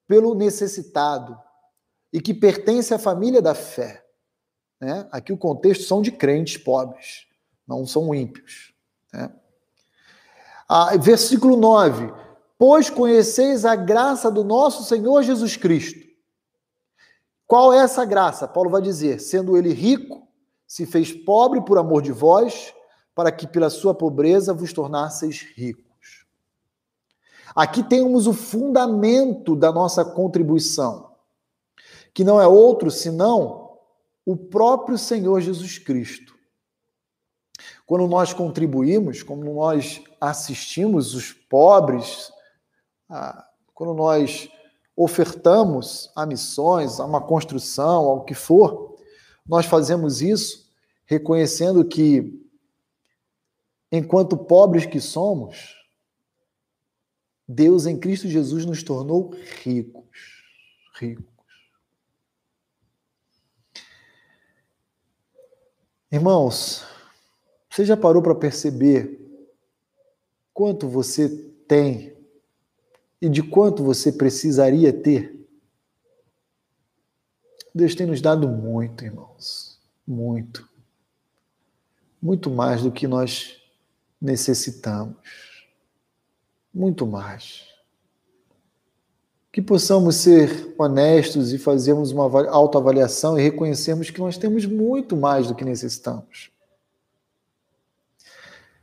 [0.07, 1.39] pelo necessitado
[2.13, 4.05] e que pertence à família da fé.
[4.81, 5.09] Né?
[5.13, 7.27] Aqui o contexto são de crentes pobres,
[7.67, 8.75] não são ímpios.
[9.13, 9.33] Né?
[10.73, 12.13] Ah, versículo 9:
[12.57, 16.09] Pois conheceis a graça do nosso Senhor Jesus Cristo.
[17.45, 18.47] Qual é essa graça?
[18.47, 20.29] Paulo vai dizer: sendo ele rico,
[20.69, 22.73] se fez pobre por amor de vós,
[23.17, 26.25] para que pela sua pobreza vos tornasseis ricos.
[27.53, 31.11] Aqui temos o fundamento da nossa contribuição,
[32.15, 33.77] que não é outro senão
[34.25, 36.33] o próprio Senhor Jesus Cristo.
[37.85, 42.31] Quando nós contribuímos, quando nós assistimos os pobres,
[43.75, 44.49] quando nós
[44.95, 48.97] ofertamos a missões, a uma construção, ao que for,
[49.47, 50.71] nós fazemos isso
[51.07, 52.41] reconhecendo que,
[53.91, 55.75] enquanto pobres que somos,
[57.49, 60.45] Deus em Cristo Jesus nos tornou ricos.
[60.95, 61.25] Ricos.
[66.13, 66.85] Irmãos,
[67.69, 69.20] você já parou para perceber
[70.53, 71.29] quanto você
[71.67, 72.17] tem
[73.21, 75.39] e de quanto você precisaria ter?
[77.75, 79.79] Deus tem nos dado muito, irmãos.
[80.07, 80.69] Muito.
[82.21, 83.57] Muito mais do que nós
[84.21, 85.17] necessitamos
[86.73, 87.69] muito mais.
[89.53, 95.49] Que possamos ser honestos e fazermos uma autoavaliação e reconhecermos que nós temos muito mais
[95.49, 96.51] do que necessitamos.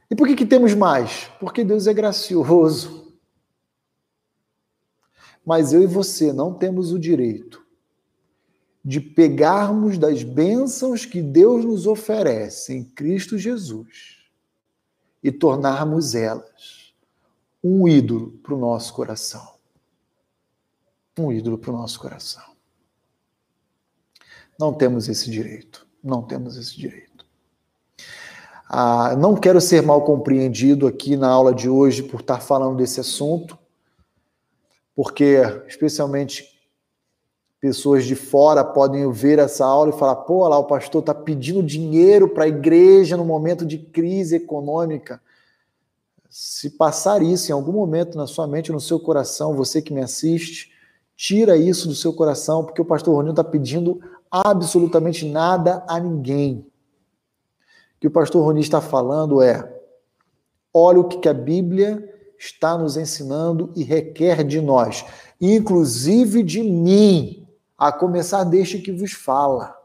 [0.09, 1.25] E por que, que temos mais?
[1.39, 3.13] Porque Deus é gracioso.
[5.45, 7.65] Mas eu e você não temos o direito
[8.83, 14.29] de pegarmos das bênçãos que Deus nos oferece em Cristo Jesus
[15.21, 16.93] e tornarmos elas
[17.61, 19.55] um ídolo para o nosso coração.
[21.19, 22.55] Um ídolo para o nosso coração.
[24.57, 25.85] Não temos esse direito.
[26.01, 27.06] Não temos esse direito.
[28.69, 32.99] Ah, não quero ser mal compreendido aqui na aula de hoje por estar falando desse
[32.99, 33.57] assunto,
[34.93, 35.37] porque,
[35.67, 36.57] especialmente
[37.61, 41.63] pessoas de fora podem ver essa aula e falar: pô, lá o pastor está pedindo
[41.63, 45.21] dinheiro para a igreja no momento de crise econômica.
[46.29, 50.01] Se passar isso em algum momento na sua mente, no seu coração, você que me
[50.01, 50.71] assiste,
[51.15, 53.99] tira isso do seu coração, porque o pastor Ronildo está pedindo
[54.29, 56.65] absolutamente nada a ninguém.
[57.99, 59.81] Que o pastor Roni está falando é:
[60.73, 65.05] olha o que a Bíblia está nos ensinando e requer de nós,
[65.41, 69.75] inclusive de mim a começar deste que vos fala.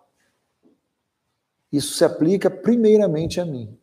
[1.71, 3.77] Isso se aplica primeiramente a mim.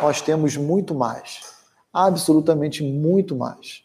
[0.00, 1.40] Nós temos muito mais,
[1.92, 3.84] absolutamente muito mais,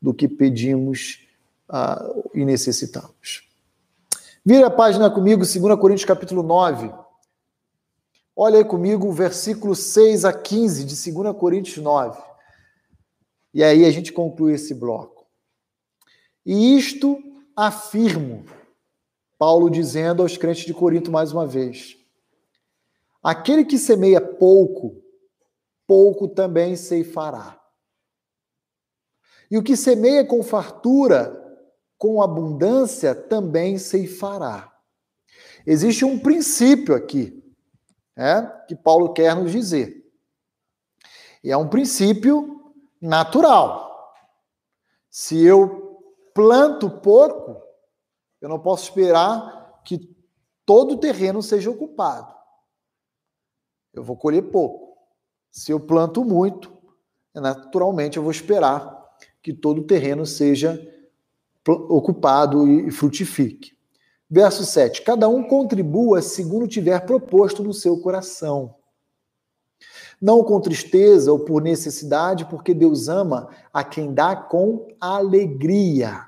[0.00, 1.26] do que pedimos
[1.68, 3.46] uh, e necessitamos.
[4.44, 6.92] Vira a página comigo, 2 Coríntios capítulo 9.
[8.38, 12.22] Olha aí comigo o versículo 6 a 15 de 2 Coríntios 9.
[13.54, 15.26] E aí a gente conclui esse bloco.
[16.44, 17.18] E isto
[17.56, 18.44] afirmo,
[19.38, 21.96] Paulo dizendo aos crentes de Corinto mais uma vez:
[23.22, 25.02] aquele que semeia pouco,
[25.86, 27.58] pouco também ceifará.
[29.50, 31.42] E o que semeia com fartura,
[31.96, 34.76] com abundância, também ceifará.
[35.66, 37.35] Existe um princípio aqui,
[38.16, 40.04] é, que Paulo quer nos dizer.
[41.44, 44.14] E é um princípio natural.
[45.10, 46.02] Se eu
[46.34, 47.62] planto pouco,
[48.40, 50.16] eu não posso esperar que
[50.64, 52.34] todo o terreno seja ocupado.
[53.92, 54.96] Eu vou colher pouco.
[55.50, 56.76] Se eu planto muito,
[57.34, 58.94] naturalmente eu vou esperar
[59.42, 60.78] que todo o terreno seja
[61.66, 63.75] ocupado e frutifique.
[64.28, 68.74] Verso 7: Cada um contribua segundo tiver proposto no seu coração
[70.20, 76.26] não com tristeza ou por necessidade, porque Deus ama a quem dá com alegria.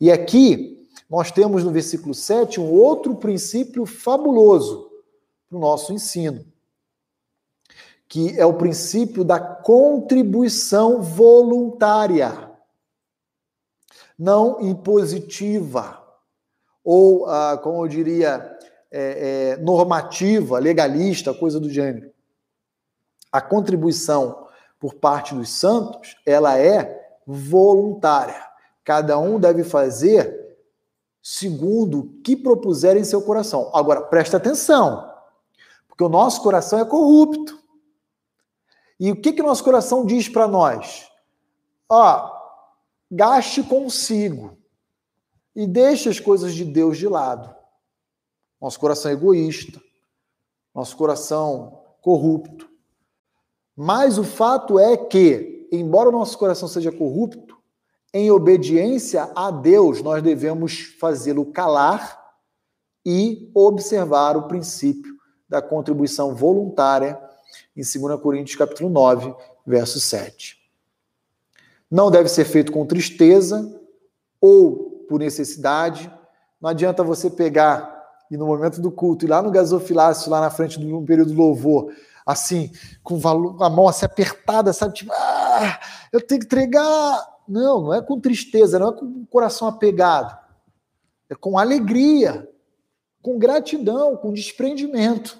[0.00, 4.90] E aqui nós temos no versículo 7 um outro princípio fabuloso
[5.48, 6.44] para o nosso ensino,
[8.08, 12.50] que é o princípio da contribuição voluntária,
[14.18, 16.02] não impositiva,
[16.86, 18.56] ou, ah, como eu diria,
[18.90, 22.16] é, é, normativa, legalista, coisa do gênero
[23.36, 28.42] a contribuição por parte dos santos, ela é voluntária.
[28.82, 30.56] Cada um deve fazer
[31.22, 33.70] segundo o que propuser em seu coração.
[33.74, 35.12] Agora, presta atenção,
[35.88, 37.58] porque o nosso coração é corrupto.
[38.98, 41.06] E o que que nosso coração diz para nós?
[41.88, 42.32] Ó,
[43.10, 44.56] gaste consigo
[45.56, 47.52] e deixe as coisas de Deus de lado.
[48.60, 49.80] Nosso coração é egoísta,
[50.74, 52.68] nosso coração corrupto.
[53.74, 57.56] Mas o fato é que, embora o nosso coração seja corrupto,
[58.12, 62.22] em obediência a Deus, nós devemos fazê-lo calar
[63.04, 65.16] e observar o princípio
[65.48, 67.20] da contribuição voluntária
[67.74, 69.34] em 2 Coríntios capítulo 9,
[69.66, 70.56] verso 7.
[71.90, 73.80] Não deve ser feito com tristeza
[74.40, 76.10] ou por necessidade.
[76.60, 77.96] Não adianta você pegar
[78.30, 81.38] e no momento do culto, e lá no gasofilácio, lá na frente do período do
[81.38, 81.92] louvor,
[82.24, 83.20] assim, com
[83.62, 84.94] a mão assim apertada, sabe?
[84.94, 85.80] Tipo, ah,
[86.12, 87.24] eu tenho que entregar.
[87.46, 90.36] Não, não é com tristeza, não é com o coração apegado.
[91.30, 92.48] É com alegria,
[93.22, 95.38] com gratidão, com desprendimento.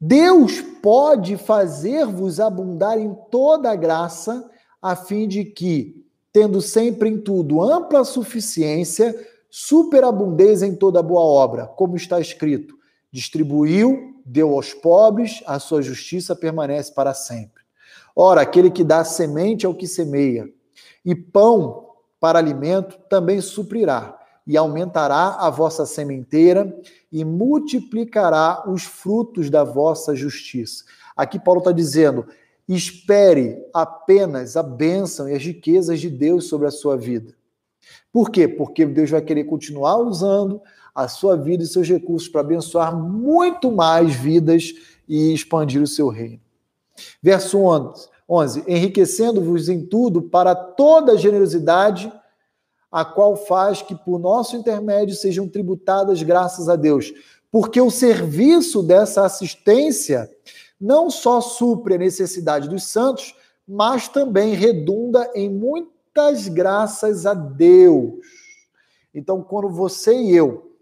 [0.00, 7.18] Deus pode fazer-vos abundar em toda a graça, a fim de que, tendo sempre em
[7.18, 9.14] tudo ampla suficiência,
[9.50, 12.74] superabundez em toda boa obra, como está escrito:
[13.10, 17.62] distribuiu deu aos pobres, a sua justiça permanece para sempre.
[18.14, 20.48] Ora, aquele que dá semente ao que semeia,
[21.04, 21.88] e pão
[22.20, 26.74] para alimento também suprirá, e aumentará a vossa sementeira,
[27.10, 30.84] e multiplicará os frutos da vossa justiça.
[31.16, 32.26] Aqui Paulo está dizendo:
[32.68, 37.34] espere apenas a bênção e as riquezas de Deus sobre a sua vida.
[38.12, 38.46] Por quê?
[38.46, 40.60] Porque Deus vai querer continuar usando
[40.94, 44.72] a sua vida e seus recursos para abençoar muito mais vidas
[45.08, 46.40] e expandir o seu reino.
[47.22, 52.12] Verso 11: 11 enriquecendo-vos em tudo para toda generosidade,
[52.90, 57.12] a qual faz que por nosso intermédio sejam tributadas graças a Deus.
[57.50, 60.30] Porque o serviço dessa assistência
[60.82, 68.26] não só supre a necessidade dos santos, mas também redunda em muitas graças a Deus.
[69.14, 70.76] Então, quando você e eu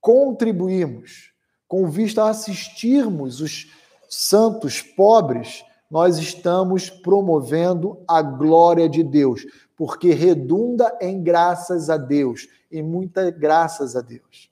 [0.00, 1.32] contribuirmos
[1.66, 3.72] com vista a assistirmos os
[4.08, 9.44] santos pobres, nós estamos promovendo a glória de Deus,
[9.76, 14.51] porque redunda em graças a Deus, em muitas graças a Deus.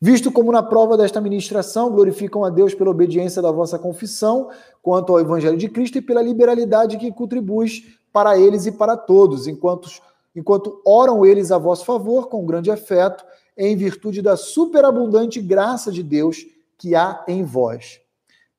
[0.00, 4.50] Visto como na prova desta ministração glorificam a Deus pela obediência da vossa confissão
[4.82, 9.46] quanto ao Evangelho de Cristo e pela liberalidade que contribuis para eles e para todos,
[9.46, 9.88] enquanto,
[10.34, 13.24] enquanto oram eles a vosso favor com grande afeto,
[13.56, 18.00] em virtude da superabundante graça de Deus que há em vós.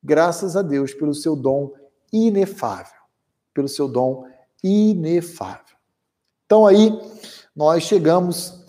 [0.02, 1.72] Graças a Deus pelo seu dom
[2.12, 3.00] inefável,
[3.54, 4.26] pelo seu dom
[4.62, 5.76] inefável.
[6.44, 6.98] Então aí
[7.54, 8.64] nós chegamos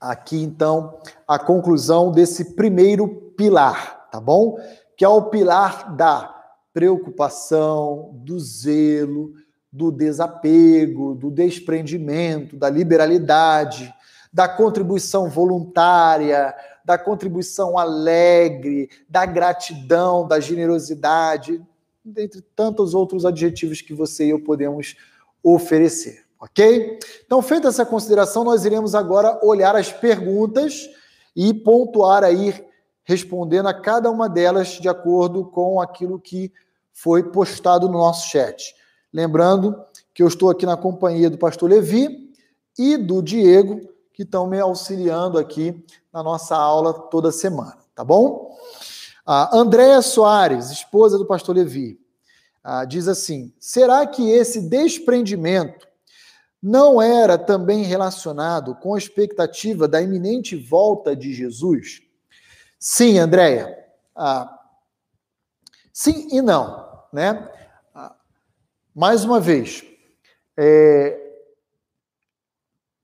[0.00, 4.58] aqui então à conclusão desse primeiro pilar, tá bom?
[4.96, 6.34] Que é o pilar da
[6.72, 9.32] preocupação, do zelo,
[9.72, 13.92] do desapego, do desprendimento, da liberalidade,
[14.32, 16.54] da contribuição voluntária,
[16.84, 21.62] da contribuição alegre, da gratidão, da generosidade,
[22.04, 24.96] dentre tantos outros adjetivos que você e eu podemos
[25.42, 26.98] oferecer, ok?
[27.24, 30.90] Então, feita essa consideração, nós iremos agora olhar as perguntas
[31.34, 32.64] e pontuar aí,
[33.04, 36.52] respondendo a cada uma delas de acordo com aquilo que
[36.92, 38.74] foi postado no nosso chat.
[39.12, 39.76] Lembrando
[40.12, 42.32] que eu estou aqui na companhia do pastor Levi
[42.78, 43.80] e do Diego,
[44.12, 48.56] que estão me auxiliando aqui na nossa aula toda semana, tá bom?
[49.26, 51.98] A Andréa Soares, esposa do pastor Levi,
[52.88, 55.88] diz assim: será que esse desprendimento
[56.66, 62.00] não era também relacionado com a expectativa da iminente volta de Jesus?
[62.78, 63.86] Sim, Andréia.
[64.16, 64.66] Ah,
[65.92, 67.52] sim e não, né?
[67.94, 68.16] Ah,
[68.94, 69.84] mais uma vez,
[70.56, 71.20] é,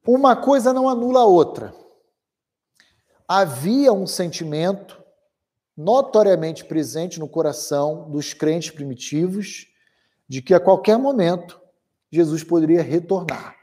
[0.06, 1.74] uma coisa não anula a outra.
[3.28, 5.04] Havia um sentimento
[5.76, 9.66] notoriamente presente no coração dos crentes primitivos
[10.26, 11.61] de que a qualquer momento
[12.11, 13.56] Jesus poderia retornar.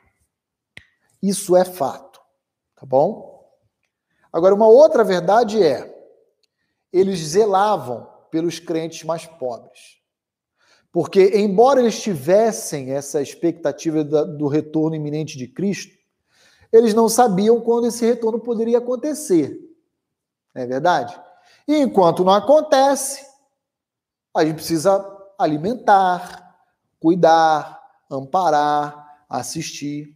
[1.22, 2.20] Isso é fato,
[2.76, 3.45] tá bom?
[4.32, 5.93] Agora, uma outra verdade é:
[6.91, 9.98] eles zelavam pelos crentes mais pobres.
[10.91, 15.95] Porque, embora eles tivessem essa expectativa do retorno iminente de Cristo,
[16.72, 19.60] eles não sabiam quando esse retorno poderia acontecer.
[20.56, 21.20] Não é verdade?
[21.68, 23.26] E enquanto não acontece,
[24.36, 25.06] a gente precisa
[25.38, 26.58] alimentar,
[27.00, 27.77] cuidar,
[28.10, 30.16] amparar, assistir.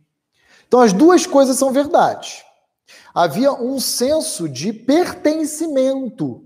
[0.67, 2.43] Então as duas coisas são verdade.
[3.13, 6.45] Havia um senso de pertencimento.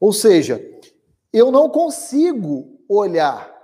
[0.00, 0.60] Ou seja,
[1.32, 3.54] eu não consigo olhar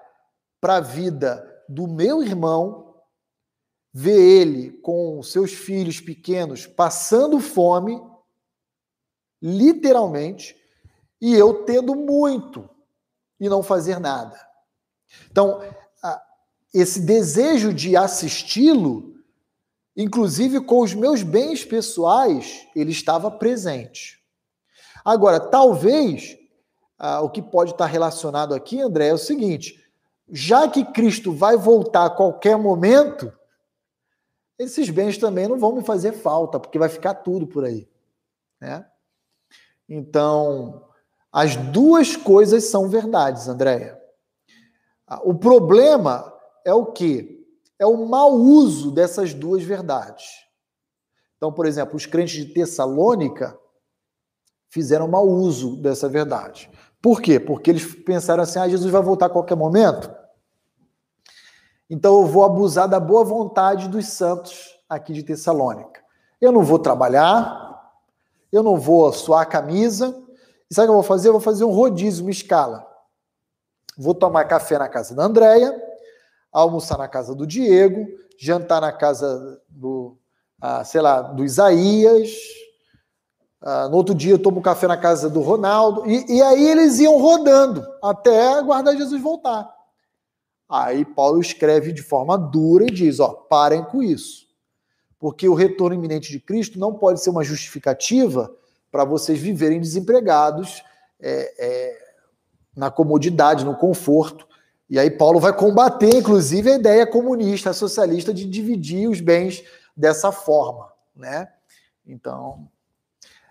[0.60, 2.94] para a vida do meu irmão,
[3.92, 8.00] ver ele com seus filhos pequenos passando fome
[9.40, 10.56] literalmente,
[11.20, 12.68] e eu tendo muito
[13.38, 14.38] e não fazer nada.
[15.30, 15.60] Então,
[16.72, 19.14] esse desejo de assisti-lo,
[19.96, 24.22] inclusive com os meus bens pessoais, ele estava presente.
[25.04, 26.36] Agora, talvez
[27.22, 29.82] o que pode estar relacionado aqui, André, é o seguinte:
[30.30, 33.32] já que Cristo vai voltar a qualquer momento,
[34.58, 37.88] esses bens também não vão me fazer falta, porque vai ficar tudo por aí.
[38.60, 38.84] Né?
[39.88, 40.82] Então,
[41.30, 44.00] as duas coisas são verdades, Andréia.
[45.22, 46.32] O problema
[46.66, 47.46] é o quê?
[47.78, 50.24] É o mau uso dessas duas verdades.
[51.36, 53.56] Então, por exemplo, os crentes de Tessalônica
[54.68, 56.68] fizeram mau uso dessa verdade.
[57.00, 57.38] Por quê?
[57.38, 60.12] Porque eles pensaram assim: ah, Jesus vai voltar a qualquer momento.
[61.88, 66.02] Então eu vou abusar da boa vontade dos santos aqui de Tessalônica.
[66.40, 67.92] Eu não vou trabalhar,
[68.50, 70.20] eu não vou suar a camisa.
[70.68, 71.28] E sabe o que eu vou fazer?
[71.28, 72.84] Eu vou fazer um rodízio, uma escala.
[73.96, 75.80] Vou tomar café na casa da Andréia,
[76.62, 78.06] almoçar na casa do Diego,
[78.38, 80.16] jantar na casa do,
[80.60, 82.30] ah, sei lá, do Isaías.
[83.60, 86.08] Ah, no outro dia eu tomo café na casa do Ronaldo.
[86.08, 89.70] E, e aí eles iam rodando até aguardar Jesus voltar.
[90.68, 94.46] Aí Paulo escreve de forma dura e diz: ó, parem com isso.
[95.18, 98.54] porque o retorno iminente de Cristo não pode ser uma justificativa
[98.90, 100.82] para vocês viverem desempregados
[101.20, 101.98] é, é,
[102.74, 104.46] na comodidade, no conforto.
[104.88, 109.64] E aí Paulo vai combater, inclusive, a ideia comunista, socialista de dividir os bens
[109.96, 111.48] dessa forma, né?
[112.06, 112.68] Então,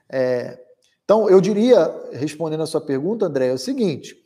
[0.10, 0.58] é,
[1.04, 4.18] então eu diria, respondendo a sua pergunta, André, é o seguinte: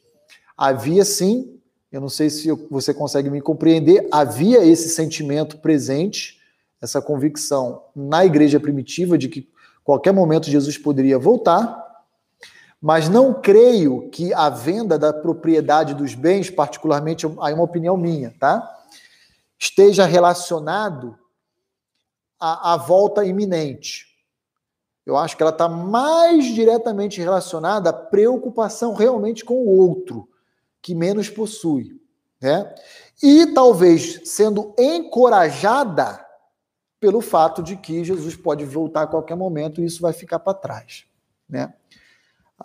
[0.55, 1.59] havia sim,
[1.91, 6.39] eu não sei se você consegue me compreender, havia esse sentimento presente,
[6.79, 9.49] essa convicção na igreja primitiva de que
[9.83, 11.88] qualquer momento Jesus poderia voltar,
[12.81, 18.33] mas não creio que a venda da propriedade dos bens, particularmente, aí uma opinião minha,
[18.39, 18.77] tá?
[19.57, 21.17] Esteja relacionado
[22.39, 24.07] à, à volta iminente.
[25.05, 30.29] Eu acho que ela está mais diretamente relacionada à preocupação realmente com o outro,
[30.81, 31.99] que menos possui.
[32.39, 32.73] Né?
[33.21, 36.25] E talvez sendo encorajada
[36.99, 40.53] pelo fato de que Jesus pode voltar a qualquer momento e isso vai ficar para
[40.53, 41.05] trás.
[41.49, 41.73] Né?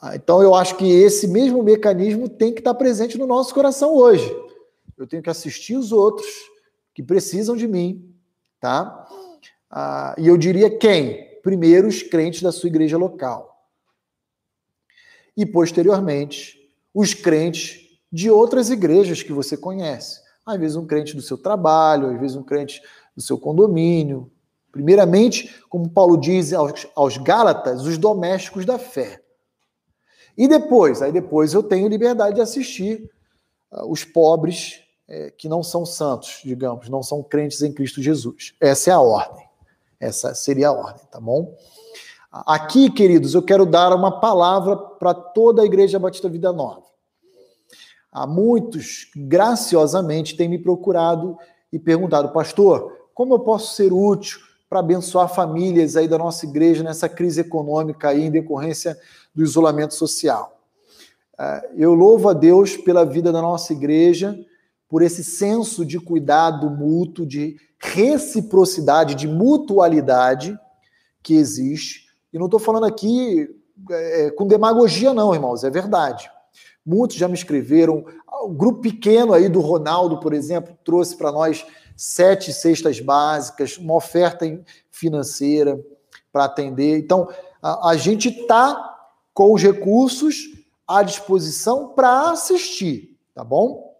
[0.00, 3.94] Ah, então eu acho que esse mesmo mecanismo tem que estar presente no nosso coração
[3.94, 4.28] hoje.
[4.96, 6.26] Eu tenho que assistir os outros
[6.92, 8.14] que precisam de mim,
[8.60, 9.06] tá?
[9.70, 11.40] Ah, e eu diria quem?
[11.42, 13.68] Primeiro os crentes da sua igreja local.
[15.36, 16.60] E posteriormente
[16.92, 20.22] os crentes de outras igrejas que você conhece.
[20.46, 22.80] Às vezes um crente do seu trabalho, às vezes um crente
[23.16, 24.30] do seu condomínio.
[24.70, 29.23] Primeiramente, como Paulo diz aos, aos Gálatas, os domésticos da fé.
[30.36, 33.10] E depois, aí depois eu tenho liberdade de assistir
[33.70, 38.54] uh, os pobres é, que não são santos, digamos, não são crentes em Cristo Jesus.
[38.60, 39.44] Essa é a ordem.
[40.00, 41.54] Essa seria a ordem, tá bom?
[42.30, 46.82] Aqui, queridos, eu quero dar uma palavra para toda a Igreja Batista Vida Nova.
[48.10, 51.38] Há muitos, graciosamente, têm me procurado
[51.72, 56.82] e perguntado, pastor, como eu posso ser útil para abençoar famílias aí da nossa igreja
[56.82, 58.98] nessa crise econômica aí em decorrência
[59.34, 60.60] do isolamento social.
[61.38, 64.38] É, eu louvo a Deus pela vida da nossa igreja,
[64.88, 70.58] por esse senso de cuidado mútuo, de reciprocidade, de mutualidade
[71.22, 72.06] que existe.
[72.32, 73.48] E não estou falando aqui
[73.90, 76.30] é, com demagogia, não, irmãos, é verdade.
[76.86, 78.04] Muitos já me escreveram.
[78.42, 81.66] O grupo pequeno aí do Ronaldo, por exemplo, trouxe para nós
[81.96, 84.46] sete cestas básicas, uma oferta
[84.90, 85.80] financeira
[86.32, 86.98] para atender.
[86.98, 87.28] Então,
[87.62, 88.93] a, a gente está
[89.34, 93.98] com os recursos à disposição para assistir, tá bom?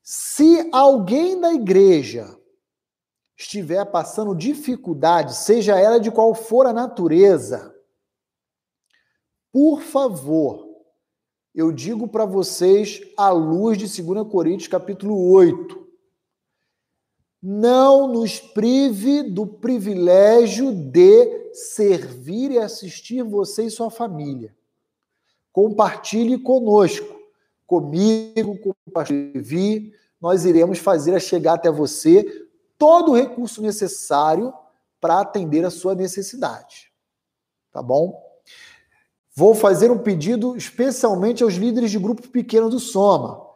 [0.00, 2.38] Se alguém da igreja
[3.36, 7.74] estiver passando dificuldade, seja ela de qual for a natureza,
[9.52, 10.68] por favor,
[11.52, 15.79] eu digo para vocês à luz de 2 Coríntios capítulo 8,
[17.42, 24.54] não nos prive do privilégio de servir e assistir você e sua família.
[25.52, 27.18] Compartilhe conosco,
[27.66, 34.52] comigo, com o pastor Levi, nós iremos fazer chegar até você todo o recurso necessário
[35.00, 36.92] para atender a sua necessidade.
[37.72, 38.22] Tá bom?
[39.34, 43.49] Vou fazer um pedido especialmente aos líderes de grupo pequeno do Soma.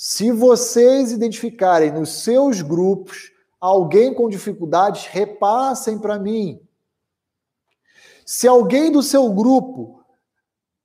[0.00, 6.60] Se vocês identificarem nos seus grupos alguém com dificuldades, repassem para mim.
[8.24, 10.04] Se alguém do seu grupo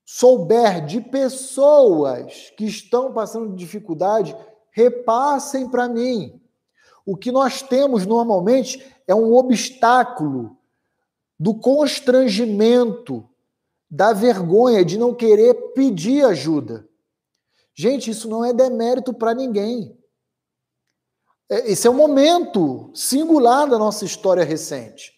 [0.03, 4.35] souber de pessoas que estão passando dificuldade,
[4.71, 6.41] repassem para mim.
[7.05, 10.57] O que nós temos normalmente é um obstáculo
[11.39, 13.29] do constrangimento,
[13.87, 16.89] da vergonha de não querer pedir ajuda.
[17.75, 19.97] Gente, isso não é demérito para ninguém.
[21.49, 25.13] É, esse é um momento singular da nossa história recente.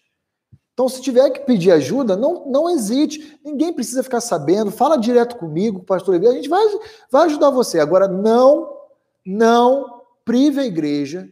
[0.74, 3.40] Então, se tiver que pedir ajuda, não, não hesite.
[3.44, 4.72] Ninguém precisa ficar sabendo.
[4.72, 6.28] Fala direto comigo, pastor Levi.
[6.28, 6.66] A gente vai,
[7.10, 7.80] vai ajudar você.
[7.80, 8.78] Agora, não,
[9.26, 11.32] não prive a igreja.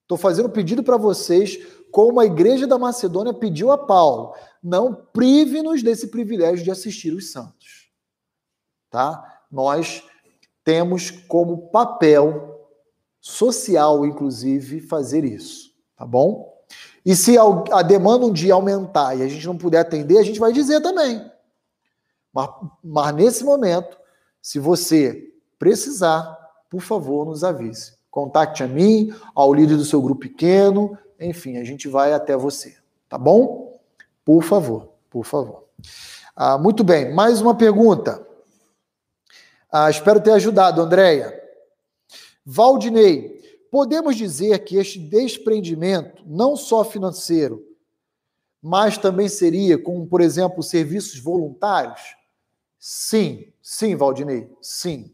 [0.00, 1.58] Estou fazendo um pedido para vocês,
[1.90, 4.34] como a igreja da Macedônia pediu a Paulo.
[4.62, 7.90] Não prive-nos desse privilégio de assistir os santos.
[8.88, 9.33] Tá?
[9.54, 10.02] Nós
[10.64, 12.68] temos como papel
[13.20, 15.70] social, inclusive, fazer isso.
[15.96, 16.52] Tá bom?
[17.06, 17.36] E se
[17.70, 20.80] a demanda um dia aumentar e a gente não puder atender, a gente vai dizer
[20.80, 21.24] também.
[22.32, 22.50] Mas,
[22.82, 23.96] mas nesse momento,
[24.42, 26.36] se você precisar,
[26.68, 27.92] por favor, nos avise.
[28.10, 32.76] Contacte a mim, ao líder do seu grupo pequeno, enfim, a gente vai até você.
[33.08, 33.78] Tá bom?
[34.24, 35.64] Por favor, por favor.
[36.34, 38.33] Ah, muito bem, mais uma pergunta.
[39.76, 41.36] Ah, espero ter ajudado, Andréia.
[42.46, 43.42] Valdinei,
[43.72, 47.60] podemos dizer que este desprendimento, não só financeiro,
[48.62, 52.00] mas também seria como, por exemplo, serviços voluntários?
[52.78, 55.12] Sim, sim, Valdinei, sim.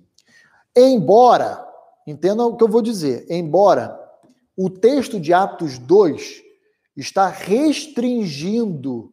[0.76, 1.66] Embora,
[2.06, 3.98] entenda o que eu vou dizer, embora
[4.54, 6.42] o texto de Atos 2
[6.94, 9.10] está restringindo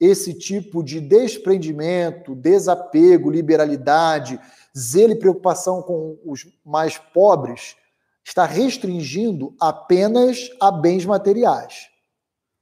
[0.00, 4.38] esse tipo de desprendimento, desapego, liberalidade,
[4.78, 7.76] zelo e preocupação com os mais pobres,
[8.22, 11.88] está restringindo apenas a bens materiais.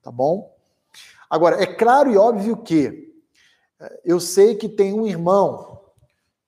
[0.02, 0.56] Tá bom?
[1.28, 3.12] Agora, é claro e óbvio que
[3.80, 5.80] eh, eu sei que tem um irmão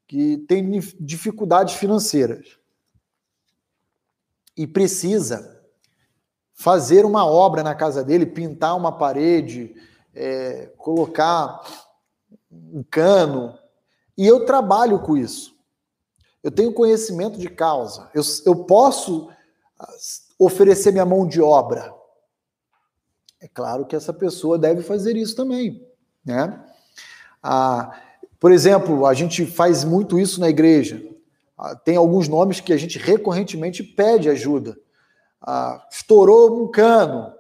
[0.06, 2.58] que tem dificuldades financeiras
[4.56, 5.58] e precisa
[6.54, 9.76] fazer uma obra na casa dele, pintar uma parede,
[10.14, 11.62] é, colocar
[12.50, 13.56] um cano.
[14.16, 15.57] E eu trabalho com isso.
[16.43, 18.10] Eu tenho conhecimento de causa.
[18.15, 19.28] Eu, eu posso
[19.78, 19.93] ah,
[20.39, 21.94] oferecer minha mão de obra.
[23.40, 25.86] É claro que essa pessoa deve fazer isso também,
[26.24, 26.65] né?
[27.43, 28.01] Ah,
[28.40, 31.05] por exemplo, a gente faz muito isso na igreja.
[31.56, 34.78] Ah, tem alguns nomes que a gente recorrentemente pede ajuda.
[35.40, 37.32] Ah, estourou um cano,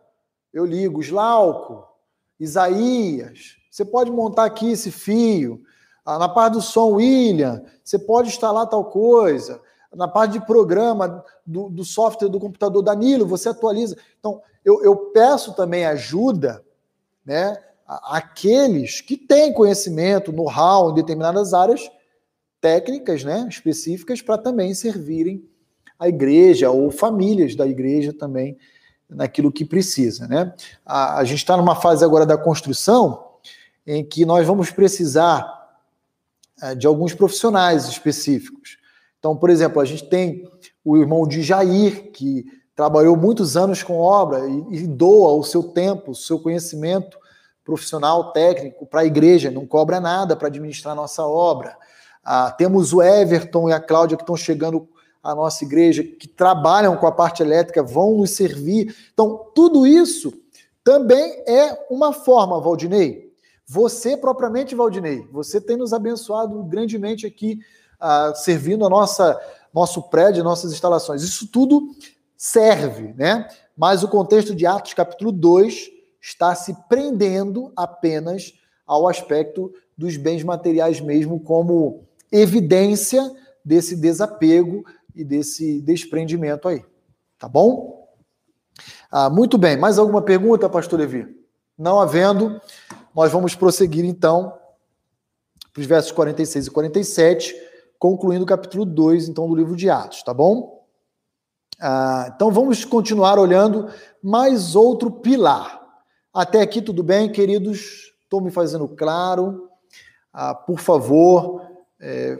[0.52, 1.86] eu ligo, Slauco,
[2.38, 5.62] Isaías, você pode montar aqui esse fio.
[6.08, 9.60] Ah, na parte do som, William, você pode instalar tal coisa.
[9.94, 13.94] Na parte de programa do, do software do computador, Danilo, você atualiza.
[14.18, 16.64] Então, eu, eu peço também ajuda,
[17.26, 17.58] né?
[17.86, 21.90] Aqueles que têm conhecimento, know-how em determinadas áreas
[22.58, 25.46] técnicas, né, específicas, para também servirem
[25.98, 28.56] a igreja ou famílias da igreja também
[29.10, 30.26] naquilo que precisa.
[30.26, 30.54] Né?
[30.86, 33.26] A, a gente está numa fase agora da construção
[33.86, 35.57] em que nós vamos precisar
[36.76, 38.78] de alguns profissionais específicos.
[39.18, 40.48] Então, por exemplo, a gente tem
[40.84, 42.44] o irmão de Jair, que
[42.74, 47.18] trabalhou muitos anos com obra e, e doa o seu tempo, o seu conhecimento
[47.64, 51.76] profissional, técnico para a igreja, não cobra nada para administrar nossa obra.
[52.24, 54.88] Ah, temos o Everton e a Cláudia que estão chegando
[55.22, 58.94] a nossa igreja, que trabalham com a parte elétrica, vão nos servir.
[59.12, 60.32] Então, tudo isso
[60.82, 63.27] também é uma forma, Valdinei.
[63.68, 67.60] Você, propriamente, Valdinei, você tem nos abençoado grandemente aqui,
[68.00, 69.38] uh, servindo a nossa
[69.74, 71.22] nosso prédio, nossas instalações.
[71.22, 71.94] Isso tudo
[72.34, 73.46] serve, né?
[73.76, 75.90] Mas o contexto de Atos capítulo 2
[76.20, 78.54] está se prendendo apenas
[78.86, 83.30] ao aspecto dos bens materiais mesmo como evidência
[83.64, 84.84] desse desapego
[85.14, 86.82] e desse desprendimento aí.
[87.38, 88.08] Tá bom?
[89.10, 89.76] Ah, muito bem.
[89.76, 91.36] Mais alguma pergunta, pastor Levi?
[91.76, 92.60] Não havendo,
[93.14, 94.58] nós vamos prosseguir então
[95.72, 97.54] para os versos 46 e 47,
[97.98, 100.84] concluindo o capítulo 2, então, do livro de Atos, tá bom?
[101.80, 103.88] Ah, então vamos continuar olhando
[104.22, 105.80] mais outro pilar.
[106.32, 108.12] Até aqui tudo bem, queridos?
[108.22, 109.68] Estou me fazendo claro.
[110.32, 111.62] Ah, por favor,
[112.00, 112.38] é,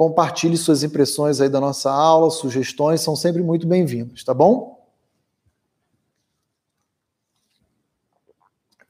[0.00, 4.79] Compartilhe suas impressões aí da nossa aula, sugestões, são sempre muito bem-vindos, tá bom?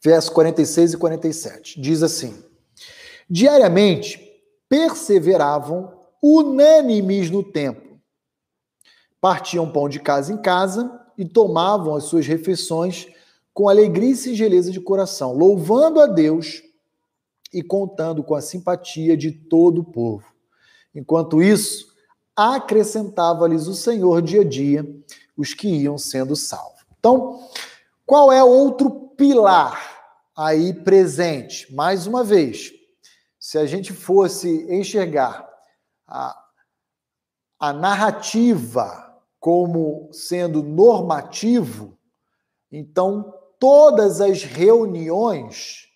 [0.02, 2.42] Verso 46 e 47 diz assim:
[3.28, 4.20] Diariamente
[4.68, 8.00] perseveravam unânimes no templo,
[9.20, 13.08] partiam pão de casa em casa e tomavam as suas refeições
[13.52, 16.62] com alegria e singeleza de coração, louvando a Deus
[17.52, 20.24] e contando com a simpatia de todo o povo.
[20.94, 21.92] Enquanto isso,
[22.34, 24.88] acrescentava-lhes o Senhor dia a dia
[25.36, 26.80] os que iam sendo salvos.
[26.98, 27.48] Então,
[28.06, 29.89] qual é outro pilar
[30.40, 31.72] aí presente?
[31.74, 32.72] Mais uma vez,
[33.38, 35.48] se a gente fosse enxergar
[36.06, 36.36] a,
[37.58, 39.06] a narrativa
[39.38, 41.98] como sendo normativo,
[42.70, 45.88] então todas as reuniões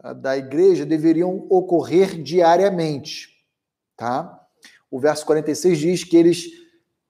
[0.00, 3.34] ah, da igreja deveriam ocorrer diariamente
[3.96, 4.40] tá?
[4.90, 6.46] O verso 46 diz que eles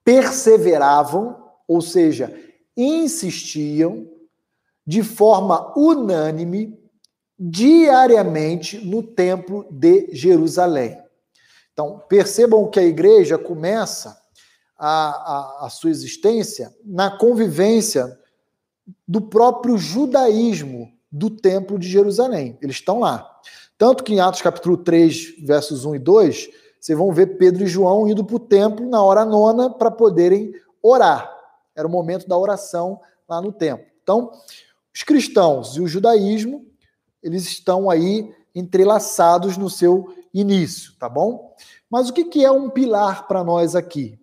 [0.03, 2.33] perseveravam, ou seja,
[2.75, 4.07] insistiam
[4.85, 6.77] de forma unânime
[7.37, 10.97] diariamente no templo de Jerusalém.
[11.73, 14.17] Então, percebam que a igreja começa
[14.77, 18.17] a, a, a sua existência na convivência
[19.07, 22.57] do próprio judaísmo do templo de Jerusalém.
[22.61, 23.39] Eles estão lá.
[23.77, 26.49] Tanto que em Atos capítulo 3, versos 1 e 2,
[26.79, 30.53] vocês vão ver Pedro e João indo para o templo na hora nona para poderem
[30.81, 31.29] orar.
[31.75, 33.85] Era o momento da oração lá no templo.
[34.01, 34.31] Então,
[34.95, 36.65] os cristãos e o judaísmo,
[37.21, 41.53] eles estão aí entrelaçados no seu início, tá bom?
[41.89, 44.17] Mas o que, que é um pilar para nós aqui?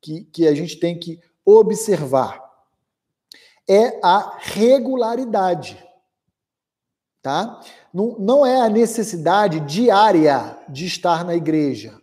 [0.00, 2.44] Que, que a gente tem que observar
[3.68, 5.80] é a regularidade.
[7.22, 7.60] Tá?
[7.92, 12.00] Não, não é a necessidade diária de estar na igreja,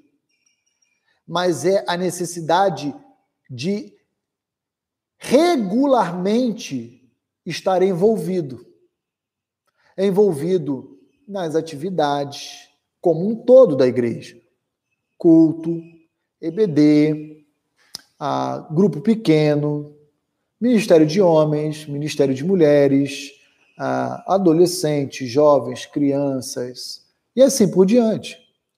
[1.27, 2.95] mas é a necessidade
[3.49, 3.93] de
[5.17, 7.02] regularmente
[7.45, 8.65] estar envolvido.
[9.97, 14.39] Envolvido nas atividades como um todo da igreja.
[15.17, 15.81] Culto,
[16.41, 17.45] EBD,
[18.71, 19.95] grupo pequeno,
[20.59, 23.31] Ministério de Homens, Ministério de Mulheres,
[24.27, 27.05] adolescentes, jovens, crianças
[27.35, 28.37] e assim por diante.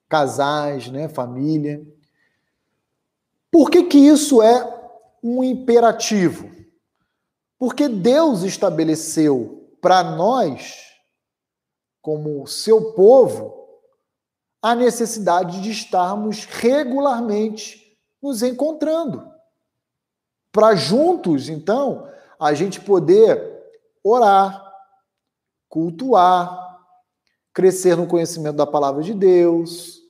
[0.10, 1.86] Casais, né, família.
[3.52, 4.68] Por que, que isso é
[5.24, 6.55] um imperativo?
[7.58, 10.84] Porque Deus estabeleceu para nós,
[12.02, 13.54] como seu povo,
[14.62, 19.32] a necessidade de estarmos regularmente nos encontrando.
[20.52, 22.10] Para juntos, então,
[22.40, 23.64] a gente poder
[24.04, 24.74] orar,
[25.70, 26.80] cultuar,
[27.54, 30.02] crescer no conhecimento da palavra de Deus,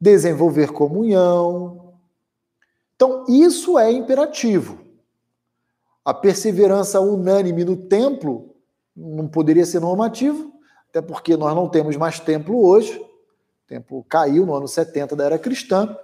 [0.00, 1.88] desenvolver comunhão,
[2.98, 4.84] então, isso é imperativo.
[6.08, 8.56] A perseverança unânime no templo
[8.96, 10.50] não poderia ser normativo,
[10.88, 12.98] até porque nós não temos mais templo hoje.
[12.98, 15.94] O templo caiu no ano 70 da era cristã,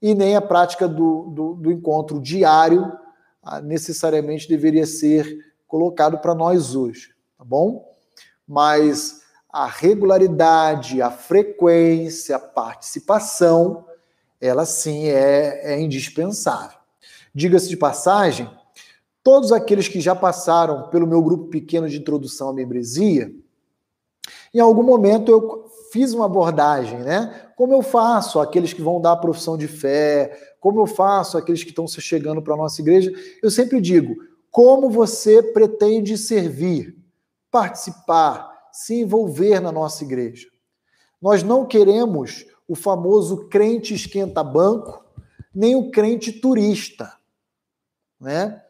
[0.00, 2.90] e nem a prática do, do, do encontro diário
[3.42, 7.94] ah, necessariamente deveria ser colocado para nós hoje, tá bom?
[8.48, 13.84] Mas a regularidade, a frequência, a participação
[14.40, 16.78] ela sim é, é indispensável.
[17.34, 18.48] Diga-se de passagem,
[19.24, 23.34] todos aqueles que já passaram pelo meu grupo pequeno de introdução à membresia,
[24.52, 27.50] em algum momento eu fiz uma abordagem, né?
[27.56, 31.64] Como eu faço aqueles que vão dar a profissão de fé, como eu faço aqueles
[31.64, 34.14] que estão se chegando para a nossa igreja, eu sempre digo:
[34.50, 36.96] como você pretende servir,
[37.50, 40.48] participar, se envolver na nossa igreja?
[41.20, 45.02] Nós não queremos o famoso crente esquenta-banco,
[45.54, 47.12] nem o crente turista,
[48.20, 48.63] né?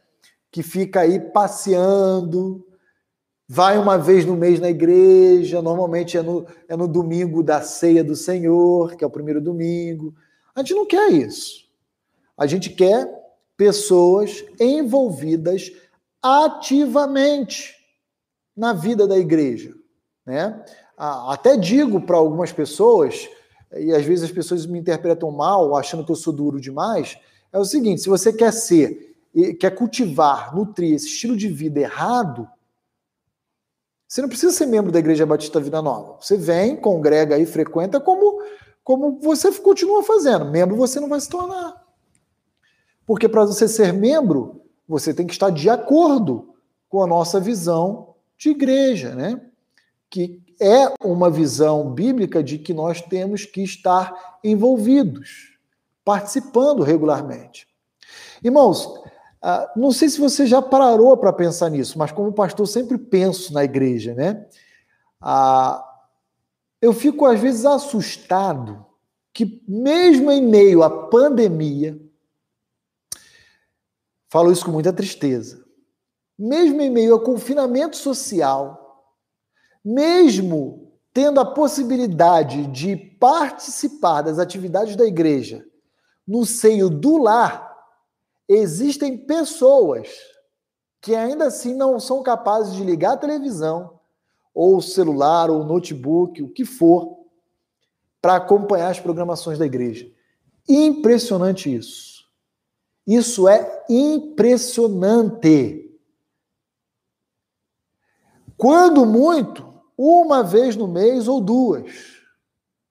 [0.55, 2.65] Que fica aí passeando,
[3.49, 8.05] vai uma vez no mês na igreja, normalmente é no, é no domingo da ceia
[8.05, 10.15] do Senhor, que é o primeiro domingo.
[10.55, 11.65] A gente não quer isso.
[12.39, 13.13] A gente quer
[13.57, 15.73] pessoas envolvidas
[16.23, 17.75] ativamente
[18.57, 19.75] na vida da igreja,
[20.25, 20.65] né?
[20.97, 23.29] Até digo para algumas pessoas
[23.77, 27.19] e às vezes as pessoas me interpretam mal, achando que eu sou duro demais,
[27.53, 29.14] é o seguinte: se você quer ser,
[29.59, 32.49] quer cultivar, nutrir esse estilo de vida errado,
[34.07, 36.19] você não precisa ser membro da Igreja Batista Vida Nova.
[36.21, 38.41] Você vem, congrega aí, frequenta como,
[38.85, 40.45] como você continua fazendo.
[40.45, 41.83] Membro você não vai se tornar.
[43.05, 46.55] Porque para você ser membro, você tem que estar de acordo
[46.89, 49.41] com a nossa visão de igreja, né?
[50.09, 55.59] Que é uma visão bíblica de que nós temos que estar envolvidos,
[56.05, 57.67] participando regularmente.
[58.45, 59.03] Irmãos,
[59.47, 63.53] ah, não sei se você já parou para pensar nisso, mas como pastor sempre penso
[63.53, 64.47] na igreja, né?
[65.21, 65.87] Ah,
[66.81, 68.87] eu fico às vezes assustado
[69.35, 72.01] que mesmo em meio à pandemia,
[74.31, 75.63] falo isso com muita tristeza,
[76.39, 79.13] mesmo em meio ao confinamento social,
[79.85, 85.67] mesmo tendo a possibilidade de participar das atividades da igreja
[86.27, 87.74] no seio do lar,
[88.49, 90.09] existem pessoas
[91.01, 94.01] que ainda assim não são capazes de ligar a televisão,
[94.55, 97.19] ou celular, ou notebook, o que for,
[98.23, 100.11] para acompanhar as programações da igreja.
[100.69, 102.25] Impressionante isso.
[103.07, 105.83] Isso é impressionante.
[108.57, 112.23] Quando muito, uma vez no mês ou duas.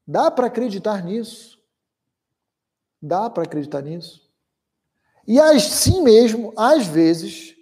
[0.06, 1.60] Dá para acreditar nisso?
[3.02, 4.23] Dá para acreditar nisso?
[5.28, 7.56] E assim mesmo, às vezes,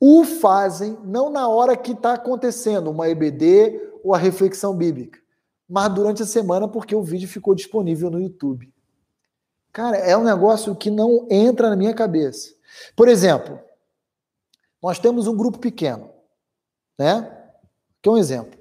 [0.00, 5.20] o fazem não na hora que está acontecendo uma EBD ou a reflexão bíblica,
[5.68, 8.72] mas durante a semana porque o vídeo ficou disponível no YouTube.
[9.72, 12.54] Cara, é um negócio que não entra na minha cabeça.
[12.96, 13.60] Por exemplo,
[14.82, 16.10] nós temos um grupo pequeno,
[16.98, 17.30] né?
[18.00, 18.58] Que é um exemplo.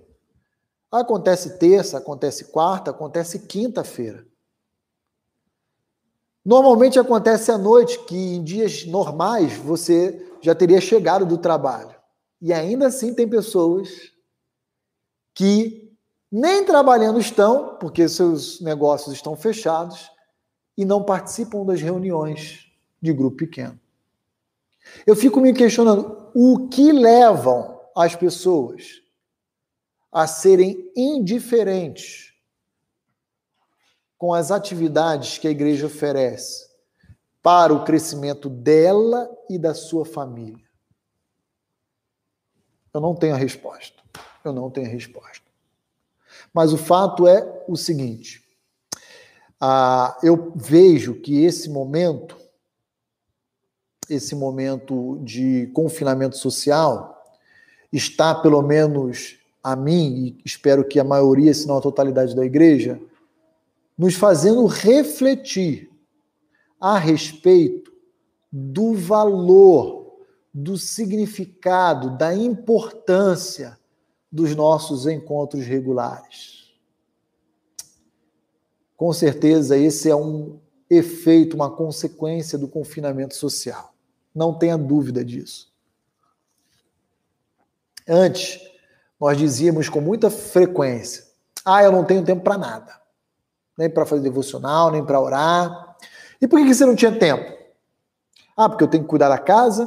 [0.91, 4.25] Acontece terça, acontece quarta, acontece quinta-feira.
[6.47, 11.93] Normalmente acontece à noite, que em dias normais você já teria chegado do trabalho.
[12.41, 14.13] E ainda assim tem pessoas
[15.33, 15.91] que
[16.31, 20.09] nem trabalhando estão, porque seus negócios estão fechados,
[20.77, 22.71] e não participam das reuniões
[23.01, 23.77] de grupo pequeno.
[25.05, 29.01] Eu fico me questionando o que levam as pessoas
[30.09, 32.26] a serem indiferentes
[34.17, 36.67] com as atividades que a igreja oferece
[37.41, 40.65] para o crescimento dela e da sua família.
[42.93, 44.01] Eu não tenho a resposta.
[44.43, 45.45] Eu não tenho a resposta.
[46.53, 48.43] Mas o fato é o seguinte:
[49.59, 52.37] ah, eu vejo que esse momento,
[54.09, 57.23] esse momento de confinamento social,
[57.91, 62.45] está, pelo menos a mim, e espero que a maioria, se não a totalidade da
[62.45, 62.99] igreja,
[63.97, 65.89] nos fazendo refletir
[66.79, 67.91] a respeito
[68.51, 70.19] do valor,
[70.53, 73.77] do significado, da importância
[74.31, 76.71] dos nossos encontros regulares.
[78.95, 80.59] Com certeza, esse é um
[80.89, 83.93] efeito, uma consequência do confinamento social.
[84.33, 85.71] Não tenha dúvida disso.
[88.07, 88.59] Antes,
[89.19, 91.25] nós dizíamos com muita frequência:
[91.65, 93.06] ah, eu não tenho tempo para nada.
[93.77, 95.95] Nem para fazer devocional, nem para orar.
[96.41, 97.55] E por que você não tinha tempo?
[98.55, 99.85] Ah, porque eu tenho que cuidar da casa,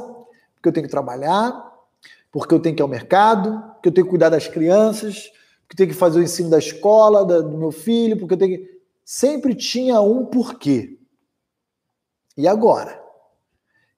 [0.55, 1.69] porque eu tenho que trabalhar,
[2.31, 5.29] porque eu tenho que ir ao mercado, porque eu tenho que cuidar das crianças,
[5.67, 8.57] porque eu tenho que fazer o ensino da escola, do meu filho, porque eu tenho
[8.57, 10.97] que sempre tinha um porquê.
[12.37, 13.01] E agora?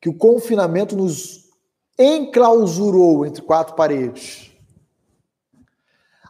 [0.02, 1.50] Que o confinamento nos
[1.98, 4.53] enclausurou entre quatro paredes.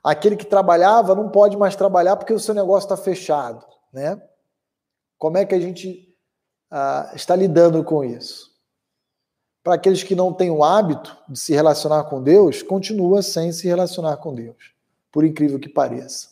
[0.03, 4.21] Aquele que trabalhava não pode mais trabalhar porque o seu negócio está fechado, né?
[5.17, 6.13] Como é que a gente
[6.69, 8.51] ah, está lidando com isso?
[9.63, 13.65] Para aqueles que não têm o hábito de se relacionar com Deus, continua sem se
[13.65, 14.73] relacionar com Deus,
[15.09, 16.29] por incrível que pareça.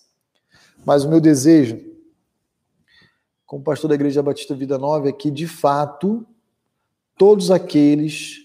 [0.84, 1.91] Mas o meu desejo
[3.52, 6.26] como pastor da Igreja Batista Vida Nova, é que, de fato,
[7.18, 8.38] todos aqueles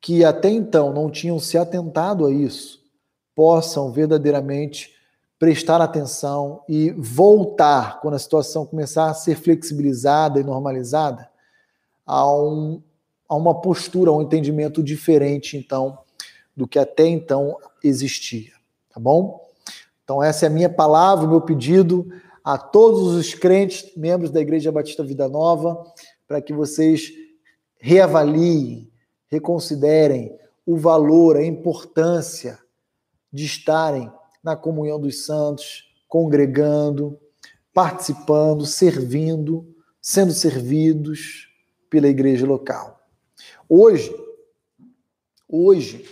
[0.00, 2.82] que até então não tinham se atentado a isso
[3.36, 4.96] possam verdadeiramente
[5.38, 11.28] prestar atenção e voltar, quando a situação começar a ser flexibilizada e normalizada,
[12.06, 12.82] a, um,
[13.28, 15.98] a uma postura, a um entendimento diferente, então,
[16.56, 18.52] do que até então existia.
[18.92, 19.46] Tá bom?
[20.02, 22.08] Então, essa é a minha palavra, o meu pedido
[22.42, 25.84] a todos os crentes, membros da Igreja Batista Vida Nova,
[26.26, 27.12] para que vocês
[27.78, 28.90] reavaliem,
[29.28, 30.34] reconsiderem
[30.64, 32.58] o valor, a importância
[33.36, 34.10] de estarem
[34.42, 37.20] na comunhão dos santos, congregando,
[37.72, 41.48] participando, servindo, sendo servidos
[41.90, 43.06] pela igreja local.
[43.68, 44.10] Hoje,
[45.46, 46.08] hoje,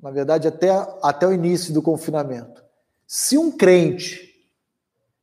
[0.00, 0.70] na verdade, até,
[1.02, 2.64] até o início do confinamento,
[3.06, 4.48] se um crente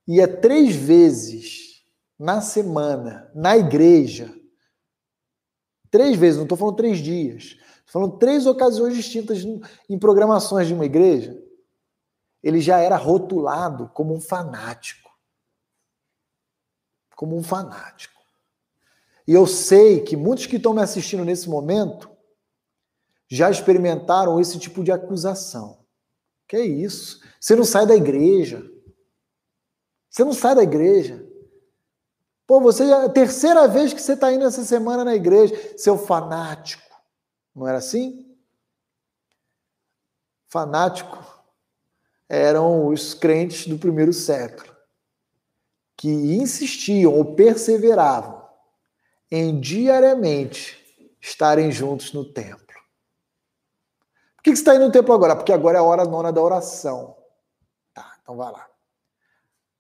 [0.07, 1.83] ia três vezes
[2.19, 4.31] na semana na igreja,
[5.89, 9.43] três vezes, não estou falando três dias, falando três ocasiões distintas
[9.89, 11.41] em programações de uma igreja,
[12.43, 15.09] ele já era rotulado como um fanático.
[17.15, 18.21] Como um fanático.
[19.27, 22.11] E eu sei que muitos que estão me assistindo nesse momento
[23.27, 25.79] já experimentaram esse tipo de acusação.
[26.47, 27.19] Que é isso?
[27.39, 28.63] Você não sai da igreja.
[30.09, 31.27] Você não sai da igreja.
[32.45, 35.97] Pô, você é a terceira vez que você está indo essa semana na igreja, seu
[35.97, 36.84] fanático.
[37.55, 38.35] Não era assim?
[40.47, 41.23] Fanático
[42.27, 44.75] eram os crentes do primeiro século
[45.95, 48.45] que insistiam ou perseveravam
[49.31, 52.65] em diariamente estarem juntos no templo
[54.45, 55.35] que, que você está indo no templo agora?
[55.35, 57.17] Porque agora é a hora nona da oração.
[57.95, 58.67] Tá, então vai lá.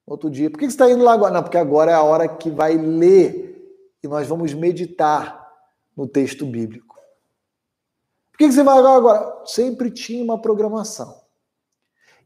[0.07, 1.31] Outro dia, por que, que você está indo lá agora?
[1.31, 5.53] Não, porque agora é a hora que vai ler e nós vamos meditar
[5.95, 6.94] no texto bíblico.
[8.35, 9.43] Por que, que você vai agora?
[9.45, 11.21] Sempre tinha uma programação.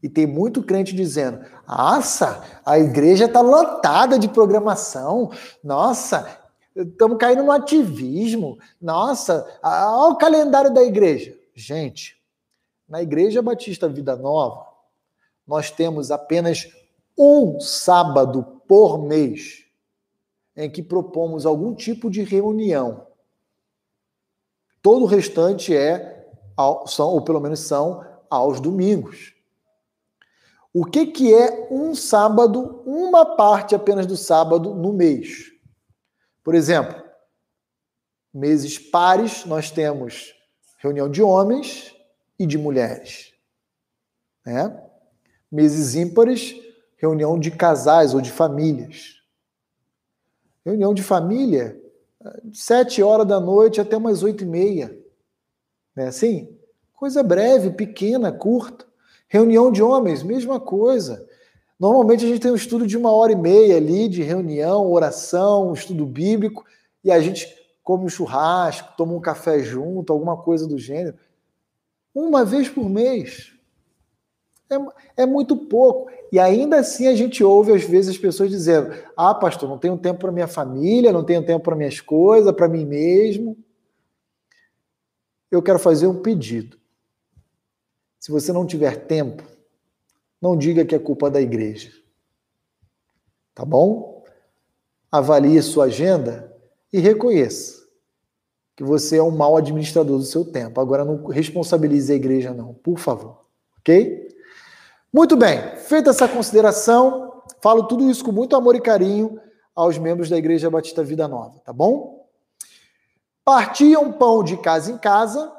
[0.01, 5.31] E tem muito crente dizendo: nossa, a igreja está lotada de programação.
[5.63, 6.39] Nossa,
[6.75, 8.57] estamos caindo no ativismo.
[8.81, 11.37] Nossa, olha o calendário da igreja.
[11.53, 12.19] Gente,
[12.87, 14.65] na Igreja Batista Vida Nova,
[15.45, 16.67] nós temos apenas
[17.15, 19.63] um sábado por mês
[20.57, 23.08] em que propomos algum tipo de reunião.
[24.81, 26.27] Todo o restante é,
[26.87, 29.33] são, ou pelo menos são, aos domingos.
[30.73, 35.51] O que, que é um sábado, uma parte apenas do sábado no mês?
[36.43, 37.03] Por exemplo,
[38.33, 40.33] meses pares, nós temos
[40.77, 41.95] reunião de homens
[42.37, 43.33] e de mulheres.
[44.45, 44.81] Né?
[45.51, 46.55] Meses ímpares,
[46.97, 49.15] reunião de casais ou de famílias.
[50.63, 51.78] Reunião de família
[52.53, 54.97] sete horas da noite até umas oito e meia.
[55.95, 56.57] Não é assim?
[56.93, 58.85] Coisa breve, pequena, curta.
[59.27, 61.25] Reunião de homens, mesma coisa.
[61.79, 65.71] Normalmente a gente tem um estudo de uma hora e meia ali, de reunião, oração,
[65.71, 66.65] estudo bíblico,
[67.03, 67.47] e a gente
[67.83, 71.17] come um churrasco, toma um café junto, alguma coisa do gênero.
[72.13, 73.53] Uma vez por mês.
[74.69, 76.11] É, é muito pouco.
[76.31, 79.97] E ainda assim a gente ouve às vezes as pessoas dizendo: Ah, pastor, não tenho
[79.97, 83.57] tempo para minha família, não tenho tempo para minhas coisas, para mim mesmo.
[85.49, 86.77] Eu quero fazer um pedido.
[88.19, 89.43] Se você não tiver tempo,
[90.41, 91.91] não diga que é culpa da igreja.
[93.55, 94.23] Tá bom?
[95.11, 96.55] Avalie sua agenda
[96.93, 97.79] e reconheça
[98.75, 100.79] que você é um mau administrador do seu tempo.
[100.79, 103.45] Agora não responsabilize a igreja não, por favor.
[103.79, 104.28] OK?
[105.11, 105.75] Muito bem.
[105.77, 109.39] Feita essa consideração, falo tudo isso com muito amor e carinho
[109.75, 112.27] aos membros da Igreja Batista Vida Nova, tá bom?
[113.43, 115.51] Partiam pão de casa em casa,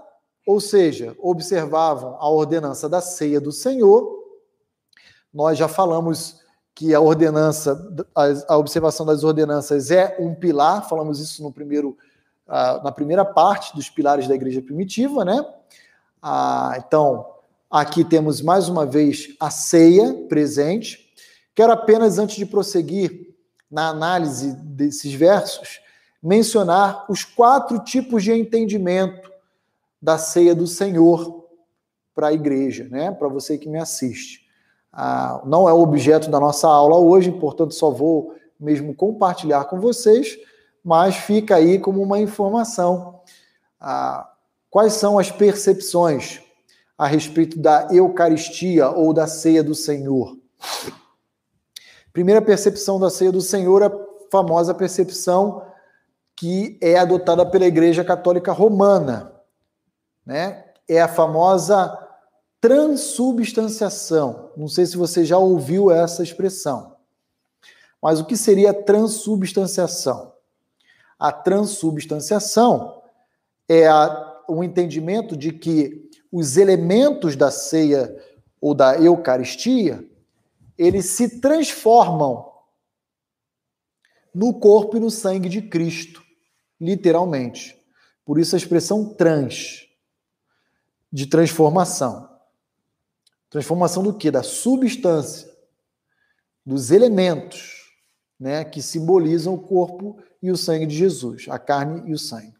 [0.46, 4.20] ou seja, observavam a ordenança da ceia do Senhor
[5.32, 6.40] nós já falamos
[6.74, 7.78] que a ordenança,
[8.48, 11.96] a observação das ordenanças é um pilar, falamos isso no primeiro,
[12.46, 15.44] na primeira parte dos pilares da igreja primitiva, né?
[16.20, 17.26] Ah, então,
[17.70, 21.08] aqui temos mais uma vez a ceia presente.
[21.54, 23.34] Quero apenas, antes de prosseguir
[23.70, 25.80] na análise desses versos,
[26.20, 29.30] mencionar os quatro tipos de entendimento
[30.02, 31.46] da ceia do Senhor
[32.14, 33.12] para a igreja, né?
[33.12, 34.40] Para você que me assiste.
[34.92, 39.78] Ah, não é o objeto da nossa aula hoje, portanto, só vou mesmo compartilhar com
[39.78, 40.36] vocês,
[40.82, 43.20] mas fica aí como uma informação.
[43.78, 44.28] Ah,
[44.68, 46.42] quais são as percepções
[47.00, 50.36] a respeito da Eucaristia ou da ceia do Senhor?
[52.12, 53.90] Primeira percepção da ceia do Senhor, a
[54.30, 55.62] famosa percepção
[56.36, 59.32] que é adotada pela Igreja Católica Romana,
[60.26, 60.62] né?
[60.86, 61.96] É a famosa
[62.60, 64.50] transubstanciação.
[64.54, 66.96] Não sei se você já ouviu essa expressão.
[68.02, 70.34] Mas o que seria transubstanciação?
[71.18, 73.00] A transubstanciação
[73.66, 78.16] é a, o entendimento de que os elementos da ceia
[78.60, 80.04] ou da Eucaristia,
[80.78, 82.50] eles se transformam
[84.34, 86.22] no corpo e no sangue de Cristo,
[86.80, 87.76] literalmente.
[88.24, 89.88] Por isso a expressão trans,
[91.12, 92.28] de transformação.
[93.48, 94.30] Transformação do que?
[94.30, 95.50] Da substância,
[96.64, 97.92] dos elementos,
[98.38, 102.54] né, que simbolizam o corpo e o sangue de Jesus, a carne e o sangue.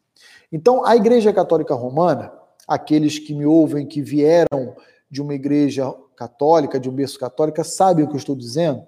[0.52, 2.32] Então, a Igreja Católica Romana,
[2.70, 4.76] aqueles que me ouvem que vieram
[5.10, 8.84] de uma igreja católica, de um berço católico, sabem o que eu estou dizendo?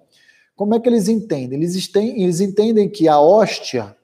[0.54, 1.58] Como é que eles entendem?
[1.58, 3.96] Eles, eles entendem que a hóstia,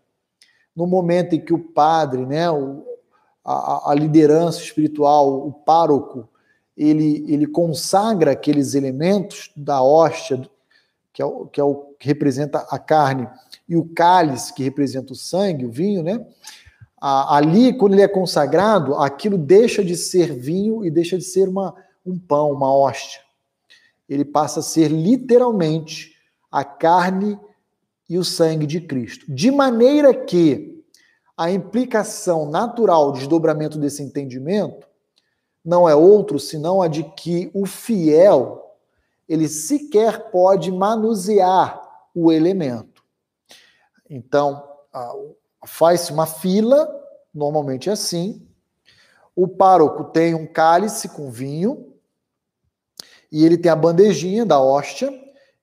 [0.74, 2.84] no momento em que o padre, né, o,
[3.44, 6.28] a, a liderança espiritual, o pároco,
[6.76, 10.42] ele, ele consagra aqueles elementos da hóstia,
[11.12, 13.28] que é, o, que é o que representa a carne,
[13.68, 16.26] e o cálice, que representa o sangue, o vinho, né?
[17.00, 21.74] Ali, quando ele é consagrado, aquilo deixa de ser vinho e deixa de ser uma,
[22.04, 23.20] um pão, uma hóstia.
[24.08, 26.16] Ele passa a ser literalmente
[26.50, 27.38] a carne
[28.08, 29.26] e o sangue de Cristo.
[29.28, 30.82] De maneira que
[31.36, 34.88] a implicação natural, desdobramento desse entendimento,
[35.64, 38.64] não é outro senão a de que o fiel
[39.28, 41.80] ele sequer pode manusear
[42.14, 43.04] o elemento.
[44.08, 44.66] Então,
[45.66, 46.88] faz-se uma fila,
[47.34, 48.46] normalmente é assim.
[49.34, 51.94] O pároco tem um cálice com vinho
[53.30, 55.12] e ele tem a bandejinha da hóstia.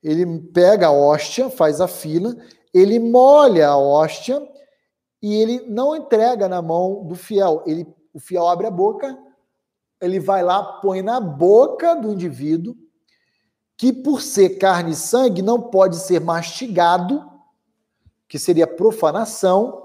[0.03, 2.35] Ele pega a hóstia, faz a fila,
[2.73, 4.41] ele molha a hóstia
[5.21, 7.63] e ele não entrega na mão do fiel.
[7.65, 9.17] Ele, o fiel abre a boca
[10.01, 12.75] ele vai lá, põe na boca do indivíduo,
[13.77, 17.23] que por ser carne e sangue não pode ser mastigado,
[18.27, 19.84] que seria profanação,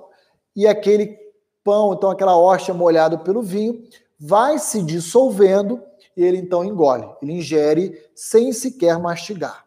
[0.54, 1.18] e aquele
[1.64, 3.82] pão, então aquela hóstia molhada pelo vinho,
[4.18, 5.82] vai se dissolvendo
[6.16, 7.08] e ele então engole.
[7.22, 9.64] Ele ingere sem sequer mastigar.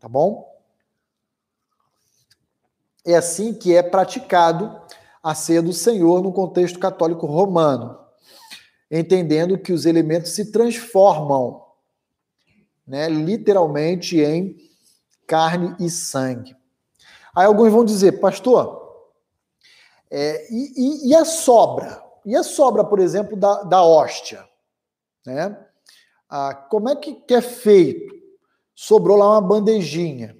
[0.00, 0.52] Tá bom?
[3.06, 4.80] É assim que é praticado
[5.22, 8.04] a ceia do Senhor no contexto católico romano
[8.90, 11.62] entendendo que os elementos se transformam,
[12.86, 14.56] né, literalmente em
[15.26, 16.54] carne e sangue.
[17.34, 18.83] Aí alguns vão dizer, pastor,
[20.16, 22.00] é, e, e, e, a sobra?
[22.24, 24.48] E a sobra, por exemplo, da, da hóstia?
[25.26, 25.58] Né?
[26.30, 28.14] Ah, como é que, que é feito?
[28.76, 30.38] Sobrou lá uma bandejinha.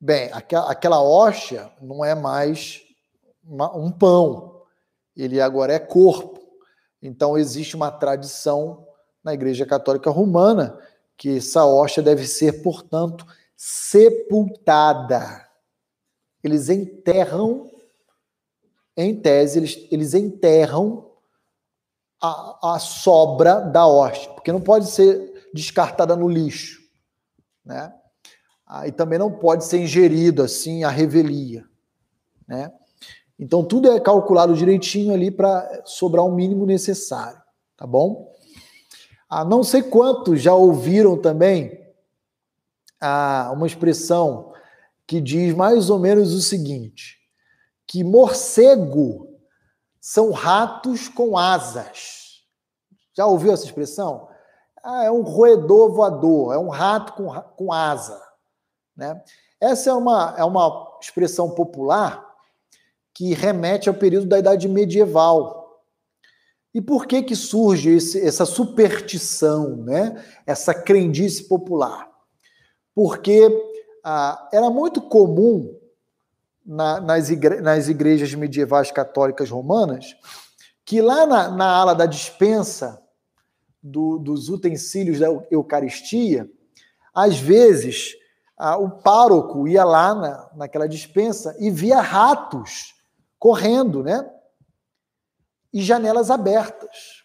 [0.00, 2.82] Bem, aquela, hóstia não é mais
[3.44, 4.62] uma, um pão,
[5.14, 6.40] ele agora é corpo.
[7.02, 8.88] Então existe uma tradição
[9.22, 10.78] na Igreja Católica Romana
[11.18, 15.46] que essa hóstia deve ser, portanto, sepultada.
[16.42, 17.70] Eles enterram,
[18.96, 21.10] em tese, eles, eles enterram
[22.20, 26.80] a, a sobra da hóstia, porque não pode ser descartada no lixo,
[27.64, 27.92] né?
[28.66, 31.64] Ah, e também não pode ser ingerido assim a revelia,
[32.48, 32.72] né?
[33.38, 37.40] Então tudo é calculado direitinho ali para sobrar o mínimo necessário,
[37.76, 38.32] tá bom?
[39.28, 41.86] Ah, não sei quantos já ouviram também
[43.00, 44.52] ah, uma expressão
[45.06, 47.18] que diz mais ou menos o seguinte:
[47.86, 49.26] que morcego
[50.00, 52.42] são ratos com asas.
[53.16, 54.28] Já ouviu essa expressão?
[54.82, 58.20] Ah, é um roedor voador, é um rato com, com asa.
[58.96, 59.22] Né?
[59.60, 62.24] Essa é uma, é uma expressão popular
[63.14, 65.82] que remete ao período da Idade Medieval.
[66.74, 70.22] E por que que surge esse, essa superstição, né?
[70.46, 72.10] essa crendice popular?
[72.94, 73.50] Porque
[74.04, 75.75] ah, era muito comum
[76.66, 80.16] na, nas, igre, nas igrejas medievais católicas romanas
[80.84, 83.02] que lá na, na ala da dispensa
[83.82, 86.50] do, dos utensílios da Eucaristia,
[87.14, 88.14] às vezes
[88.56, 92.94] ah, o pároco ia lá na, naquela dispensa e via ratos
[93.38, 94.28] correndo, né?
[95.72, 97.24] E janelas abertas.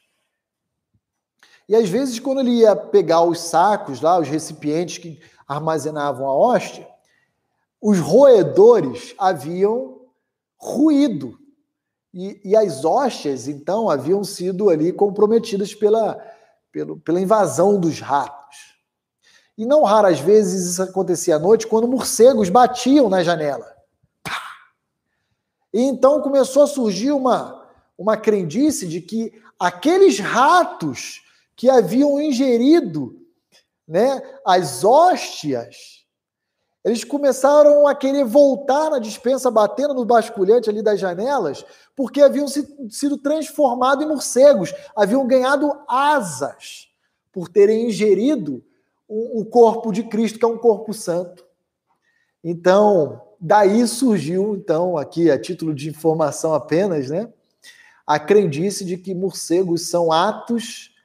[1.70, 6.36] E às vezes, quando ele ia pegar os sacos lá, os recipientes que armazenavam a
[6.36, 6.91] hóstia,
[7.82, 10.02] os roedores haviam
[10.58, 11.40] ruído.
[12.14, 16.20] E, e as hóstias, então, haviam sido ali comprometidas pela,
[16.72, 18.58] pela, pela invasão dos ratos.
[19.58, 23.76] E não raras vezes isso acontecia à noite quando morcegos batiam na janela.
[25.74, 27.66] E então começou a surgir uma,
[27.98, 31.22] uma crendice de que aqueles ratos
[31.56, 33.22] que haviam ingerido
[33.88, 36.01] né, as hóstias,
[36.84, 41.64] eles começaram a querer voltar na dispensa, batendo no basculhante ali das janelas,
[41.96, 46.88] porque haviam sido transformados em morcegos, haviam ganhado asas
[47.32, 48.64] por terem ingerido
[49.08, 51.46] o corpo de Cristo, que é um corpo santo.
[52.44, 57.32] Então, daí surgiu, então, aqui a título de informação apenas, né?
[58.08, 60.96] A crendice de que morcegos são atos,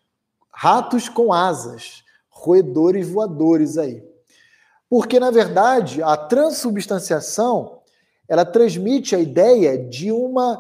[0.51, 4.03] ratos com asas, roedores voadores aí.
[4.89, 7.81] Porque, na verdade, a transubstanciação
[8.29, 10.59] ela transmite a ideia de uma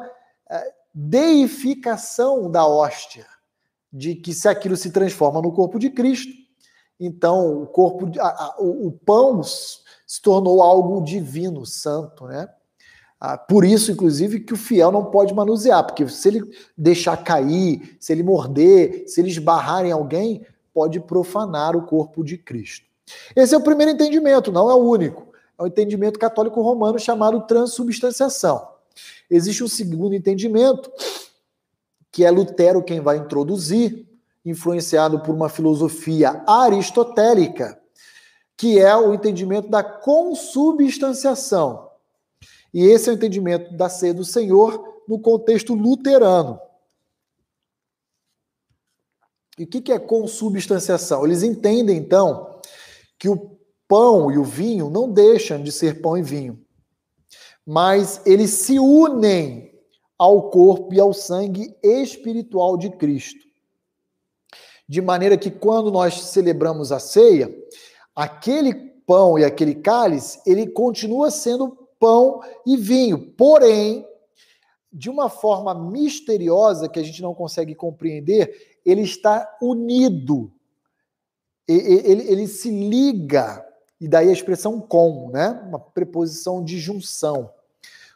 [0.48, 3.26] eh, deificação da hóstia,
[3.92, 6.32] de que se aquilo se transforma no corpo de Cristo,
[6.98, 12.48] então o corpo, a, a, o, o pão se tornou algo divino, santo, né?
[13.18, 16.42] Ah, por isso, inclusive, que o fiel não pode manusear, porque se ele
[16.76, 22.36] deixar cair, se ele morder, se ele esbarrar em alguém, pode profanar o corpo de
[22.36, 22.85] Cristo.
[23.34, 25.32] Esse é o primeiro entendimento, não é o único.
[25.58, 28.68] É o entendimento católico romano chamado transubstanciação.
[29.30, 30.90] Existe um segundo entendimento,
[32.10, 34.06] que é Lutero quem vai introduzir,
[34.44, 37.80] influenciado por uma filosofia aristotélica,
[38.56, 41.90] que é o entendimento da consubstanciação.
[42.72, 46.60] E esse é o entendimento da ceia do Senhor no contexto luterano.
[49.58, 51.24] E o que é consubstanciação?
[51.24, 52.55] Eles entendem, então,
[53.18, 56.60] que o pão e o vinho não deixam de ser pão e vinho,
[57.64, 59.72] mas eles se unem
[60.18, 63.44] ao corpo e ao sangue espiritual de Cristo.
[64.88, 67.54] De maneira que quando nós celebramos a ceia,
[68.14, 74.06] aquele pão e aquele cálice, ele continua sendo pão e vinho, porém,
[74.92, 80.52] de uma forma misteriosa que a gente não consegue compreender, ele está unido.
[81.68, 83.64] Ele, ele se liga,
[84.00, 85.62] e daí a expressão com, né?
[85.66, 87.50] Uma preposição de junção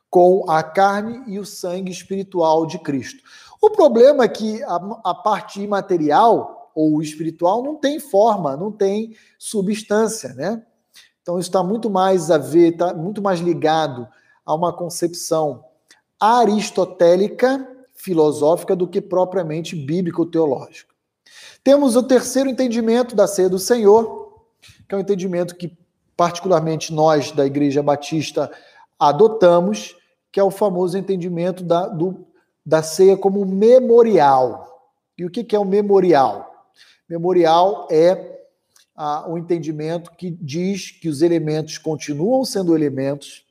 [0.09, 3.23] com a carne e o sangue espiritual de Cristo.
[3.61, 9.15] O problema é que a, a parte imaterial ou espiritual não tem forma, não tem
[9.39, 10.63] substância, né?
[11.23, 14.09] Então isso está muito mais a ver, está muito mais ligado
[14.45, 15.65] a uma concepção
[16.19, 20.90] aristotélica, filosófica, do que propriamente bíblico-teológica.
[21.63, 24.45] Temos o terceiro entendimento da ceia do Senhor,
[24.89, 25.77] que é um entendimento que
[26.17, 28.51] particularmente nós da Igreja Batista
[28.99, 29.97] adotamos,
[30.31, 32.27] que é o famoso entendimento da, do,
[32.65, 34.91] da ceia como memorial.
[35.17, 36.71] E o que, que é o memorial?
[37.09, 38.39] Memorial é
[38.95, 43.45] ah, o entendimento que diz que os elementos continuam sendo elementos,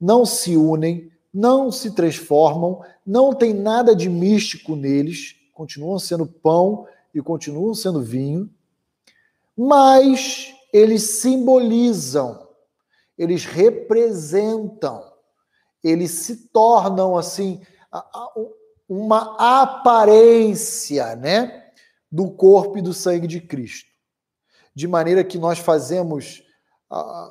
[0.00, 6.86] não se unem, não se transformam, não tem nada de místico neles, continuam sendo pão
[7.14, 8.50] e continuam sendo vinho,
[9.56, 12.48] mas eles simbolizam,
[13.16, 15.12] eles representam,
[15.82, 17.62] eles se tornam assim
[18.88, 21.70] uma aparência, né,
[22.10, 23.88] do corpo e do sangue de Cristo.
[24.74, 26.42] De maneira que nós fazemos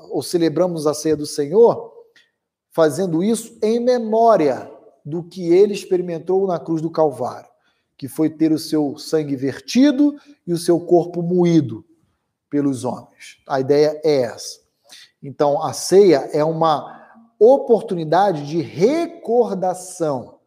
[0.10, 1.93] ou celebramos a ceia do Senhor
[2.72, 4.72] fazendo isso em memória
[5.05, 7.49] do que ele experimentou na cruz do Calvário,
[8.03, 11.85] que foi ter o seu sangue vertido e o seu corpo moído
[12.49, 13.38] pelos homens.
[13.47, 14.59] A ideia é essa.
[15.21, 17.01] Então, a ceia é uma
[17.39, 20.39] oportunidade de recordação,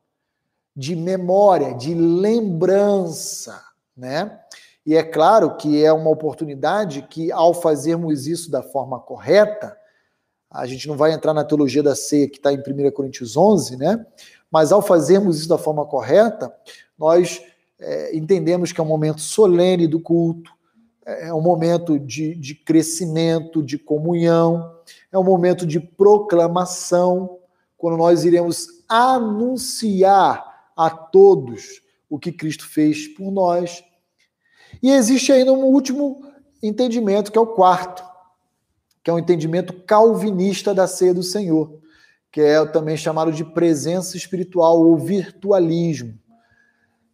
[0.76, 3.58] de memória, de lembrança,
[3.96, 4.38] né?
[4.84, 9.74] E é claro que é uma oportunidade que, ao fazermos isso da forma correta,
[10.50, 13.78] a gente não vai entrar na teologia da ceia que está em 1 Coríntios 11,
[13.78, 14.04] né?
[14.50, 16.54] Mas ao fazermos isso da forma correta,
[16.98, 17.42] nós
[17.78, 20.50] é, entendemos que é um momento solene do culto,
[21.04, 24.74] é um momento de, de crescimento, de comunhão,
[25.12, 27.38] é um momento de proclamação,
[27.76, 33.84] quando nós iremos anunciar a todos o que Cristo fez por nós.
[34.82, 36.22] E existe ainda um último
[36.62, 38.04] entendimento, que é o quarto,
[39.02, 41.78] que é um entendimento calvinista da ceia do Senhor,
[42.32, 46.18] que é também chamado de presença espiritual ou virtualismo,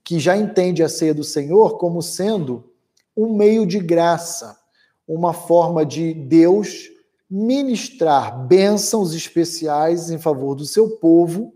[0.04, 2.70] que já entende a ceia do Senhor como sendo
[3.16, 4.58] um meio de graça,
[5.06, 6.90] uma forma de Deus
[7.30, 11.54] ministrar bênçãos especiais em favor do seu povo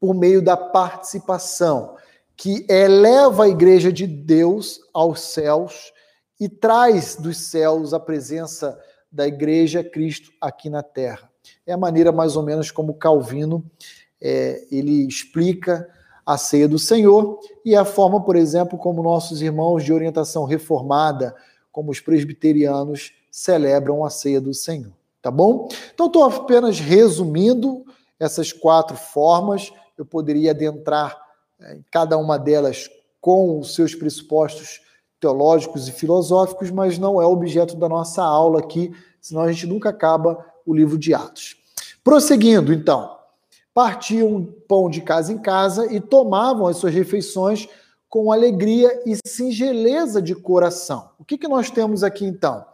[0.00, 1.96] por meio da participação,
[2.36, 5.92] que eleva a igreja de Deus aos céus
[6.40, 8.78] e traz dos céus a presença
[9.10, 11.30] da igreja Cristo aqui na terra.
[11.66, 13.64] É a maneira mais ou menos como Calvino
[14.20, 15.88] é, ele explica
[16.28, 21.34] a ceia do Senhor e a forma, por exemplo, como nossos irmãos de orientação reformada,
[21.72, 24.92] como os presbiterianos, celebram a ceia do Senhor.
[25.22, 25.70] Tá bom?
[25.94, 27.82] Então, estou apenas resumindo
[28.20, 29.72] essas quatro formas.
[29.96, 31.18] Eu poderia adentrar
[31.58, 32.90] é, em cada uma delas
[33.22, 34.82] com os seus pressupostos
[35.18, 39.88] teológicos e filosóficos, mas não é objeto da nossa aula aqui, senão a gente nunca
[39.88, 41.56] acaba o livro de Atos.
[42.04, 43.17] Prosseguindo, então,
[43.78, 47.68] partiam pão de casa em casa e tomavam as suas refeições
[48.08, 51.10] com alegria e singeleza de coração.
[51.16, 52.66] O que, que nós temos aqui então?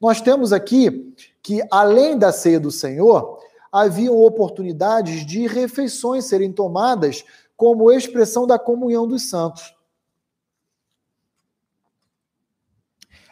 [0.00, 1.12] Nós temos aqui
[1.42, 3.40] que, além da ceia do Senhor,
[3.72, 7.24] haviam oportunidades de refeições serem tomadas
[7.56, 9.74] como expressão da comunhão dos santos.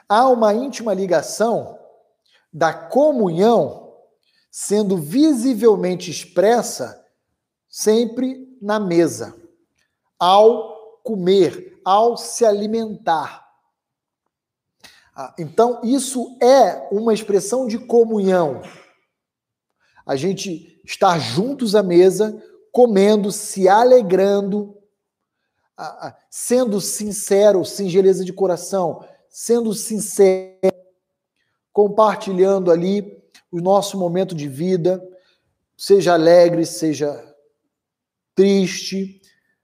[0.08, 1.78] há uma íntima ligação
[2.52, 3.92] da comunhão
[4.50, 7.00] sendo visivelmente expressa
[7.70, 9.34] sempre na mesa,
[10.18, 13.48] ao comer, ao se alimentar.
[15.14, 18.62] Ah, então, isso é uma expressão de comunhão.
[20.04, 22.42] A gente estar juntos à mesa,
[22.72, 24.76] comendo, se alegrando,
[25.76, 30.58] ah, ah, sendo sincero, singeleza de coração, sendo sincero,
[31.72, 35.02] compartilhando ali o nosso momento de vida,
[35.76, 37.29] seja alegre, seja
[38.40, 39.20] triste,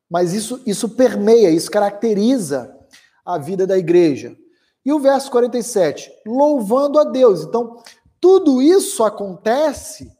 [0.08, 2.78] mas isso, isso permeia, isso caracteriza
[3.24, 4.36] a vida da igreja.
[4.84, 7.40] E o verso 47, louvando a Deus.
[7.40, 7.82] Então,
[8.20, 10.14] tudo isso acontece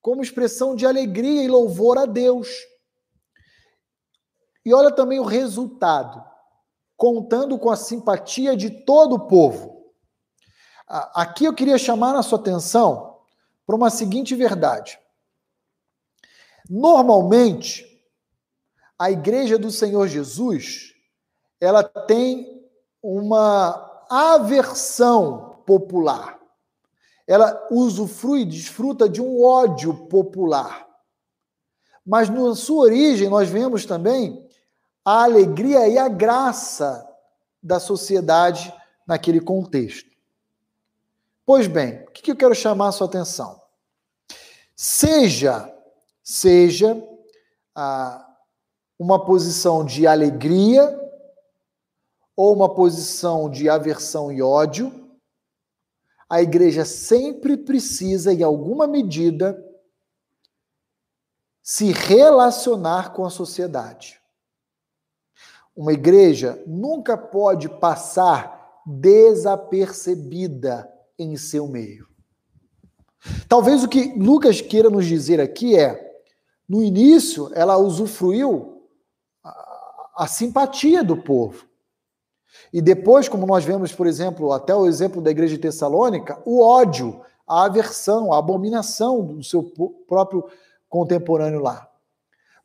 [0.00, 2.48] como expressão de alegria e louvor a Deus.
[4.64, 6.24] E olha também o resultado
[6.96, 9.92] contando com a simpatia de todo o povo.
[10.86, 13.18] Aqui eu queria chamar a sua atenção
[13.66, 15.00] para uma seguinte verdade.
[16.68, 17.86] Normalmente,
[18.98, 20.94] a igreja do Senhor Jesus,
[21.60, 22.62] ela tem
[23.02, 26.38] uma aversão popular.
[27.26, 30.86] Ela usufrui, desfruta de um ódio popular.
[32.04, 34.46] Mas na sua origem, nós vemos também
[35.04, 37.06] a alegria e a graça
[37.62, 38.72] da sociedade
[39.06, 40.10] naquele contexto.
[41.44, 43.60] Pois bem, o que eu quero chamar a sua atenção?
[44.74, 45.72] Seja,
[46.28, 47.00] seja
[47.72, 48.36] ah,
[48.98, 51.00] uma posição de alegria
[52.34, 55.08] ou uma posição de aversão e ódio,
[56.28, 59.56] a igreja sempre precisa, em alguma medida,
[61.62, 64.20] se relacionar com a sociedade.
[65.76, 72.08] Uma igreja nunca pode passar desapercebida em seu meio.
[73.48, 76.05] Talvez o que Lucas queira nos dizer aqui é:
[76.68, 78.82] No início, ela usufruiu
[79.42, 81.66] a, a simpatia do povo.
[82.72, 86.60] E depois, como nós vemos, por exemplo, até o exemplo da igreja de Tessalônica, o
[86.60, 89.62] ódio, a aversão, a abominação do seu
[90.08, 90.48] próprio
[90.88, 91.88] contemporâneo lá.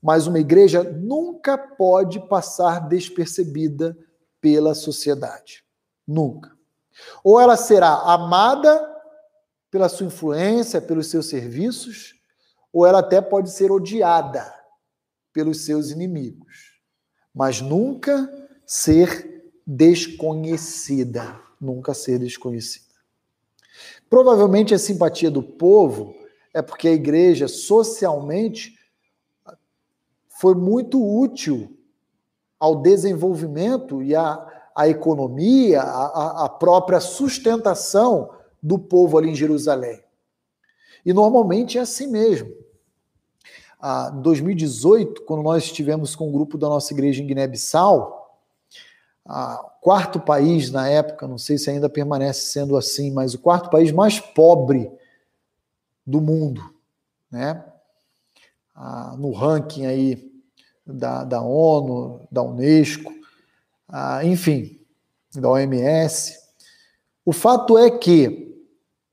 [0.01, 3.95] Mas uma igreja nunca pode passar despercebida
[4.39, 5.63] pela sociedade.
[6.07, 6.51] Nunca.
[7.23, 8.89] Ou ela será amada
[9.69, 12.15] pela sua influência, pelos seus serviços,
[12.71, 14.53] ou ela até pode ser odiada
[15.33, 16.79] pelos seus inimigos,
[17.33, 18.29] mas nunca
[18.65, 22.91] ser desconhecida, nunca ser desconhecida.
[24.09, 26.15] Provavelmente a simpatia do povo
[26.53, 28.77] é porque a igreja socialmente
[30.27, 31.77] foi muito útil
[32.59, 38.29] ao desenvolvimento e à, à economia, à, à própria sustentação
[38.61, 40.03] do povo ali em Jerusalém.
[41.05, 42.51] E normalmente é assim mesmo.
[43.83, 48.39] Em 2018, quando nós estivemos com um grupo da nossa igreja em Guiné-Bissau,
[49.81, 53.91] quarto país na época, não sei se ainda permanece sendo assim, mas o quarto país
[53.91, 54.91] mais pobre
[56.05, 56.61] do mundo,
[57.31, 57.63] né?
[59.17, 60.31] no ranking aí
[60.85, 63.13] da, da ONU, da Unesco,
[64.23, 64.79] enfim,
[65.35, 66.39] da OMS.
[67.25, 68.55] O fato é que,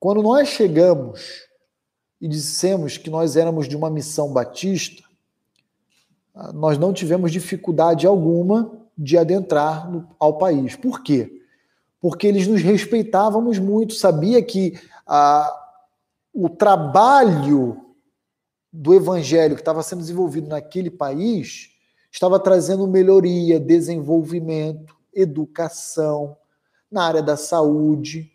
[0.00, 1.47] quando nós chegamos
[2.20, 5.02] e dissemos que nós éramos de uma missão batista,
[6.34, 10.74] ah, nós não tivemos dificuldade alguma de adentrar no, ao país.
[10.74, 11.42] Por quê?
[12.00, 15.52] Porque eles nos respeitávamos muito, sabia que ah,
[16.32, 17.84] o trabalho
[18.72, 21.70] do evangelho que estava sendo desenvolvido naquele país
[22.10, 26.36] estava trazendo melhoria, desenvolvimento, educação
[26.90, 28.30] na área da saúde,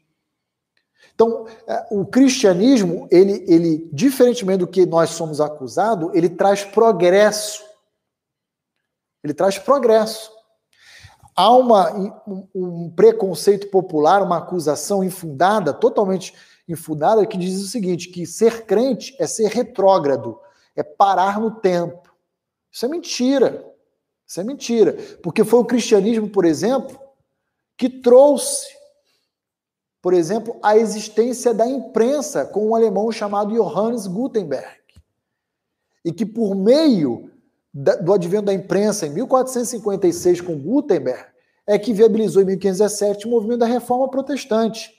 [1.15, 7.63] então, é, o cristianismo, ele, ele, diferentemente do que nós somos acusados, ele traz progresso.
[9.23, 10.31] Ele traz progresso.
[11.35, 11.91] Há uma,
[12.27, 16.33] um, um preconceito popular, uma acusação infundada, totalmente
[16.67, 20.39] infundada, que diz o seguinte: que ser crente é ser retrógrado,
[20.75, 22.11] é parar no tempo.
[22.71, 23.65] Isso é mentira.
[24.25, 24.97] Isso é mentira.
[25.21, 26.99] Porque foi o cristianismo, por exemplo,
[27.77, 28.82] que trouxe
[30.03, 34.83] por exemplo, a existência da imprensa com um alemão chamado Johannes Gutenberg.
[36.03, 37.31] E que por meio
[37.73, 41.25] do advento da imprensa em 1456 com Gutenberg
[41.65, 44.93] é que viabilizou em 1517 o movimento da reforma protestante.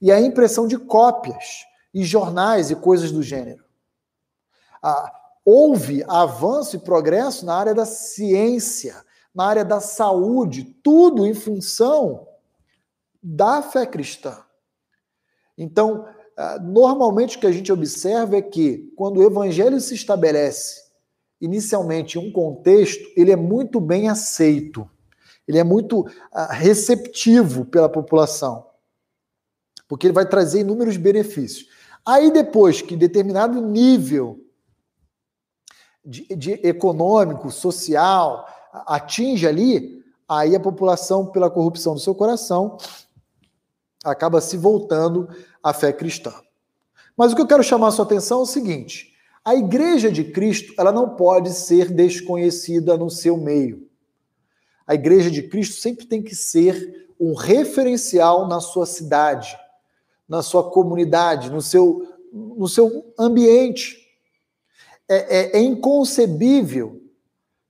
[0.00, 3.62] E a impressão de cópias e jornais e coisas do gênero.
[4.82, 5.12] Ah,
[5.44, 9.04] houve avanço e progresso na área da ciência,
[9.34, 12.29] na área da saúde, tudo em função
[13.22, 14.44] da fé cristã.
[15.56, 16.06] Então,
[16.36, 20.90] ah, normalmente o que a gente observa é que quando o evangelho se estabelece
[21.40, 24.88] inicialmente em um contexto, ele é muito bem aceito,
[25.46, 28.66] ele é muito ah, receptivo pela população,
[29.86, 31.68] porque ele vai trazer inúmeros benefícios.
[32.06, 34.40] Aí depois que determinado nível
[36.04, 42.78] de, de econômico, social atinge ali, aí a população, pela corrupção do seu coração,
[44.04, 45.28] acaba se voltando
[45.62, 46.32] à fé cristã.
[47.16, 49.12] Mas o que eu quero chamar a sua atenção é o seguinte:
[49.44, 53.88] a igreja de Cristo, ela não pode ser desconhecida no seu meio.
[54.86, 59.56] A igreja de Cristo sempre tem que ser um referencial na sua cidade,
[60.28, 63.98] na sua comunidade, no seu, no seu ambiente.
[65.08, 67.02] É, é, é inconcebível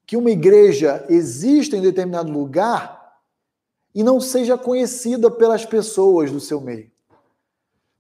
[0.07, 3.00] que uma igreja exista em determinado lugar
[3.95, 6.91] e não seja conhecida pelas pessoas do seu meio.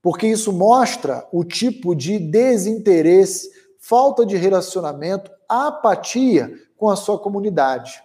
[0.02, 8.02] Porque isso mostra o tipo de desinteresse, falta de relacionamento, apatia com a sua comunidade.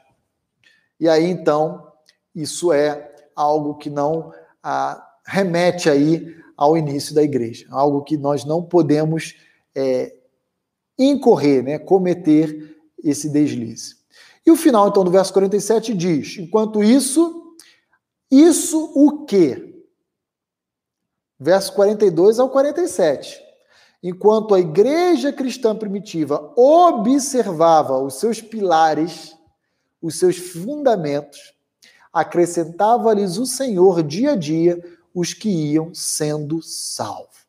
[0.99, 1.91] E aí, então,
[2.33, 8.45] isso é algo que não ah, remete aí ao início da igreja, algo que nós
[8.45, 9.35] não podemos
[9.73, 10.13] é,
[10.97, 13.95] incorrer, né, cometer esse deslize.
[14.45, 17.44] E o final, então, do verso 47 diz: Enquanto isso,
[18.41, 19.83] isso o quê?
[21.39, 23.41] Verso 42 ao 47.
[24.01, 29.35] Enquanto a igreja cristã primitiva observava os seus pilares,
[30.01, 31.53] os seus fundamentos,
[32.13, 34.81] acrescentava-lhes o Senhor dia a dia
[35.13, 37.45] os que iam sendo salvos.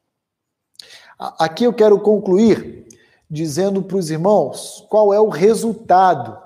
[1.19, 2.87] Aqui eu quero concluir
[3.29, 6.41] dizendo para os irmãos qual é o resultado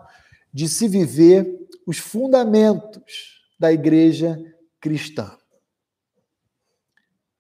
[0.53, 3.30] de se viver os fundamentos
[3.61, 4.43] da igreja
[4.81, 5.37] cristã.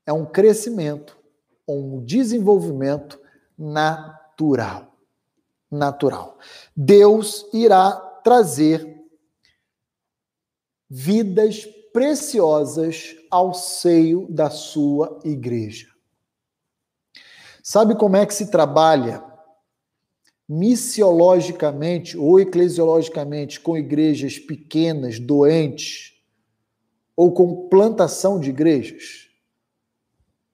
[0.04, 1.18] É um crescimento,
[1.66, 3.18] um desenvolvimento
[3.56, 4.94] natural.
[5.70, 6.38] natural.
[6.76, 7.92] Deus irá
[8.22, 9.02] trazer
[10.88, 15.88] vidas preciosas ao seio da sua igreja.
[17.62, 19.20] Sabe como é que se trabalha
[20.52, 26.20] missiologicamente ou eclesiologicamente com igrejas pequenas, doentes,
[27.14, 29.28] ou com plantação de igrejas?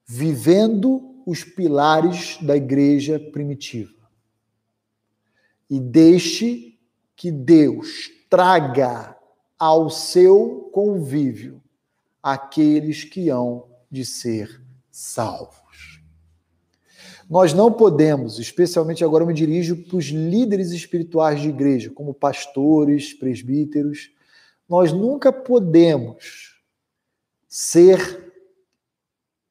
[0.05, 4.07] Vivendo os pilares da igreja primitiva.
[5.67, 6.77] E deixe
[7.15, 9.17] que Deus traga
[9.57, 11.59] ao seu convívio
[12.21, 15.66] aqueles que hão de ser salvos.
[17.29, 22.13] Nós não podemos, especialmente agora eu me dirijo para os líderes espirituais de igreja, como
[22.13, 24.11] pastores, presbíteros,
[24.67, 26.61] nós nunca podemos
[27.47, 28.31] ser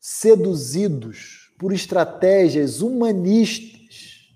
[0.01, 4.31] seduzidos por estratégias humanistas,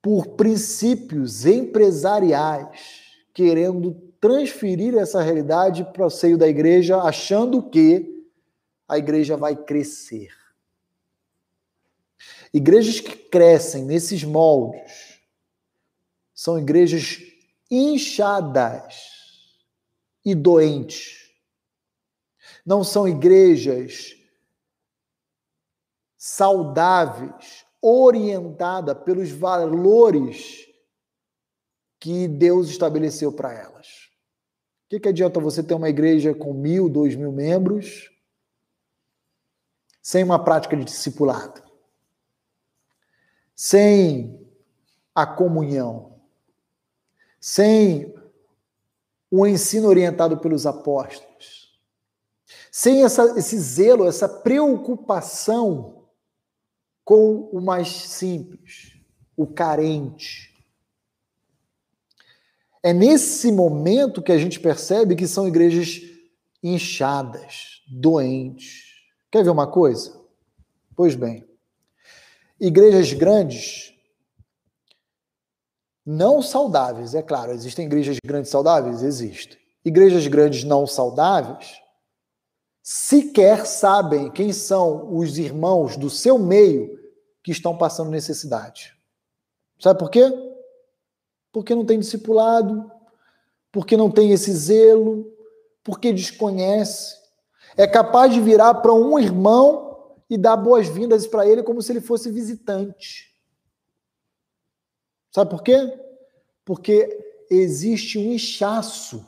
[0.00, 3.02] por princípios empresariais,
[3.32, 8.24] querendo transferir essa realidade para o seio da igreja, achando que
[8.88, 10.43] a igreja vai crescer.
[12.54, 15.20] Igrejas que crescem nesses moldes
[16.32, 17.20] são igrejas
[17.68, 18.94] inchadas
[20.24, 21.32] e doentes.
[22.64, 24.14] Não são igrejas
[26.16, 30.64] saudáveis, orientadas pelos valores
[31.98, 34.10] que Deus estabeleceu para elas.
[34.86, 38.12] O que, que adianta você ter uma igreja com mil, dois mil membros,
[40.00, 41.63] sem uma prática de discipulado?
[43.54, 44.40] Sem
[45.14, 46.20] a comunhão,
[47.40, 48.14] sem
[49.30, 51.78] o ensino orientado pelos apóstolos,
[52.70, 56.04] sem essa, esse zelo, essa preocupação
[57.04, 58.98] com o mais simples,
[59.36, 60.52] o carente.
[62.82, 66.02] É nesse momento que a gente percebe que são igrejas
[66.62, 68.84] inchadas, doentes.
[69.30, 70.20] Quer ver uma coisa?
[70.96, 71.46] Pois bem,
[72.60, 73.94] Igrejas grandes,
[76.04, 79.02] não saudáveis, é claro, existem igrejas grandes saudáveis?
[79.02, 79.58] Existem.
[79.84, 81.84] Igrejas grandes não saudáveis
[82.84, 86.98] sequer sabem quem são os irmãos do seu meio
[87.42, 88.94] que estão passando necessidade.
[89.80, 90.30] Sabe por quê?
[91.50, 92.90] Porque não tem discipulado,
[93.72, 95.26] porque não tem esse zelo,
[95.82, 97.16] porque desconhece.
[97.74, 99.83] É capaz de virar para um irmão
[100.34, 103.32] e dar boas-vindas para ele como se ele fosse visitante.
[105.30, 105.98] Sabe por quê?
[106.64, 109.24] Porque existe um inchaço.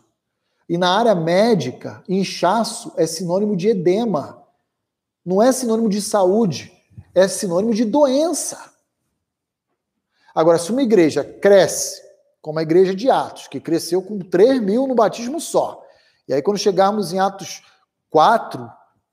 [0.69, 4.43] E na área médica, inchaço é sinônimo de edema.
[5.25, 6.73] Não é sinônimo de saúde,
[7.15, 8.73] é sinônimo de doença.
[10.35, 12.03] Agora, se uma igreja cresce,
[12.41, 15.85] como a igreja de Atos, que cresceu com 3 mil no batismo só,
[16.29, 17.63] e aí quando chegarmos em Atos
[18.11, 18.69] 4,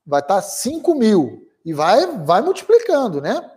[0.06, 1.43] vai estar 5 mil.
[1.66, 3.50] E vai, vai multiplicando, né?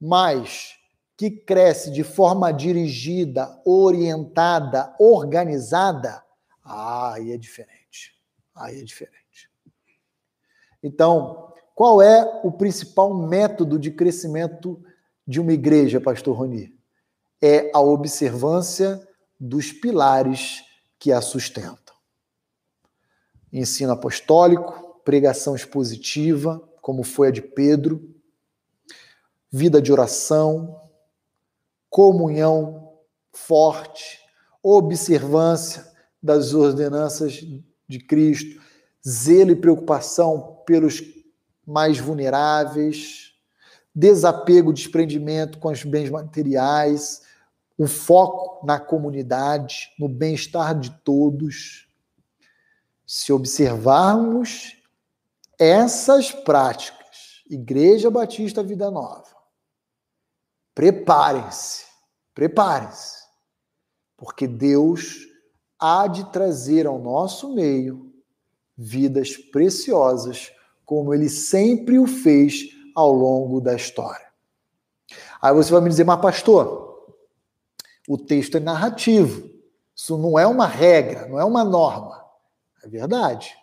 [0.00, 0.74] Mas
[1.16, 6.24] que cresce de forma dirigida, orientada, organizada,
[6.64, 8.18] aí é diferente.
[8.54, 9.50] Aí é diferente.
[10.82, 14.82] Então, qual é o principal método de crescimento
[15.26, 16.74] de uma igreja, pastor Roni?
[17.42, 19.06] É a observância
[19.38, 20.62] dos pilares
[20.98, 21.94] que a sustentam.
[23.52, 28.14] Ensino apostólico, pregação expositiva, como foi a de Pedro,
[29.50, 30.80] vida de oração,
[31.88, 32.92] comunhão
[33.32, 34.20] forte,
[34.62, 35.90] observância
[36.22, 37.44] das ordenanças
[37.88, 38.60] de Cristo,
[39.06, 41.02] zelo e preocupação pelos
[41.66, 43.32] mais vulneráveis,
[43.94, 47.22] desapego, desprendimento com os bens materiais,
[47.76, 51.88] o foco na comunidade, no bem-estar de todos.
[53.06, 54.79] Se observarmos
[55.60, 59.28] essas práticas, Igreja Batista Vida Nova,
[60.74, 61.84] preparem-se,
[62.34, 63.26] preparem-se,
[64.16, 65.18] porque Deus
[65.78, 68.10] há de trazer ao nosso meio
[68.74, 70.50] vidas preciosas,
[70.86, 74.30] como ele sempre o fez ao longo da história.
[75.42, 77.14] Aí você vai me dizer, mas pastor,
[78.08, 79.50] o texto é narrativo.
[79.94, 82.24] Isso não é uma regra, não é uma norma.
[82.82, 83.59] É verdade.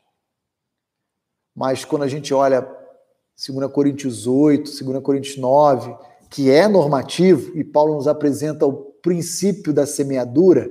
[1.57, 5.97] Mas quando a gente olha 2 Coríntios 8, 2 Coríntios 9,
[6.29, 10.69] que é normativo, e Paulo nos apresenta o princípio da semeadura,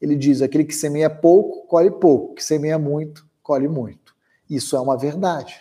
[0.00, 4.14] ele diz: aquele que semeia pouco, colhe pouco, que semeia muito, colhe muito.
[4.48, 5.60] Isso é uma verdade.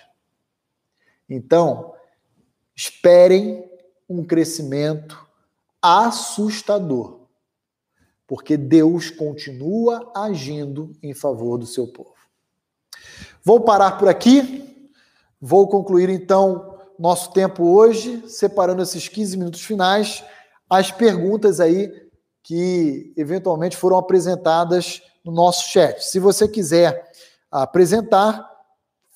[1.28, 1.96] Então,
[2.76, 3.68] esperem
[4.08, 5.18] um crescimento
[5.82, 7.22] assustador,
[8.28, 12.19] porque Deus continua agindo em favor do seu povo.
[13.50, 14.88] Vou parar por aqui,
[15.42, 20.24] vou concluir então nosso tempo hoje, separando esses 15 minutos finais,
[20.70, 21.92] as perguntas aí
[22.44, 26.00] que eventualmente foram apresentadas no nosso chat.
[26.06, 27.12] Se você quiser
[27.50, 28.48] apresentar,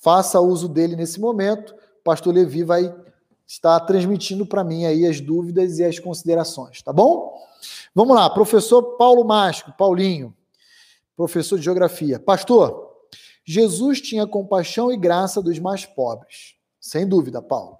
[0.02, 1.72] faça uso dele nesse momento.
[1.72, 2.92] O pastor Levi vai
[3.46, 7.40] estar transmitindo para mim aí as dúvidas e as considerações, tá bom?
[7.94, 10.34] Vamos lá, professor Paulo Másco, Paulinho,
[11.16, 12.18] professor de geografia.
[12.18, 12.83] Pastor,
[13.44, 16.56] Jesus tinha compaixão e graça dos mais pobres.
[16.80, 17.78] Sem dúvida, Paulo.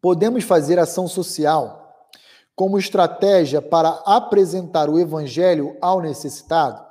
[0.00, 1.86] Podemos fazer ação social
[2.54, 6.84] como estratégia para apresentar o evangelho ao necessitado?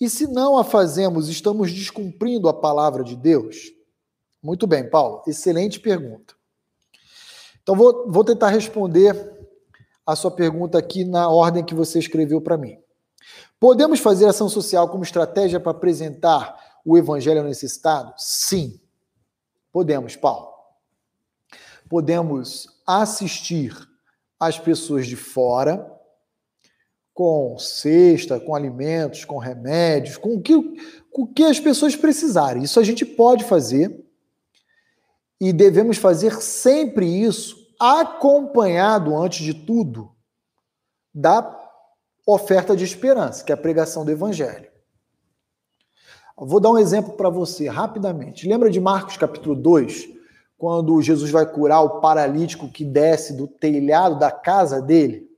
[0.00, 3.72] E se não a fazemos, estamos descumprindo a palavra de Deus?
[4.42, 6.34] Muito bem, Paulo, excelente pergunta.
[7.62, 9.32] Então, vou, vou tentar responder
[10.06, 12.83] a sua pergunta aqui na ordem que você escreveu para mim.
[13.58, 18.12] Podemos fazer ação social como estratégia para apresentar o evangelho ao necessitado?
[18.16, 18.80] Sim,
[19.72, 20.52] podemos, Paulo.
[21.88, 23.74] Podemos assistir
[24.38, 25.90] as pessoas de fora
[27.14, 30.54] com cesta, com alimentos, com remédios, com o que,
[31.10, 32.64] com o que as pessoas precisarem.
[32.64, 34.04] Isso a gente pode fazer
[35.40, 40.12] e devemos fazer sempre isso acompanhado, antes de tudo,
[41.14, 41.42] da
[42.26, 44.70] oferta de esperança, que é a pregação do Evangelho.
[46.36, 48.48] Vou dar um exemplo para você rapidamente.
[48.48, 50.08] Lembra de Marcos capítulo 2,
[50.58, 55.30] quando Jesus vai curar o paralítico que desce do telhado da casa dele?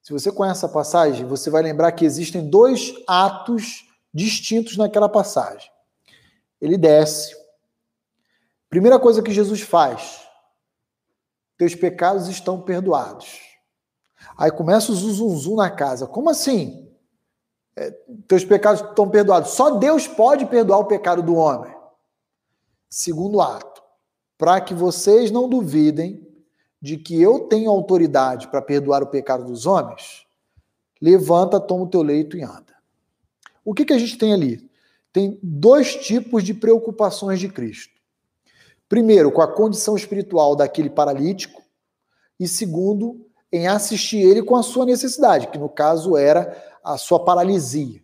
[0.00, 3.84] Se você conhece essa passagem, você vai lembrar que existem dois atos
[4.14, 5.68] distintos naquela passagem.
[6.60, 7.34] Ele desce.
[8.70, 10.20] Primeira coisa que Jesus faz:
[11.58, 13.40] teus pecados estão perdoados.
[14.36, 16.06] Aí começa o zuzunzu na casa.
[16.06, 16.88] Como assim?
[17.74, 17.90] É,
[18.28, 19.50] teus pecados estão perdoados.
[19.50, 21.74] Só Deus pode perdoar o pecado do homem.
[22.88, 23.82] Segundo ato,
[24.38, 26.26] para que vocês não duvidem
[26.80, 30.26] de que eu tenho autoridade para perdoar o pecado dos homens,
[31.00, 32.74] levanta, toma o teu leito e anda.
[33.64, 34.70] O que, que a gente tem ali?
[35.12, 37.94] Tem dois tipos de preocupações de Cristo.
[38.88, 41.62] Primeiro, com a condição espiritual daquele paralítico,
[42.38, 47.24] e segundo, em assistir ele com a sua necessidade, que no caso era a sua
[47.24, 48.02] paralisia.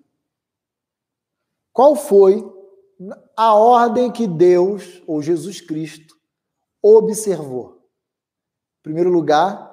[1.72, 2.44] Qual foi
[3.36, 6.14] a ordem que Deus, ou Jesus Cristo,
[6.80, 7.80] observou?
[8.80, 9.70] Em primeiro lugar,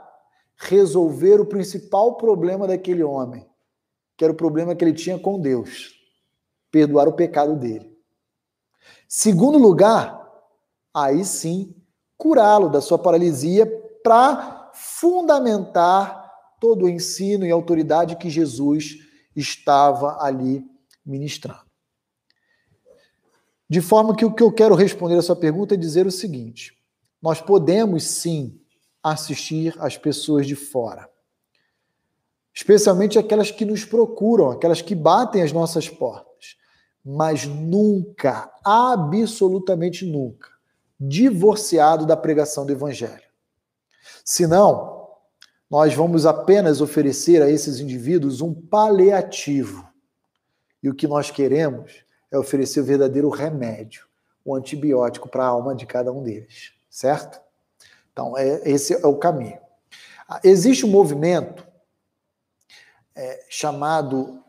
[0.56, 3.50] resolver o principal problema daquele homem,
[4.18, 5.94] que era o problema que ele tinha com Deus,
[6.72, 7.98] perdoar o pecado dele.
[9.08, 10.20] Segundo lugar,
[10.94, 11.76] aí sim,
[12.18, 13.66] curá-lo da sua paralisia
[14.04, 16.30] para fundamentar
[16.60, 18.98] todo o ensino e autoridade que Jesus
[19.36, 20.66] estava ali
[21.06, 21.68] ministrando.
[23.70, 26.76] De forma que o que eu quero responder a sua pergunta é dizer o seguinte:
[27.22, 28.60] nós podemos sim
[29.04, 31.10] assistir as pessoas de fora.
[32.54, 36.58] Especialmente aquelas que nos procuram, aquelas que batem as nossas portas.
[37.06, 40.50] Mas nunca, absolutamente nunca,
[41.00, 43.29] divorciado da pregação do Evangelho.
[44.30, 45.08] Senão,
[45.68, 49.90] nós vamos apenas oferecer a esses indivíduos um paliativo.
[50.84, 54.06] E o que nós queremos é oferecer o verdadeiro remédio,
[54.46, 57.42] o antibiótico para a alma de cada um deles, certo?
[58.14, 59.58] Então, é, esse é o caminho.
[60.44, 61.68] Existe um movimento
[63.16, 64.44] é, chamado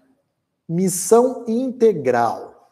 [0.68, 2.70] Missão Integral,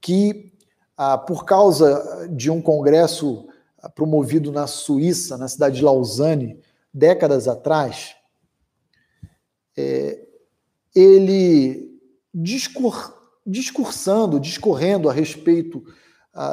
[0.00, 0.52] que,
[0.96, 3.53] ah, por causa de um congresso ah,
[3.88, 6.58] promovido na Suíça, na cidade de Lausanne,
[6.92, 8.14] décadas atrás,
[9.76, 10.20] é,
[10.94, 11.90] ele
[12.32, 13.14] discur,
[13.46, 15.84] discursando, discorrendo a respeito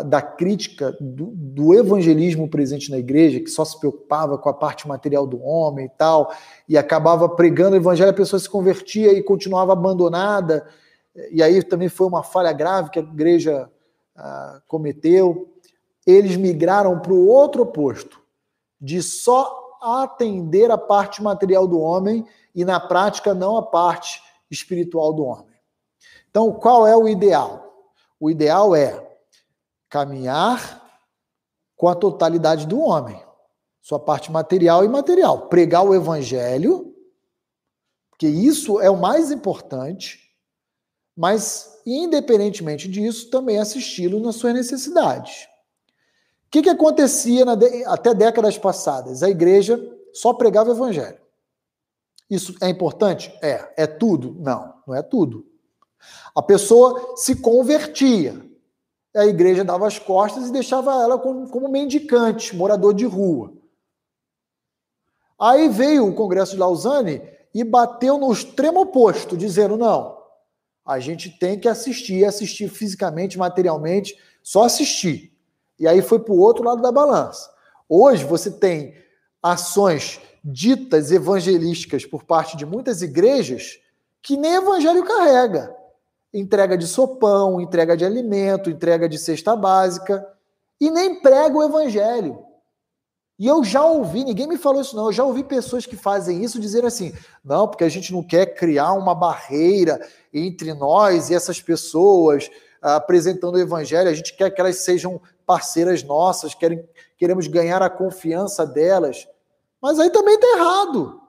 [0.06, 4.88] da crítica do, do, evangelismo presente na igreja, que só se preocupava com a parte
[4.88, 6.32] material do homem e tal,
[6.70, 10.68] e acabava pregando o evangelho, a pessoa se convertia e continuava abandonada,
[11.32, 13.68] e aí também foi uma falha grave que a igreja
[14.16, 15.52] ah, cometeu.
[16.06, 18.20] Eles migraram para o outro oposto,
[18.80, 25.14] de só atender a parte material do homem e, na prática, não a parte espiritual
[25.14, 25.56] do homem.
[26.30, 27.92] Então, qual é o ideal?
[28.20, 29.08] O ideal é
[29.90, 30.82] caminhar
[31.76, 33.22] com a totalidade do homem,
[33.82, 36.96] sua parte material e imaterial, pregar o evangelho,
[38.12, 40.20] porque isso é o mais importante,
[41.18, 45.48] mas independentemente disso, também assisti-lo nas suas necessidades.
[46.52, 47.86] Que, que acontecia de...
[47.86, 49.24] até décadas passadas?
[49.24, 49.80] A igreja
[50.14, 51.18] só pregava o evangelho.
[52.30, 53.34] Isso é importante?
[53.42, 53.74] É.
[53.78, 54.36] É tudo?
[54.38, 55.46] Não, não é tudo.
[56.36, 58.46] A pessoa se convertia.
[59.16, 63.54] A igreja dava as costas e deixava ela como, como mendicante, morador de rua.
[65.40, 67.22] Aí veio o Congresso de Lausanne
[67.54, 70.18] e bateu no extremo oposto, dizendo: não,
[70.86, 75.31] a gente tem que assistir, assistir fisicamente, materialmente, só assistir.
[75.82, 77.50] E aí foi para o outro lado da balança.
[77.90, 78.94] Hoje você tem
[79.42, 83.80] ações ditas evangelísticas por parte de muitas igrejas
[84.22, 85.76] que nem evangelho carrega.
[86.32, 90.24] Entrega de sopão, entrega de alimento, entrega de cesta básica,
[90.80, 92.46] e nem prega o evangelho.
[93.40, 96.44] E eu já ouvi, ninguém me falou isso não, eu já ouvi pessoas que fazem
[96.44, 97.12] isso dizendo assim:
[97.44, 100.00] não, porque a gente não quer criar uma barreira
[100.32, 102.52] entre nós e essas pessoas
[102.82, 106.88] apresentando o evangelho, a gente quer que elas sejam parceiras nossas, querem,
[107.18, 109.28] queremos ganhar a confiança delas.
[109.82, 111.22] Mas aí também está errado.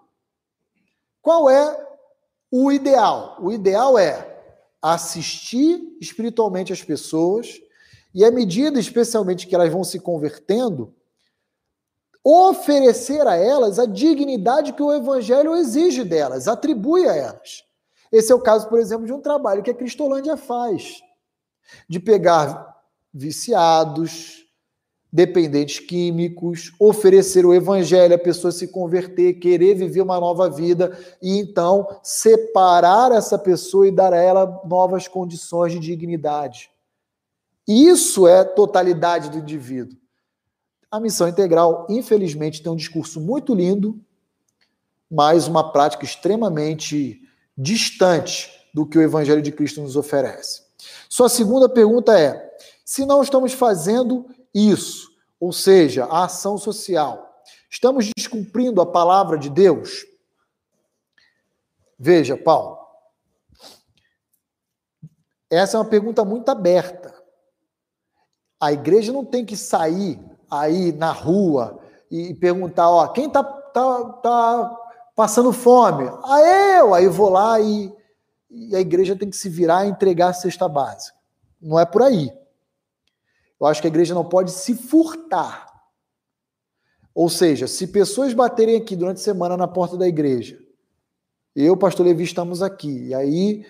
[1.20, 1.88] Qual é
[2.50, 3.38] o ideal?
[3.40, 4.28] O ideal é
[4.80, 7.60] assistir espiritualmente as pessoas
[8.14, 10.94] e, à medida, especialmente, que elas vão se convertendo,
[12.22, 17.64] oferecer a elas a dignidade que o Evangelho exige delas, atribui a elas.
[18.10, 21.02] Esse é o caso, por exemplo, de um trabalho que a Cristolândia faz,
[21.88, 22.71] de pegar
[23.12, 24.42] viciados,
[25.12, 31.38] dependentes químicos, oferecer o evangelho, a pessoa se converter, querer viver uma nova vida e
[31.38, 36.70] então separar essa pessoa e dar a ela novas condições de dignidade.
[37.68, 39.98] Isso é totalidade do indivíduo.
[40.90, 44.00] A missão integral, infelizmente, tem um discurso muito lindo,
[45.10, 47.20] mas uma prática extremamente
[47.56, 50.62] distante do que o Evangelho de Cristo nos oferece.
[51.08, 52.50] Sua segunda pergunta é:
[52.84, 55.10] se não estamos fazendo isso,
[55.40, 60.04] ou seja, a ação social, estamos descumprindo a palavra de Deus?
[61.98, 62.78] Veja, Paulo,
[65.50, 67.14] essa é uma pergunta muito aberta.
[68.60, 70.18] A igreja não tem que sair
[70.50, 71.80] aí na rua
[72.10, 74.76] e perguntar, ó, quem tá, tá, tá
[75.14, 76.08] passando fome?
[76.24, 76.94] Ah, eu!
[76.94, 77.92] Aí vou lá e,
[78.50, 81.16] e a igreja tem que se virar e entregar a cesta básica.
[81.60, 82.32] Não é por aí.
[83.62, 85.72] Eu acho que a igreja não pode se furtar.
[87.14, 90.58] Ou seja, se pessoas baterem aqui durante a semana na porta da igreja,
[91.54, 93.64] eu, pastor Levi, estamos aqui, e aí,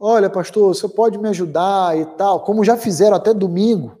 [0.00, 4.00] olha, pastor, você pode me ajudar e tal, como já fizeram até domingo,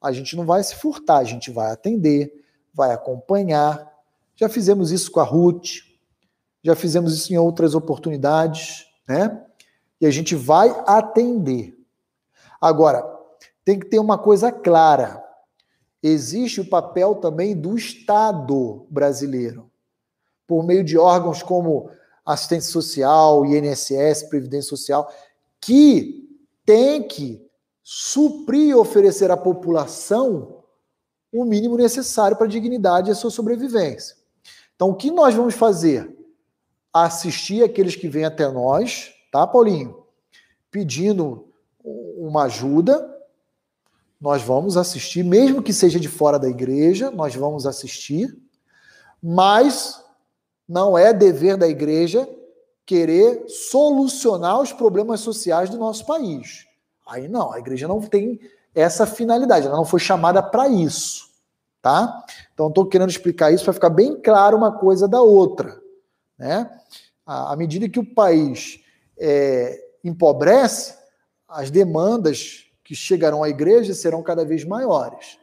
[0.00, 2.32] a gente não vai se furtar, a gente vai atender,
[2.72, 3.90] vai acompanhar.
[4.36, 5.80] Já fizemos isso com a Ruth,
[6.62, 9.44] já fizemos isso em outras oportunidades, né?
[10.00, 11.76] E a gente vai atender.
[12.60, 13.19] Agora,
[13.64, 15.22] tem que ter uma coisa clara.
[16.02, 19.70] Existe o papel também do Estado brasileiro,
[20.46, 21.90] por meio de órgãos como
[22.24, 25.12] assistência social, INSS, Previdência Social,
[25.60, 26.28] que
[26.64, 27.44] tem que
[27.82, 30.62] suprir e oferecer à população
[31.32, 34.16] o mínimo necessário para a dignidade e a sua sobrevivência.
[34.74, 36.16] Então, o que nós vamos fazer?
[36.92, 40.04] Assistir aqueles que vêm até nós, tá, Paulinho?
[40.70, 41.48] Pedindo
[41.84, 43.09] uma ajuda,
[44.20, 48.36] nós vamos assistir, mesmo que seja de fora da igreja, nós vamos assistir,
[49.22, 50.04] mas
[50.68, 52.28] não é dever da igreja
[52.84, 56.66] querer solucionar os problemas sociais do nosso país.
[57.06, 58.38] Aí não, a igreja não tem
[58.74, 61.28] essa finalidade, ela não foi chamada para isso,
[61.80, 62.24] tá?
[62.52, 65.80] Então estou querendo explicar isso para ficar bem claro uma coisa da outra,
[66.38, 66.70] né?
[67.24, 68.80] À medida que o país
[69.18, 70.94] é, empobrece,
[71.48, 75.38] as demandas que chegarão à igreja serão cada vez maiores.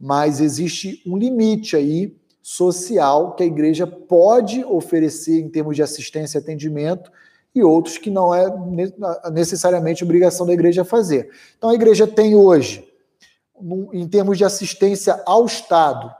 [0.00, 6.38] Mas existe um limite aí social que a igreja pode oferecer em termos de assistência
[6.38, 7.12] e atendimento
[7.54, 8.46] e outros que não é
[9.30, 11.28] necessariamente obrigação da igreja fazer.
[11.58, 12.90] Então a igreja tem hoje,
[13.92, 16.10] em termos de assistência ao Estado,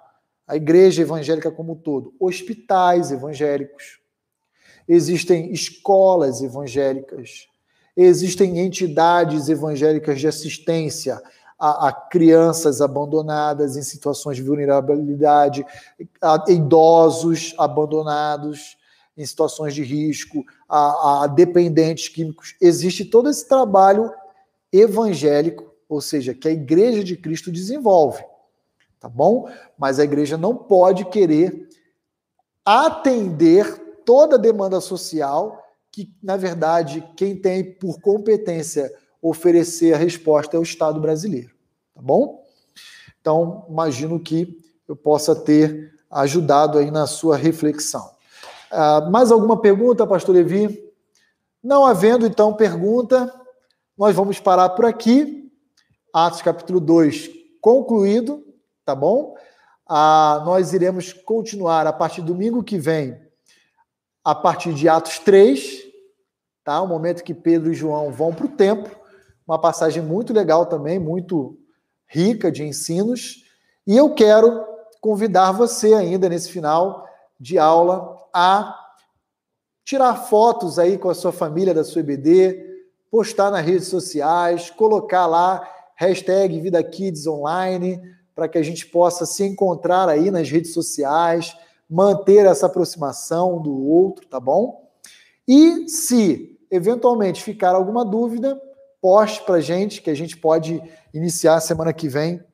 [0.46, 4.00] a igreja evangélica como um todo, hospitais evangélicos,
[4.86, 7.48] existem escolas evangélicas,
[7.98, 11.20] existem entidades evangélicas de assistência
[11.58, 15.66] a, a, crianças abandonadas em situações de vulnerabilidade,
[16.22, 18.78] a idosos abandonados
[19.16, 22.54] em situações de risco, a, a dependentes químicos.
[22.60, 24.12] Existe todo esse trabalho
[24.72, 28.22] evangélico, ou seja, que a Igreja de Cristo desenvolve,
[29.00, 29.50] tá bom?
[29.76, 31.68] Mas a igreja não pode querer
[32.64, 40.56] atender toda a demanda social, que, na verdade, quem tem por competência oferecer a resposta
[40.56, 41.50] é o Estado brasileiro,
[41.94, 42.44] tá bom?
[43.20, 48.10] Então, imagino que eu possa ter ajudado aí na sua reflexão.
[48.70, 50.82] Uh, mais alguma pergunta, pastor Levi?
[51.62, 53.32] Não havendo, então, pergunta,
[53.96, 55.50] nós vamos parar por aqui.
[56.12, 58.44] Atos capítulo 2 concluído,
[58.84, 59.34] tá bom?
[59.88, 63.18] Uh, nós iremos continuar a partir do domingo que vem,
[64.28, 65.84] a partir de Atos 3,
[66.62, 66.82] tá?
[66.82, 68.94] O momento que Pedro e João vão para o templo.
[69.46, 71.58] Uma passagem muito legal também, muito
[72.06, 73.42] rica de ensinos.
[73.86, 74.66] E eu quero
[75.00, 77.08] convidar você ainda nesse final
[77.40, 78.78] de aula a
[79.82, 82.62] tirar fotos aí com a sua família da sua EBD,
[83.10, 87.98] postar nas redes sociais, colocar lá hashtag Vida Kids Online,
[88.34, 91.56] para que a gente possa se encontrar aí nas redes sociais,
[91.88, 94.88] manter essa aproximação do outro, tá bom?
[95.46, 98.60] E se eventualmente ficar alguma dúvida,
[99.00, 100.82] poste para gente, que a gente pode
[101.14, 102.44] iniciar semana que vem,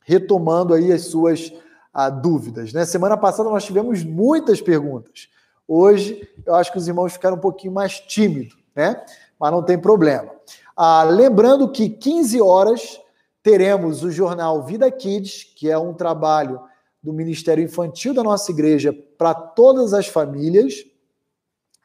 [0.00, 1.52] retomando aí as suas
[1.92, 2.72] ah, dúvidas.
[2.72, 2.84] Né?
[2.84, 5.28] Semana passada nós tivemos muitas perguntas.
[5.68, 9.04] Hoje eu acho que os irmãos ficaram um pouquinho mais tímidos, né?
[9.38, 10.30] Mas não tem problema.
[10.76, 13.00] Ah, lembrando que 15 horas
[13.42, 16.60] teremos o jornal Vida Kids, que é um trabalho
[17.06, 20.84] do Ministério Infantil da nossa igreja para todas as famílias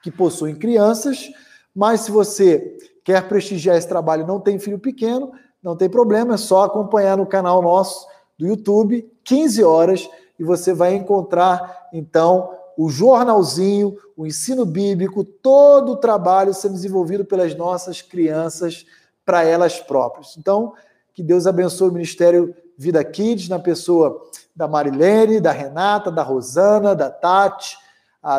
[0.01, 1.29] que possuem crianças.
[1.75, 5.31] Mas se você quer prestigiar esse trabalho e não tem filho pequeno,
[5.61, 10.73] não tem problema, é só acompanhar no canal nosso do YouTube, 15 horas, e você
[10.73, 18.01] vai encontrar, então, o jornalzinho, o ensino bíblico, todo o trabalho sendo desenvolvido pelas nossas
[18.01, 18.87] crianças
[19.23, 20.35] para elas próprias.
[20.35, 20.73] Então,
[21.13, 24.19] que Deus abençoe o Ministério Vida Kids na pessoa
[24.55, 27.77] da Marilene, da Renata, da Rosana, da Tati,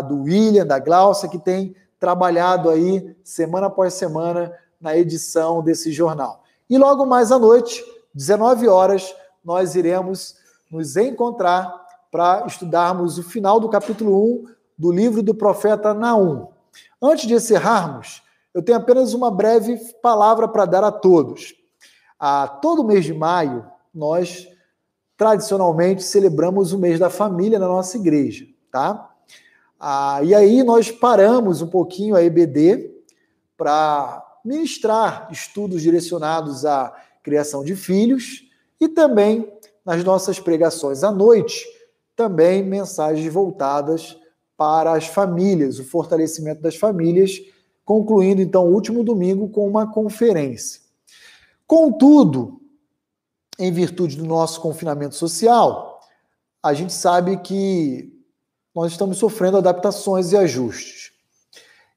[0.08, 6.42] do William, da Glaucia, que tem trabalhado aí semana após semana na edição desse jornal.
[6.68, 7.84] E logo mais à noite,
[8.14, 9.14] 19 horas,
[9.44, 10.36] nós iremos
[10.70, 14.44] nos encontrar para estudarmos o final do capítulo 1
[14.76, 16.48] do livro do profeta Naum.
[17.00, 18.22] Antes de encerrarmos,
[18.52, 21.54] eu tenho apenas uma breve palavra para dar a todos.
[22.18, 24.48] A todo mês de maio, nós
[25.22, 29.08] tradicionalmente celebramos o mês da família na nossa igreja, tá?
[29.78, 32.90] Ah, e aí nós paramos um pouquinho a EBD
[33.56, 36.92] para ministrar estudos direcionados à
[37.22, 38.50] criação de filhos
[38.80, 39.48] e também
[39.86, 41.64] nas nossas pregações à noite
[42.16, 44.18] também mensagens voltadas
[44.56, 47.40] para as famílias, o fortalecimento das famílias,
[47.84, 50.80] concluindo então o último domingo com uma conferência.
[51.64, 52.60] Contudo,
[53.58, 56.00] em virtude do nosso confinamento social,
[56.62, 58.12] a gente sabe que
[58.74, 61.12] nós estamos sofrendo adaptações e ajustes.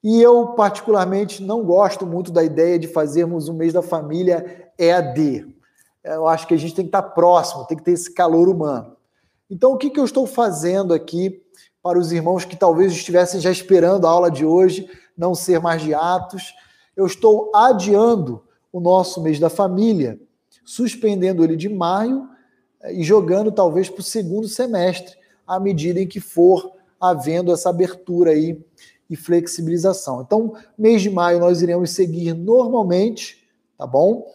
[0.03, 5.55] E eu, particularmente, não gosto muito da ideia de fazermos o mês da família EAD.
[6.03, 8.95] Eu acho que a gente tem que estar próximo, tem que ter esse calor humano.
[9.49, 11.41] Então, o que, que eu estou fazendo aqui
[11.81, 15.81] para os irmãos que talvez estivessem já esperando a aula de hoje não ser mais
[15.81, 16.53] de Atos?
[16.95, 20.19] Eu estou adiando o nosso mês da família,
[20.65, 22.27] suspendendo ele de maio
[22.81, 25.15] eh, e jogando talvez para o segundo semestre,
[25.45, 28.59] à medida em que for havendo essa abertura aí
[29.09, 30.21] e flexibilização.
[30.21, 33.47] Então, mês de maio nós iremos seguir normalmente,
[33.77, 34.25] tá bom?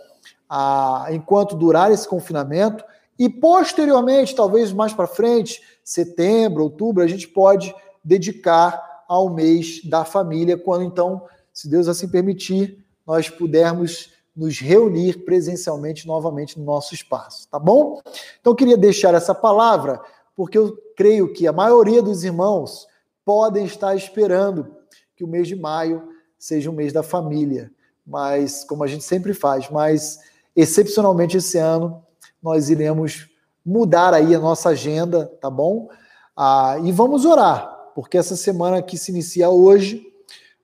[0.48, 2.84] Ah, enquanto durar esse confinamento,
[3.18, 10.04] e posteriormente, talvez mais para frente, setembro, outubro, a gente pode dedicar ao mês da
[10.04, 16.94] família, quando então, se Deus assim permitir, nós pudermos nos reunir presencialmente novamente no nosso
[16.94, 18.00] espaço, tá bom?
[18.40, 20.00] Então, queria deixar essa palavra,
[20.34, 22.86] porque eu creio que a maioria dos irmãos
[23.22, 24.74] podem estar esperando
[25.14, 26.08] que o mês de maio
[26.38, 27.70] seja um mês da família,
[28.06, 30.18] mas, como a gente sempre faz, mas
[30.56, 32.02] excepcionalmente esse ano,
[32.42, 33.28] nós iremos
[33.62, 35.90] mudar aí a nossa agenda, tá bom?
[36.34, 40.02] Ah, e vamos orar, porque essa semana que se inicia hoje,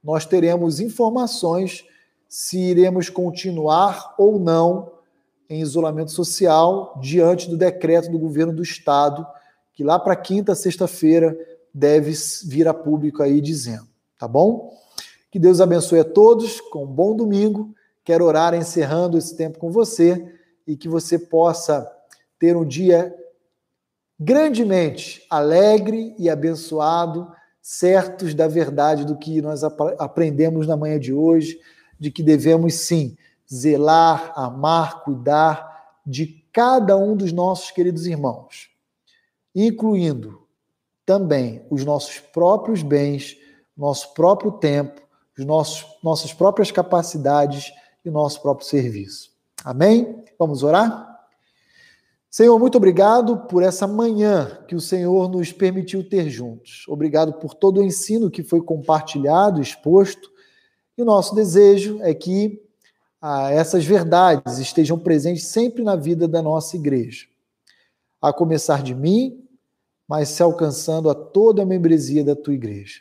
[0.03, 1.85] nós teremos informações
[2.29, 4.93] se iremos continuar ou não
[5.49, 9.27] em isolamento social diante do decreto do governo do estado,
[9.73, 11.37] que lá para quinta, sexta-feira
[11.73, 12.13] deve
[12.45, 13.87] vir a público aí dizendo,
[14.19, 14.75] tá bom?
[15.31, 17.75] Que Deus abençoe a todos, com um bom domingo.
[18.03, 20.35] Quero orar encerrando esse tempo com você
[20.67, 21.87] e que você possa
[22.39, 23.15] ter um dia
[24.19, 27.31] grandemente alegre e abençoado,
[27.61, 31.61] certos da verdade do que nós aprendemos na manhã de hoje,
[31.99, 33.17] de que devemos sim
[33.53, 38.71] zelar, amar, cuidar de cada um dos nossos queridos irmãos,
[39.55, 40.47] incluindo
[41.05, 43.37] também os nossos próprios bens,
[43.77, 45.01] nosso próprio tempo,
[45.39, 47.73] os nossos, nossas próprias capacidades
[48.05, 49.31] e nosso próprio serviço.
[49.65, 50.25] Amém?
[50.39, 51.17] Vamos orar?
[52.31, 56.85] Senhor, muito obrigado por essa manhã que o Senhor nos permitiu ter juntos.
[56.87, 60.31] Obrigado por todo o ensino que foi compartilhado, exposto.
[60.97, 62.63] E o nosso desejo é que
[63.21, 67.27] ah, essas verdades estejam presentes sempre na vida da nossa igreja.
[68.21, 69.45] A começar de mim,
[70.09, 73.01] mas se alcançando a toda a membresia da tua igreja.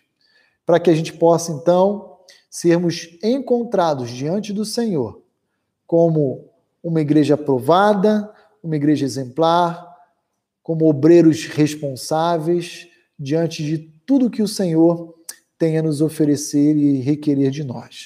[0.65, 2.17] Para que a gente possa, então,
[2.49, 5.21] sermos encontrados diante do Senhor
[5.85, 6.49] como
[6.83, 8.31] uma igreja aprovada,
[8.63, 9.95] uma igreja exemplar,
[10.63, 15.14] como obreiros responsáveis diante de tudo que o Senhor
[15.57, 18.03] tem a nos oferecer e requerer de nós.